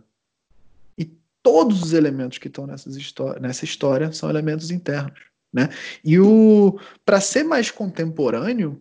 e 0.96 1.06
todos 1.42 1.82
os 1.82 1.92
elementos 1.92 2.38
que 2.38 2.48
estão 2.48 2.68
nessas 2.68 2.96
nessa 3.42 3.66
história 3.66 4.14
são 4.14 4.30
elementos 4.30 4.70
internos, 4.70 5.20
né? 5.52 5.70
E 6.04 6.20
o 6.20 6.80
para 7.04 7.20
ser 7.20 7.44
mais 7.44 7.72
contemporâneo, 7.72 8.80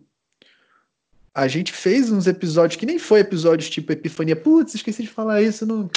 a 1.33 1.47
gente 1.47 1.73
fez 1.73 2.11
uns 2.11 2.27
episódios 2.27 2.77
que 2.79 2.85
nem 2.85 2.99
foi 2.99 3.21
episódios 3.21 3.67
tipo 3.67 3.91
Epifania. 3.91 4.35
Putz, 4.35 4.75
esqueci 4.75 5.01
de 5.01 5.09
falar 5.09 5.41
isso 5.41 5.65
no, 5.65 5.89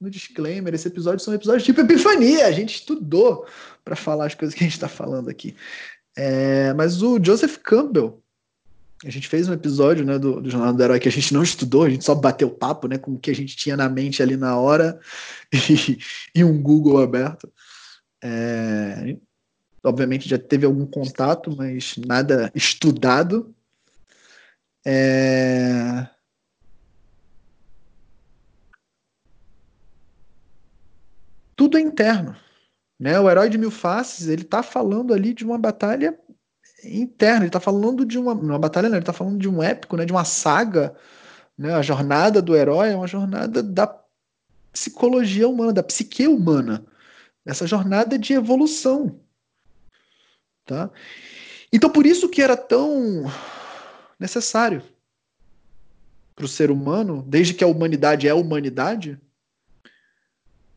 no 0.00 0.10
disclaimer. 0.10 0.74
Esse 0.74 0.88
episódio 0.88 1.24
são 1.24 1.32
episódios 1.32 1.62
tipo 1.62 1.80
Epifania. 1.80 2.46
A 2.46 2.52
gente 2.52 2.74
estudou 2.74 3.46
para 3.84 3.94
falar 3.94 4.26
as 4.26 4.34
coisas 4.34 4.52
que 4.52 4.64
a 4.64 4.66
gente 4.66 4.74
está 4.74 4.88
falando 4.88 5.30
aqui. 5.30 5.54
É, 6.16 6.72
mas 6.74 7.00
o 7.02 7.22
Joseph 7.22 7.58
Campbell, 7.58 8.20
a 9.04 9.10
gente 9.10 9.28
fez 9.28 9.48
um 9.48 9.52
episódio 9.52 10.04
né, 10.04 10.18
do, 10.18 10.42
do 10.42 10.50
Jornal 10.50 10.74
do 10.74 10.82
Herói 10.82 11.00
que 11.00 11.08
a 11.08 11.12
gente 11.12 11.32
não 11.32 11.42
estudou, 11.42 11.84
a 11.84 11.90
gente 11.90 12.04
só 12.04 12.14
bateu 12.14 12.50
papo 12.50 12.86
né, 12.86 12.98
com 12.98 13.12
o 13.12 13.18
que 13.18 13.30
a 13.30 13.34
gente 13.34 13.56
tinha 13.56 13.76
na 13.76 13.88
mente 13.88 14.22
ali 14.22 14.36
na 14.36 14.58
hora 14.58 15.00
e, 15.52 15.98
e 16.34 16.44
um 16.44 16.60
Google 16.60 17.02
aberto. 17.02 17.50
É, 18.22 19.16
obviamente 19.82 20.28
já 20.28 20.38
teve 20.38 20.66
algum 20.66 20.84
contato, 20.84 21.54
mas 21.56 21.96
nada 21.96 22.52
estudado. 22.54 23.54
É... 24.84 26.06
Tudo 31.56 31.78
é 31.78 31.80
interno. 31.80 32.36
Né? 32.98 33.18
O 33.18 33.30
herói 33.30 33.48
de 33.48 33.56
mil 33.56 33.70
faces 33.70 34.28
ele 34.28 34.42
está 34.42 34.62
falando 34.62 35.14
ali 35.14 35.32
de 35.32 35.44
uma 35.44 35.56
batalha 35.56 36.18
interna, 36.84 37.40
ele 37.40 37.46
está 37.46 37.60
falando 37.60 38.04
de 38.04 38.18
uma, 38.18 38.32
uma 38.32 38.58
batalha, 38.58 38.88
não, 38.88 38.96
ele 38.96 39.02
está 39.02 39.12
falando 39.12 39.38
de 39.38 39.48
um 39.48 39.62
épico, 39.62 39.96
né? 39.96 40.04
de 40.04 40.12
uma 40.12 40.24
saga. 40.24 40.94
Né? 41.56 41.74
A 41.74 41.82
jornada 41.82 42.40
do 42.40 42.56
herói 42.56 42.90
é 42.90 42.96
uma 42.96 43.06
jornada 43.06 43.62
da 43.62 43.86
psicologia 44.72 45.48
humana, 45.48 45.72
da 45.72 45.82
psique 45.82 46.26
humana. 46.26 46.84
Essa 47.44 47.66
jornada 47.66 48.18
de 48.18 48.32
evolução. 48.32 49.20
Tá? 50.64 50.90
Então, 51.72 51.90
por 51.90 52.06
isso 52.06 52.28
que 52.28 52.42
era 52.42 52.56
tão 52.56 53.24
necessário 54.18 54.82
para 56.34 56.44
o 56.44 56.48
ser 56.48 56.70
humano, 56.70 57.24
desde 57.26 57.54
que 57.54 57.64
a 57.64 57.66
humanidade 57.66 58.26
é 58.26 58.30
a 58.30 58.34
humanidade, 58.34 59.20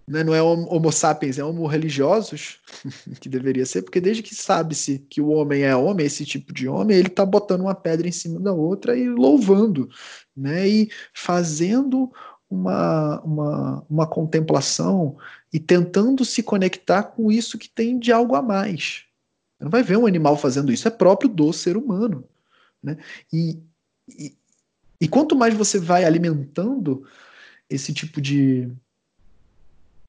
né? 0.08 0.24
não 0.24 0.34
é 0.34 0.42
homo 0.42 0.92
sapiens, 0.92 1.38
é 1.38 1.44
homo 1.44 1.66
religiosos, 1.66 2.60
que 3.20 3.30
deveria 3.30 3.66
ser, 3.66 3.82
porque 3.82 4.02
desde 4.02 4.24
que 4.24 4.36
sabe-se 4.36 5.00
que 5.10 5.22
o 5.22 5.30
homem 5.30 5.64
é 5.64 5.76
homem, 5.76 6.06
esse 6.06 6.26
tipo 6.26 6.54
de 6.54 6.68
homem, 6.68 6.98
ele 6.98 7.08
está 7.08 7.26
botando 7.26 7.62
uma 7.62 7.76
pedra 7.76 8.08
em 8.08 8.12
cima 8.12 8.40
da 8.40 8.54
outra 8.54 8.98
e 8.98 9.08
louvando, 9.08 9.90
né? 10.36 10.68
e 10.68 10.90
fazendo 11.14 12.12
uma, 12.50 13.22
uma, 13.22 13.86
uma 13.90 14.08
contemplação 14.08 15.18
e 15.52 15.60
tentando 15.60 16.24
se 16.24 16.44
conectar 16.44 17.04
com 17.04 17.32
isso 17.32 17.58
que 17.58 17.70
tem 17.70 17.98
de 17.98 18.12
algo 18.12 18.36
a 18.36 18.42
mais. 18.42 19.04
Não 19.60 19.70
vai 19.70 19.82
ver 19.82 19.98
um 19.98 20.06
animal 20.06 20.38
fazendo 20.38 20.72
isso, 20.72 20.88
é 20.88 20.92
próprio 20.92 21.30
do 21.30 21.54
ser 21.54 21.78
humano. 21.78 22.24
Né? 22.82 22.98
E, 23.32 23.60
e, 24.10 24.36
e 25.00 25.08
quanto 25.08 25.36
mais 25.36 25.54
você 25.54 25.80
vai 25.80 26.04
alimentando 26.04 27.08
esse 27.70 27.94
tipo 27.94 28.20
de, 28.20 28.70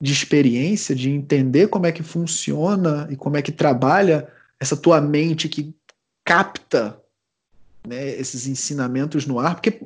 de 0.05 0.13
experiência, 0.13 0.95
de 0.95 1.09
entender 1.09 1.69
como 1.69 1.87
é 1.87 1.93
que 1.93 2.03
funciona 2.03 3.09
e 3.11 3.17
como 3.17 3.39
é 3.39 3.43
que 3.43 3.51
trabalha 3.51 4.29
essa 4.61 4.77
tua 4.77 5.01
mente 5.01 5.49
que 5.49 5.75
capta 6.23 7.01
né, 7.89 8.11
esses 8.11 8.47
ensinamentos 8.47 9.25
no 9.25 9.41
ar, 9.41 9.55
porque 9.55 9.81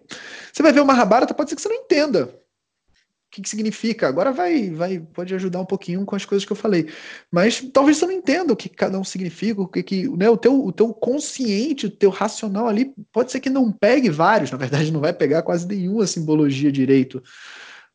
você 0.52 0.60
vai 0.60 0.72
ver 0.72 0.80
o 0.80 0.84
Mahabharata, 0.84 1.32
pode 1.32 1.50
ser 1.50 1.54
que 1.54 1.62
você 1.62 1.68
não 1.68 1.76
entenda, 1.76 2.24
o 2.24 3.30
que, 3.30 3.42
que 3.42 3.48
significa. 3.48 4.08
Agora 4.08 4.32
vai, 4.32 4.70
vai, 4.70 4.98
pode 4.98 5.32
ajudar 5.36 5.60
um 5.60 5.64
pouquinho 5.64 6.04
com 6.04 6.16
as 6.16 6.24
coisas 6.24 6.44
que 6.44 6.50
eu 6.50 6.56
falei. 6.56 6.90
Mas 7.30 7.60
talvez 7.72 7.98
você 7.98 8.06
não 8.06 8.12
entenda 8.12 8.52
o 8.52 8.56
que 8.56 8.68
cada 8.68 8.98
um 8.98 9.04
significa, 9.04 9.62
o 9.62 9.68
que, 9.68 9.84
que 9.84 10.08
né, 10.16 10.28
o, 10.28 10.36
teu, 10.36 10.64
o 10.64 10.72
teu 10.72 10.92
consciente, 10.92 11.86
o 11.86 11.90
teu 11.90 12.10
racional 12.10 12.66
ali, 12.66 12.92
pode 13.12 13.30
ser 13.30 13.38
que 13.38 13.50
não 13.50 13.70
pegue 13.70 14.10
vários, 14.10 14.50
na 14.50 14.58
verdade 14.58 14.90
não 14.90 15.00
vai 15.00 15.12
pegar 15.12 15.42
quase 15.42 15.64
nenhuma 15.64 16.08
simbologia 16.08 16.72
direito, 16.72 17.22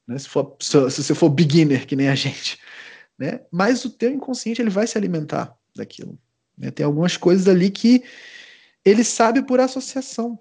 né, 0.08 0.18
se, 0.18 0.28
for, 0.28 0.56
se, 0.60 0.89
se 0.91 1.04
você 1.04 1.16
for 1.16 1.30
beginner, 1.30 1.86
que 1.88 1.95
nem 1.95 2.10
a 2.10 2.16
gente. 2.16 2.60
Né? 3.18 3.41
Mas 3.51 3.86
o 3.86 3.89
teu 3.89 4.12
inconsciente 4.12 4.62
ele 4.62 4.70
vai 4.70 4.88
se 4.88 4.97
alimentar 4.97 5.56
daquilo. 5.76 6.18
Né? 6.58 6.72
Tem 6.72 6.86
algumas 6.86 7.18
coisas 7.18 7.47
ali 7.47 7.70
que 7.70 8.04
ele 8.84 9.04
sabe 9.04 9.41
por 9.41 9.60
associação. 9.60 10.39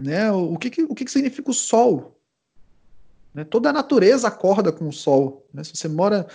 Né? 0.00 0.30
O, 0.32 0.56
que, 0.56 0.70
que, 0.70 0.82
o 0.82 0.94
que, 0.94 1.04
que 1.04 1.10
significa 1.10 1.50
o 1.50 1.54
sol? 1.54 2.20
Né? 3.32 3.44
Toda 3.44 3.70
a 3.70 3.72
natureza 3.72 4.28
acorda 4.28 4.72
com 4.72 4.88
o 4.88 4.92
sol. 4.92 5.46
Né? 5.52 5.62
Se 5.64 5.76
você 5.76 5.88
mora 5.88 6.26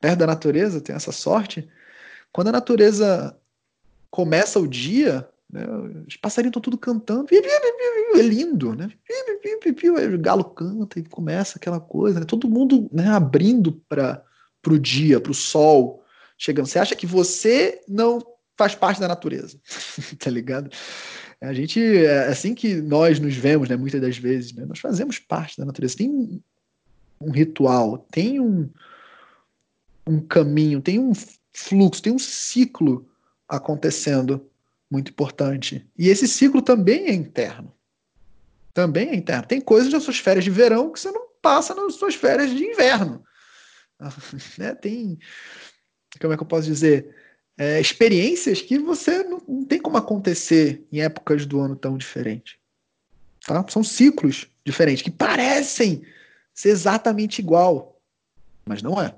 perto 0.00 0.18
da 0.18 0.26
natureza, 0.26 0.80
tem 0.80 0.94
essa 0.94 1.12
sorte. 1.12 1.68
Quando 2.32 2.48
a 2.48 2.52
natureza 2.52 3.36
começa 4.10 4.58
o 4.58 4.66
dia, 4.66 5.28
né? 5.50 5.66
os 6.06 6.16
passarinhos 6.16 6.50
estão 6.50 6.62
tudo 6.62 6.76
cantando, 6.76 7.26
é 7.32 8.22
lindo, 8.22 8.74
né? 8.74 8.90
O 10.14 10.18
galo 10.18 10.44
canta 10.44 10.98
e 10.98 11.04
começa 11.04 11.58
aquela 11.58 11.80
coisa, 11.80 12.20
né? 12.20 12.26
todo 12.26 12.48
mundo 12.48 12.88
né, 12.92 13.08
abrindo 13.08 13.72
para 13.88 14.22
o 14.66 14.78
dia, 14.78 15.20
para 15.20 15.32
o 15.32 15.34
sol 15.34 16.04
chegando. 16.36 16.66
Você 16.66 16.78
acha 16.78 16.94
que 16.94 17.06
você 17.06 17.80
não 17.88 18.20
faz 18.56 18.74
parte 18.74 19.00
da 19.00 19.08
natureza, 19.08 19.58
tá 20.18 20.30
ligado? 20.30 20.70
A 21.40 21.52
gente, 21.54 21.80
é 21.80 22.26
assim 22.26 22.54
que 22.54 22.74
nós 22.74 23.20
nos 23.20 23.34
vemos, 23.34 23.68
né, 23.68 23.76
muitas 23.76 24.00
das 24.00 24.18
vezes, 24.18 24.52
né, 24.52 24.64
nós 24.66 24.80
fazemos 24.80 25.18
parte 25.18 25.56
da 25.56 25.64
natureza. 25.64 25.96
Tem 25.96 26.42
um 27.20 27.30
ritual, 27.30 28.06
tem 28.10 28.40
um, 28.40 28.68
um 30.06 30.20
caminho, 30.20 30.80
tem 30.80 30.98
um 30.98 31.12
fluxo, 31.52 32.02
tem 32.02 32.12
um 32.12 32.18
ciclo 32.18 33.08
acontecendo 33.48 34.47
muito 34.90 35.10
importante. 35.10 35.86
E 35.96 36.08
esse 36.08 36.26
ciclo 36.26 36.62
também 36.62 37.06
é 37.06 37.12
interno. 37.12 37.74
Também 38.72 39.10
é 39.10 39.16
interno. 39.16 39.46
Tem 39.46 39.60
coisas 39.60 39.92
nas 39.92 40.02
suas 40.02 40.18
férias 40.18 40.44
de 40.44 40.50
verão 40.50 40.92
que 40.92 41.00
você 41.00 41.10
não 41.10 41.28
passa 41.42 41.74
nas 41.74 41.94
suas 41.94 42.14
férias 42.14 42.50
de 42.50 42.64
inverno. 42.64 43.22
né? 44.58 44.74
Tem, 44.74 45.18
como 46.20 46.32
é 46.32 46.36
que 46.36 46.42
eu 46.42 46.46
posso 46.46 46.66
dizer? 46.66 47.14
é, 47.58 47.80
experiências 47.80 48.62
que 48.62 48.78
você 48.78 49.24
não, 49.24 49.42
não, 49.46 49.64
tem 49.64 49.80
como 49.80 49.96
acontecer 49.96 50.86
em 50.92 51.00
épocas 51.00 51.44
do 51.44 51.60
ano 51.60 51.74
tão 51.74 51.98
diferentes. 51.98 52.56
Tá? 53.44 53.66
São 53.68 53.82
ciclos 53.82 54.46
diferentes 54.64 55.02
que 55.02 55.10
parecem 55.10 56.02
ser 56.54 56.68
exatamente 56.68 57.40
igual. 57.40 58.00
Mas 58.64 58.80
não 58.80 59.02
é. 59.02 59.12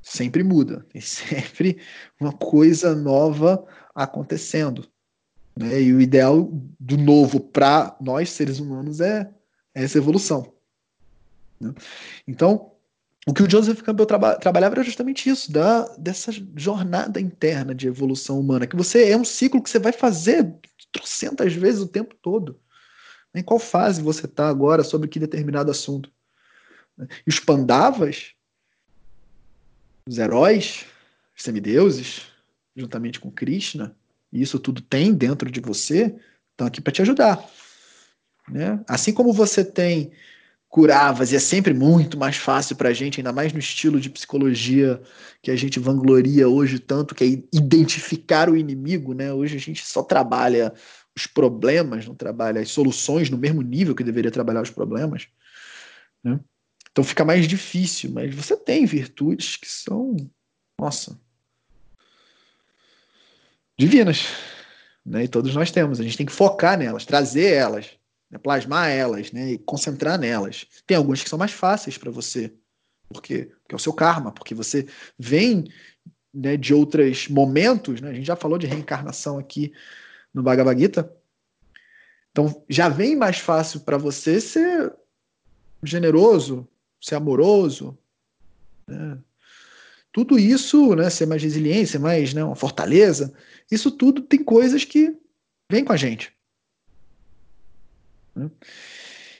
Sempre 0.00 0.44
muda. 0.44 0.86
Tem 0.92 1.02
sempre 1.02 1.78
uma 2.20 2.32
coisa 2.32 2.94
nova 2.94 3.66
acontecendo. 3.94 4.86
Né? 5.56 5.82
E 5.82 5.92
o 5.92 6.00
ideal 6.00 6.48
do 6.78 6.96
novo 6.96 7.40
para 7.40 7.96
nós, 8.00 8.30
seres 8.30 8.58
humanos, 8.58 9.00
é, 9.00 9.30
é 9.74 9.84
essa 9.84 9.98
evolução. 9.98 10.52
Né? 11.60 11.74
Então, 12.26 12.72
o 13.26 13.32
que 13.32 13.42
o 13.42 13.50
Joseph 13.50 13.82
Campbell 13.82 14.06
traba 14.06 14.34
trabalhava 14.36 14.74
era 14.74 14.82
justamente 14.82 15.30
isso, 15.30 15.52
da, 15.52 15.86
dessa 15.96 16.32
jornada 16.56 17.20
interna 17.20 17.74
de 17.74 17.86
evolução 17.86 18.40
humana, 18.40 18.66
que 18.66 18.74
você 18.74 19.10
é 19.10 19.16
um 19.16 19.24
ciclo 19.24 19.62
que 19.62 19.70
você 19.70 19.78
vai 19.78 19.92
fazer 19.92 20.52
trocentas 20.90 21.52
vezes 21.54 21.80
o 21.80 21.88
tempo 21.88 22.16
todo. 22.20 22.58
Em 23.34 23.42
qual 23.42 23.58
fase 23.58 24.02
você 24.02 24.26
está 24.26 24.48
agora 24.48 24.82
sobre 24.82 25.08
que 25.08 25.18
determinado 25.18 25.70
assunto? 25.70 26.10
E 26.98 27.28
os 27.28 27.38
pandavas, 27.38 28.32
os 30.06 30.18
heróis, 30.18 30.84
os 31.34 31.42
semideuses, 31.42 32.31
juntamente 32.76 33.20
com 33.20 33.30
Krishna, 33.30 33.96
e 34.32 34.40
isso 34.40 34.58
tudo 34.58 34.80
tem 34.80 35.12
dentro 35.12 35.50
de 35.50 35.60
você, 35.60 36.14
estão 36.50 36.66
aqui 36.66 36.80
para 36.80 36.92
te 36.92 37.02
ajudar. 37.02 37.44
Né? 38.48 38.82
Assim 38.88 39.12
como 39.12 39.32
você 39.32 39.64
tem 39.64 40.12
curavas, 40.68 41.32
e 41.32 41.36
é 41.36 41.38
sempre 41.38 41.74
muito 41.74 42.16
mais 42.16 42.36
fácil 42.36 42.76
para 42.76 42.88
a 42.88 42.92
gente, 42.94 43.20
ainda 43.20 43.30
mais 43.30 43.52
no 43.52 43.58
estilo 43.58 44.00
de 44.00 44.08
psicologia 44.08 45.02
que 45.42 45.50
a 45.50 45.56
gente 45.56 45.78
vangloria 45.78 46.48
hoje 46.48 46.78
tanto, 46.78 47.14
que 47.14 47.24
é 47.24 47.26
identificar 47.54 48.48
o 48.48 48.56
inimigo, 48.56 49.12
né? 49.12 49.30
Hoje 49.34 49.56
a 49.56 49.60
gente 49.60 49.84
só 49.84 50.02
trabalha 50.02 50.72
os 51.14 51.26
problemas, 51.26 52.06
não 52.06 52.14
trabalha 52.14 52.62
as 52.62 52.70
soluções 52.70 53.28
no 53.28 53.36
mesmo 53.36 53.60
nível 53.60 53.94
que 53.94 54.02
deveria 54.02 54.30
trabalhar 54.30 54.62
os 54.62 54.70
problemas, 54.70 55.28
né? 56.24 56.40
Então 56.90 57.04
fica 57.04 57.22
mais 57.22 57.46
difícil, 57.46 58.10
mas 58.10 58.34
você 58.34 58.56
tem 58.56 58.86
virtudes 58.86 59.56
que 59.56 59.68
são, 59.68 60.16
nossa, 60.80 61.20
divinas, 63.78 64.26
né? 65.04 65.24
E 65.24 65.28
todos 65.28 65.54
nós 65.54 65.70
temos. 65.70 66.00
A 66.00 66.02
gente 66.02 66.16
tem 66.16 66.26
que 66.26 66.32
focar 66.32 66.78
nelas, 66.78 67.04
trazer 67.04 67.52
elas, 67.52 67.90
né? 68.30 68.38
plasmar 68.38 68.90
elas, 68.90 69.32
né? 69.32 69.52
E 69.52 69.58
concentrar 69.58 70.18
nelas. 70.18 70.66
Tem 70.86 70.96
algumas 70.96 71.22
que 71.22 71.28
são 71.28 71.38
mais 71.38 71.52
fáceis 71.52 71.98
para 71.98 72.10
você, 72.10 72.52
porque, 73.08 73.50
porque 73.62 73.74
é 73.74 73.76
o 73.76 73.80
seu 73.80 73.92
karma, 73.92 74.32
porque 74.32 74.54
você 74.54 74.86
vem 75.18 75.64
né, 76.32 76.56
de 76.56 76.72
outros 76.72 77.28
momentos, 77.28 78.00
né? 78.00 78.10
A 78.10 78.14
gente 78.14 78.26
já 78.26 78.36
falou 78.36 78.58
de 78.58 78.66
reencarnação 78.66 79.38
aqui 79.38 79.72
no 80.32 80.42
Bhagavad 80.42 80.80
Gita. 80.80 81.12
Então 82.30 82.64
já 82.68 82.88
vem 82.88 83.14
mais 83.14 83.38
fácil 83.38 83.80
para 83.80 83.98
você 83.98 84.40
ser 84.40 84.94
generoso, 85.82 86.66
ser 87.00 87.16
amoroso, 87.16 87.98
né? 88.86 89.18
tudo 90.12 90.38
isso, 90.38 90.94
né, 90.94 91.08
ser 91.08 91.26
mais 91.26 91.42
resiliente, 91.42 91.90
ser 91.90 91.98
mais 91.98 92.34
né, 92.34 92.44
uma 92.44 92.54
fortaleza, 92.54 93.32
isso 93.72 93.90
tudo 93.90 94.22
tem 94.22 94.44
coisas 94.44 94.84
que 94.84 95.16
vêm 95.70 95.84
com 95.84 95.92
a 95.92 95.96
gente. 95.96 96.32
Né? 98.34 98.50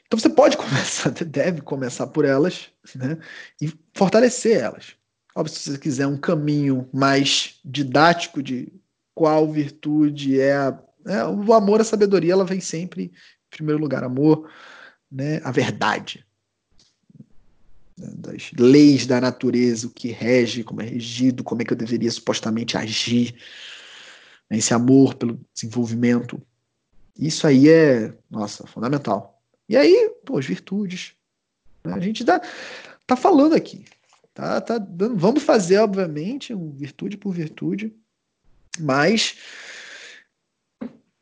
Então 0.06 0.18
você 0.18 0.30
pode 0.30 0.56
começar, 0.58 1.10
deve 1.10 1.60
começar 1.60 2.06
por 2.06 2.24
elas, 2.24 2.70
né, 2.94 3.18
e 3.60 3.72
fortalecer 3.94 4.58
elas. 4.58 4.94
Óbvio, 5.34 5.54
se 5.54 5.70
você 5.70 5.78
quiser 5.78 6.06
um 6.06 6.18
caminho 6.18 6.88
mais 6.92 7.60
didático 7.64 8.42
de 8.42 8.72
qual 9.14 9.50
virtude 9.50 10.40
é, 10.40 10.54
a, 10.54 10.78
é 11.06 11.24
o 11.24 11.52
amor, 11.52 11.80
a 11.80 11.84
sabedoria, 11.84 12.32
ela 12.32 12.44
vem 12.44 12.60
sempre 12.60 13.04
em 13.04 13.50
primeiro 13.50 13.80
lugar, 13.80 14.02
amor, 14.04 14.50
né, 15.10 15.40
a 15.44 15.50
verdade 15.50 16.24
das 17.96 18.50
leis 18.58 19.06
da 19.06 19.20
natureza, 19.20 19.86
o 19.86 19.90
que 19.90 20.10
rege, 20.10 20.64
como 20.64 20.80
é 20.80 20.86
regido, 20.86 21.44
como 21.44 21.62
é 21.62 21.64
que 21.64 21.72
eu 21.72 21.76
deveria 21.76 22.10
supostamente 22.10 22.76
agir, 22.76 23.34
né, 24.52 24.58
esse 24.58 24.74
amor 24.74 25.14
pelo 25.14 25.40
desenvolvimento. 25.54 26.40
Isso 27.18 27.46
aí 27.46 27.70
é, 27.70 28.12
nossa, 28.30 28.66
fundamental. 28.66 29.42
E 29.66 29.76
aí, 29.76 30.10
pô, 30.26 30.36
as 30.36 30.44
virtudes. 30.44 31.14
Né, 31.82 31.94
a 31.94 32.00
gente 32.00 32.22
tá, 32.22 32.40
tá 33.06 33.16
falando 33.16 33.54
aqui. 33.54 33.86
Tá, 34.34 34.60
tá 34.60 34.76
dando, 34.76 35.16
vamos 35.16 35.42
fazer, 35.42 35.78
obviamente, 35.78 36.54
um 36.54 36.70
virtude 36.70 37.16
por 37.16 37.32
virtude, 37.32 37.94
mas 38.78 39.36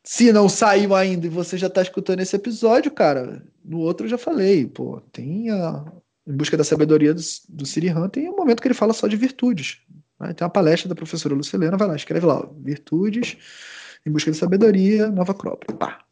se 0.03 0.31
não 0.31 0.47
saiu 0.47 0.95
ainda 0.95 1.25
e 1.25 1.29
você 1.29 1.57
já 1.57 1.67
está 1.67 1.81
escutando 1.81 2.21
esse 2.21 2.35
episódio, 2.35 2.89
cara, 2.89 3.45
no 3.63 3.79
outro 3.79 4.05
eu 4.05 4.09
já 4.09 4.17
falei, 4.17 4.65
pô, 4.65 5.01
tem 5.11 5.49
a, 5.49 5.85
em 6.25 6.33
busca 6.33 6.55
da 6.55 6.63
sabedoria 6.63 7.13
do, 7.13 7.21
do 7.49 7.65
Siri 7.65 7.89
Han, 7.89 8.07
tem 8.07 8.29
um 8.29 8.35
momento 8.35 8.61
que 8.61 8.67
ele 8.69 8.73
fala 8.73 8.93
só 8.93 9.07
de 9.07 9.17
virtudes. 9.17 9.81
Né? 10.21 10.33
Tem 10.33 10.45
uma 10.45 10.51
palestra 10.51 10.87
da 10.87 10.95
professora 10.95 11.33
Lucilena, 11.33 11.77
vai 11.77 11.87
lá, 11.87 11.95
escreve 11.95 12.25
lá, 12.25 12.47
virtudes 12.59 13.37
em 14.05 14.11
busca 14.11 14.31
da 14.31 14.37
sabedoria, 14.37 15.09
Nova 15.09 15.31
Acrópole. 15.31 15.77
Pá. 15.77 16.05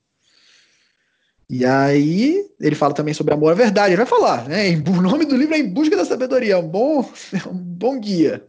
E 1.49 1.65
aí 1.65 2.47
ele 2.59 2.75
fala 2.75 2.93
também 2.93 3.13
sobre 3.13 3.33
amor 3.33 3.51
à 3.51 3.55
verdade. 3.55 3.89
Ele 3.89 3.97
vai 3.97 4.05
falar, 4.05 4.47
né? 4.47 4.69
O 4.87 5.01
nome 5.01 5.25
do 5.25 5.35
livro 5.35 5.55
é 5.55 5.59
Em 5.59 5.73
Busca 5.73 5.95
da 5.95 6.05
Sabedoria, 6.05 6.53
é 6.53 6.57
um 6.57 6.67
bom, 6.67 7.01
é 7.33 7.47
um 7.47 7.57
bom 7.57 7.99
guia 7.99 8.47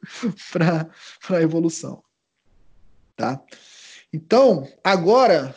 para 0.52 0.88
a 1.28 1.42
evolução. 1.42 2.02
Tá? 3.14 3.42
Então, 4.12 4.66
agora, 4.82 5.54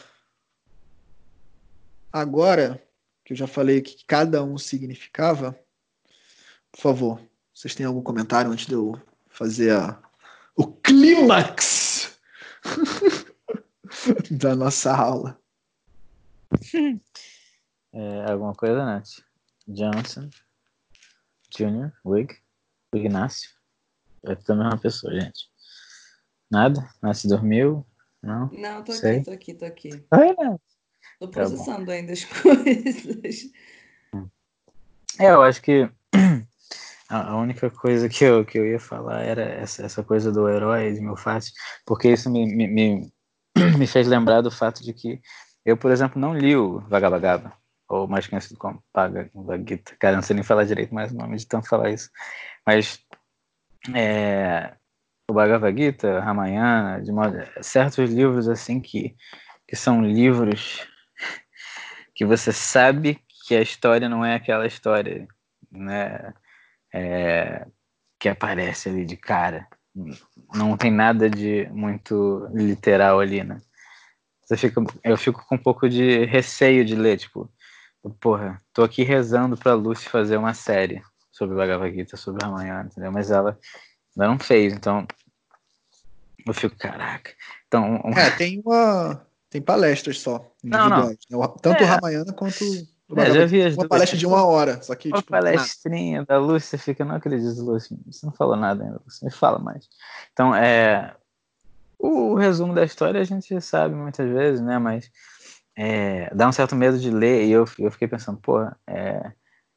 agora 2.12 2.82
que 3.24 3.32
eu 3.32 3.38
já 3.38 3.47
falei 3.47 3.80
que 3.82 4.04
cada 4.06 4.43
um 4.43 4.58
significava, 4.58 5.58
por 6.72 6.82
favor, 6.82 7.22
vocês 7.54 7.76
têm 7.76 7.86
algum 7.86 8.02
comentário 8.02 8.52
antes 8.52 8.66
de 8.66 8.74
eu 8.74 8.99
fazer 9.42 9.72
a, 9.72 10.00
o 10.56 10.68
clímax 10.68 12.16
da 14.30 14.56
nossa 14.56 14.96
aula? 14.96 15.42
É, 17.94 18.32
alguma 18.32 18.56
coisa, 18.56 18.86
Nath? 18.86 19.20
Johnson, 19.68 20.30
Junior, 21.54 21.92
Wig, 22.06 22.34
Ignácio. 22.96 23.50
É 24.24 24.34
tudo 24.34 24.62
a 24.62 24.64
mesma 24.64 24.80
pessoa, 24.80 25.14
gente. 25.14 25.50
Nada? 26.50 26.89
Nath 27.02 27.26
dormiu? 27.26 27.86
Não? 28.24 28.50
Não, 28.54 28.82
tô 28.82 28.94
Sei. 28.94 29.18
aqui, 29.18 29.26
tô 29.26 29.32
aqui, 29.34 29.54
tô 29.54 29.66
aqui. 29.66 30.08
Oi, 30.10 30.36
Nath. 30.39 30.62
Tô 31.20 31.28
Tá 31.28 31.32
processando 31.34 31.92
ainda 31.92 32.14
as 32.14 32.24
coisas. 32.32 33.52
É, 35.20 35.32
eu 35.32 35.42
acho 35.42 35.62
que 35.62 35.92
a 37.12 37.36
única 37.36 37.70
coisa 37.70 38.07
que 38.07 38.24
eu, 38.24 38.45
que 38.45 38.57
eu 38.57 38.66
ia 38.66 38.80
falar 38.80 39.22
era 39.22 39.41
essa, 39.43 39.86
essa 39.86 40.03
coisa 40.03 40.32
do 40.32 40.47
herói 40.47 40.93
de 40.93 41.01
meu 41.01 41.18
face, 41.18 41.51
porque 41.86 42.09
isso 42.09 42.30
me, 42.30 42.45
me, 42.45 42.68
me, 42.68 43.14
me 43.78 43.88
fez 43.88 44.07
lembrar 44.07 44.41
do 44.41 44.49
fato 44.49 44.84
de 44.84 44.93
que 44.93 45.22
eu, 45.66 45.76
por 45.78 45.91
exemplo, 45.91 46.20
não 46.20 46.34
li 46.34 46.55
o 46.55 46.80
Vagabagaba, 46.82 47.53
ou 47.88 48.07
mais 48.07 48.28
conhecido 48.28 48.57
como 48.57 48.84
Bhagavad 48.93 49.66
Gita. 49.68 49.95
Cara, 49.99 50.16
não 50.16 50.24
sei 50.24 50.36
nem 50.36 50.43
falar 50.43 50.64
direito 50.64 50.93
mais 50.93 51.12
o 51.12 51.16
nome 51.16 51.38
de 51.38 51.45
tanto 51.45 51.68
falar 51.68 51.91
isso. 51.91 52.09
Mas 52.66 52.99
é, 53.93 54.74
o 55.30 55.34
Bhagavad 55.34 55.78
Gita, 55.78 56.20
Ramayana, 56.20 57.01
de 57.01 57.12
modo, 57.12 57.38
certos 57.62 58.09
livros 58.09 58.47
assim 58.47 58.80
que, 58.80 59.16
que 59.68 59.76
são 59.76 60.03
livros 60.03 60.88
que 62.16 62.26
você 62.26 62.51
sabe 62.51 63.20
que 63.45 63.55
a 63.55 63.62
história 63.62 64.07
não 64.07 64.24
é 64.24 64.36
aquela 64.36 64.66
história, 64.66 65.28
né? 65.72 66.34
É, 66.94 67.66
que 68.20 68.30
aparece 68.30 68.89
ali 68.89 69.06
de 69.06 69.16
cara. 69.18 69.68
Não 70.54 70.78
tem 70.78 70.92
nada 70.92 71.30
de 71.30 71.68
muito 71.72 72.48
literal 72.54 73.20
ali, 73.20 73.44
né? 73.44 73.60
Você 74.46 74.58
fica, 74.58 74.82
eu 75.04 75.18
fico 75.18 75.46
com 75.48 75.56
um 75.56 75.62
pouco 75.62 75.88
de 75.89 76.26
receio 76.26 76.84
de 76.84 76.96
ler, 76.96 77.18
tipo, 77.18 77.50
porra, 78.20 78.62
tô 78.74 78.84
aqui 78.84 79.04
rezando 79.04 79.56
pra 79.58 79.74
Lucy 79.74 80.10
fazer 80.10 80.38
uma 80.38 80.54
série 80.54 81.02
sobre 81.32 81.56
Bhagavad 81.56 81.96
Gita, 81.96 82.18
sobre 82.18 82.44
Ramayana, 82.44 82.89
entendeu? 82.92 83.12
Mas 83.12 83.32
ela 83.32 83.58
ainda 84.16 84.28
não 84.28 84.38
fez, 84.39 84.74
então 84.74 85.08
eu 86.46 86.54
fico, 86.54 86.76
caraca. 86.76 87.32
Então, 87.68 88.02
um- 88.04 88.18
É, 88.18 88.30
tem 88.32 88.62
uma. 88.66 89.26
Tem 89.50 89.62
palestras 89.62 90.20
só. 90.20 90.50
Não, 90.64 90.89
não. 90.89 91.10
né? 91.10 91.16
Tanto 91.62 91.82
o 91.82 91.86
É. 91.86 91.89
Ramayana 91.89 92.34
quanto 92.34 92.64
É, 93.18 93.32
já 93.32 93.45
vi 93.45 93.62
as 93.62 93.74
Uma 93.74 93.84
duas. 93.84 93.89
palestra 93.89 94.18
de 94.18 94.26
uma 94.26 94.45
hora. 94.45 94.82
Só 94.82 94.95
que, 94.95 95.09
Uma 95.09 95.18
tipo, 95.18 95.32
nada. 95.32 95.45
palestrinha 95.45 96.26
da 96.26 96.38
Lúcia, 96.38 96.70
você 96.70 96.78
fica, 96.78 97.03
não 97.03 97.16
acredito, 97.16 97.62
Lúcia, 97.62 97.97
você 98.05 98.26
não 98.26 98.34
falou 98.34 98.55
nada 98.55 98.84
ainda, 98.84 99.01
Lúcia, 99.03 99.26
me 99.26 99.32
fala 99.32 99.59
mais. 99.59 99.88
Então, 100.32 100.55
é, 100.55 101.16
o, 101.99 102.36
resumo 102.36 102.74
da 102.74 102.84
história 102.84 103.22
a 103.22 103.24
gente 103.24 103.59
sabe 103.62 103.95
muitas 103.95 104.28
vezes, 104.30 104.62
né, 104.62 104.80
mas 104.80 105.09
é, 105.78 106.34
dá 106.34 106.47
um 106.47 106.51
certo 106.51 106.76
medo 106.76 106.97
de 106.99 107.12
ler, 107.12 107.45
e 107.45 107.51
eu, 107.51 107.66
eu 107.78 107.91
fiquei 107.91 108.07
pensando, 108.07 108.39
pô, 108.39 108.62
é, 108.88 109.32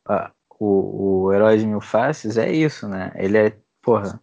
a- 0.07 0.33
o, 0.59 1.25
o 1.27 1.33
Herói 1.33 1.59
de 1.59 1.67
Mil 1.67 1.81
Faces 1.81 2.39
é 2.39 2.51
isso, 2.51 2.89
né, 2.89 3.13
ele 3.17 3.37
é, 3.37 3.57
porra, 3.83 4.21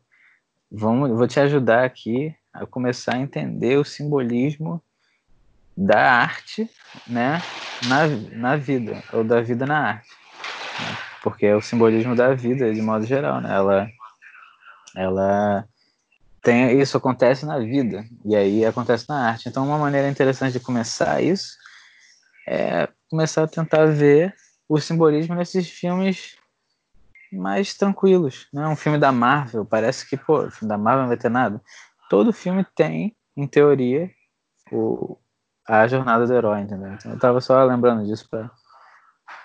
vamos, 0.71 1.09
vou 1.11 1.27
te 1.27 1.39
ajudar 1.39 1.83
aqui 1.85 2.33
a 2.53 2.65
começar 2.65 3.15
a 3.15 3.19
entender 3.19 3.77
o 3.77 3.85
simbolismo 3.85 4.81
da 5.75 6.11
arte, 6.13 6.69
né, 7.07 7.41
na, 7.87 8.07
na 8.37 8.57
vida, 8.57 9.03
ou 9.13 9.23
da 9.23 9.41
vida 9.41 9.65
na 9.65 9.79
arte. 9.79 10.09
porque 11.23 11.45
é 11.45 11.55
o 11.55 11.61
simbolismo 11.61 12.15
da 12.15 12.33
vida 12.33 12.73
de 12.73 12.81
modo 12.81 13.05
geral, 13.05 13.41
né? 13.41 13.53
Ela, 13.53 13.89
ela 14.95 15.67
tem 16.41 16.79
isso 16.79 16.97
acontece 16.97 17.45
na 17.45 17.59
vida 17.59 18.03
e 18.25 18.35
aí 18.35 18.65
acontece 18.65 19.07
na 19.07 19.29
arte. 19.29 19.47
Então, 19.47 19.65
uma 19.65 19.77
maneira 19.77 20.09
interessante 20.09 20.53
de 20.53 20.59
começar 20.59 21.21
isso 21.21 21.55
é 22.47 22.89
começar 23.09 23.43
a 23.43 23.47
tentar 23.47 23.85
ver 23.85 24.33
o 24.67 24.79
simbolismo 24.79 25.35
nesses 25.35 25.69
filmes 25.69 26.37
mais 27.31 27.73
tranquilos, 27.75 28.47
né? 28.53 28.67
Um 28.67 28.75
filme 28.75 28.97
da 28.97 29.11
Marvel 29.11 29.65
parece 29.65 30.07
que 30.09 30.17
pô, 30.17 30.45
o 30.45 30.51
filme 30.51 30.69
da 30.69 30.77
Marvel 30.77 31.03
não 31.03 31.07
vai 31.09 31.17
ter 31.17 31.29
nada. 31.29 31.61
Todo 32.09 32.33
filme 32.33 32.65
tem, 32.75 33.15
em 33.37 33.47
teoria, 33.47 34.09
o, 34.71 35.17
a 35.79 35.87
jornada 35.87 36.27
do 36.27 36.33
herói, 36.33 36.61
entendeu? 36.61 36.91
Então, 36.93 37.13
eu 37.13 37.19
tava 37.19 37.39
só 37.39 37.63
lembrando 37.63 38.05
disso 38.05 38.27
para 38.29 38.51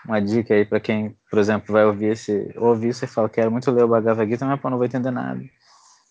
uma 0.05 0.21
dica 0.21 0.55
aí 0.55 0.65
para 0.65 0.81
quem, 0.81 1.17
por 1.31 1.39
exemplo, 1.39 1.73
vai 1.73 1.85
ouvir 1.85 2.13
esse, 2.13 2.53
ouvir 2.57 2.89
isso 2.89 3.05
e 3.05 3.09
fala, 3.09 3.29
quero 3.29 3.51
muito 3.51 3.71
ler 3.71 3.85
o 3.85 3.89
Bhagavad 3.89 4.29
Gita, 4.29 4.45
mas 4.45 4.61
pô, 4.61 4.69
não 4.69 4.77
vou 4.77 4.87
entender 4.87 5.13
nada. 5.13 5.41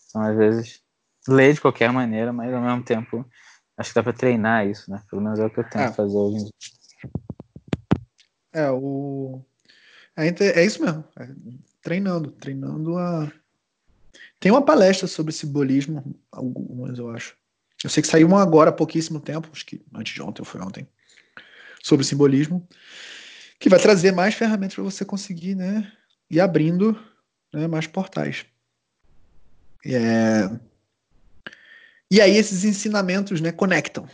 Então, 0.08 0.22
às 0.22 0.34
vezes, 0.34 0.80
lê 1.28 1.52
de 1.52 1.60
qualquer 1.60 1.92
maneira, 1.92 2.32
mas 2.32 2.52
ao 2.54 2.62
mesmo 2.62 2.82
tempo, 2.82 3.26
acho 3.76 3.90
que 3.90 3.94
dá 3.94 4.02
para 4.02 4.14
treinar 4.14 4.66
isso, 4.66 4.90
né? 4.90 5.02
Pelo 5.10 5.20
menos 5.20 5.38
é 5.38 5.44
o 5.44 5.50
que 5.50 5.60
eu 5.60 5.64
tento 5.64 5.90
é. 5.90 5.92
fazer 5.92 6.16
hoje 6.16 6.36
em 6.36 6.44
dia. 6.44 6.52
É, 8.54 8.70
o... 8.70 9.42
É, 10.16 10.28
é 10.28 10.64
isso 10.64 10.82
mesmo. 10.82 11.04
É, 11.18 11.28
treinando, 11.82 12.30
treinando 12.30 12.96
a... 12.96 13.30
Tem 14.40 14.50
uma 14.50 14.64
palestra 14.64 15.06
sobre 15.06 15.32
simbolismo, 15.32 16.16
algumas 16.32 16.98
eu 16.98 17.10
acho. 17.10 17.36
Eu 17.82 17.90
sei 17.90 18.02
que 18.02 18.08
saiu 18.08 18.26
uma 18.26 18.42
agora 18.42 18.70
há 18.70 18.72
pouquíssimo 18.72 19.20
tempo, 19.20 19.48
acho 19.52 19.66
que 19.66 19.80
antes 19.94 20.14
de 20.14 20.22
ontem 20.22 20.40
ou 20.42 20.46
foi 20.46 20.60
ontem, 20.60 20.88
sobre 21.82 22.04
simbolismo 22.04 22.66
que 23.58 23.68
vai 23.68 23.78
trazer 23.78 24.12
mais 24.12 24.34
ferramentas 24.34 24.74
para 24.74 24.84
você 24.84 25.04
conseguir, 25.04 25.54
né, 25.54 25.90
ir 26.30 26.40
abrindo 26.40 26.98
né, 27.52 27.66
mais 27.66 27.86
portais. 27.86 28.44
E, 29.84 29.94
é... 29.94 30.50
e 32.10 32.20
aí 32.20 32.36
esses 32.36 32.64
ensinamentos, 32.64 33.40
né, 33.40 33.52
conectam. 33.52 34.08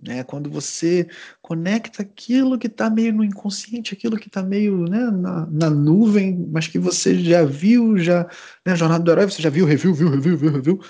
Né, 0.00 0.22
quando 0.22 0.50
você 0.50 1.08
conecta 1.40 2.02
aquilo 2.02 2.58
que 2.58 2.66
está 2.66 2.90
meio 2.90 3.14
no 3.14 3.24
inconsciente, 3.24 3.94
aquilo 3.94 4.18
que 4.18 4.28
está 4.28 4.42
meio 4.42 4.84
né, 4.86 5.10
na, 5.10 5.46
na, 5.46 5.70
nuvem, 5.70 6.46
mas 6.52 6.68
que 6.68 6.78
você 6.78 7.18
já 7.18 7.46
viu, 7.46 7.96
já 7.96 8.28
né, 8.64 8.76
Jornada 8.76 9.02
do 9.02 9.10
Herói, 9.10 9.24
você 9.24 9.40
já 9.40 9.48
viu, 9.48 9.64
reviu, 9.64 9.94
viu, 9.94 10.10
reviu, 10.10 10.36
viu, 10.36 10.52
reviu, 10.52 10.80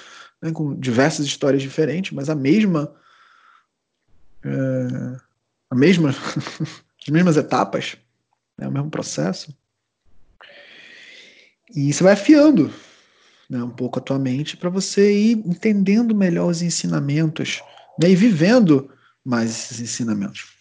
né, 0.43 0.53
com 0.53 0.75
diversas 0.75 1.27
histórias 1.27 1.63
diferentes, 1.63 2.13
mas 2.13 2.29
a 2.29 2.35
mesma 2.35 2.95
é, 4.45 5.17
a 5.71 5.75
mesma 5.75 6.11
as 7.03 7.09
mesmas 7.09 7.37
etapas, 7.37 7.97
né, 8.59 8.67
o 8.69 8.73
mesmo 8.73 8.91
processo. 8.91 9.57
E 11.75 11.93
você 11.93 12.03
vai 12.03 12.13
afiando 12.13 12.73
né, 13.51 13.63
um 13.63 13.71
pouco 13.71 13.99
a 13.99 14.03
tua 14.03 14.19
mente 14.19 14.57
para 14.57 14.71
você 14.71 15.13
ir 15.13 15.39
entendendo 15.47 16.15
melhor 16.15 16.49
os 16.49 16.63
ensinamentos 16.63 17.61
né, 18.01 18.11
e 18.11 18.17
vivendo 18.17 18.91
mais 19.25 19.51
esses 19.51 19.81
ensinamentos. 19.81 20.56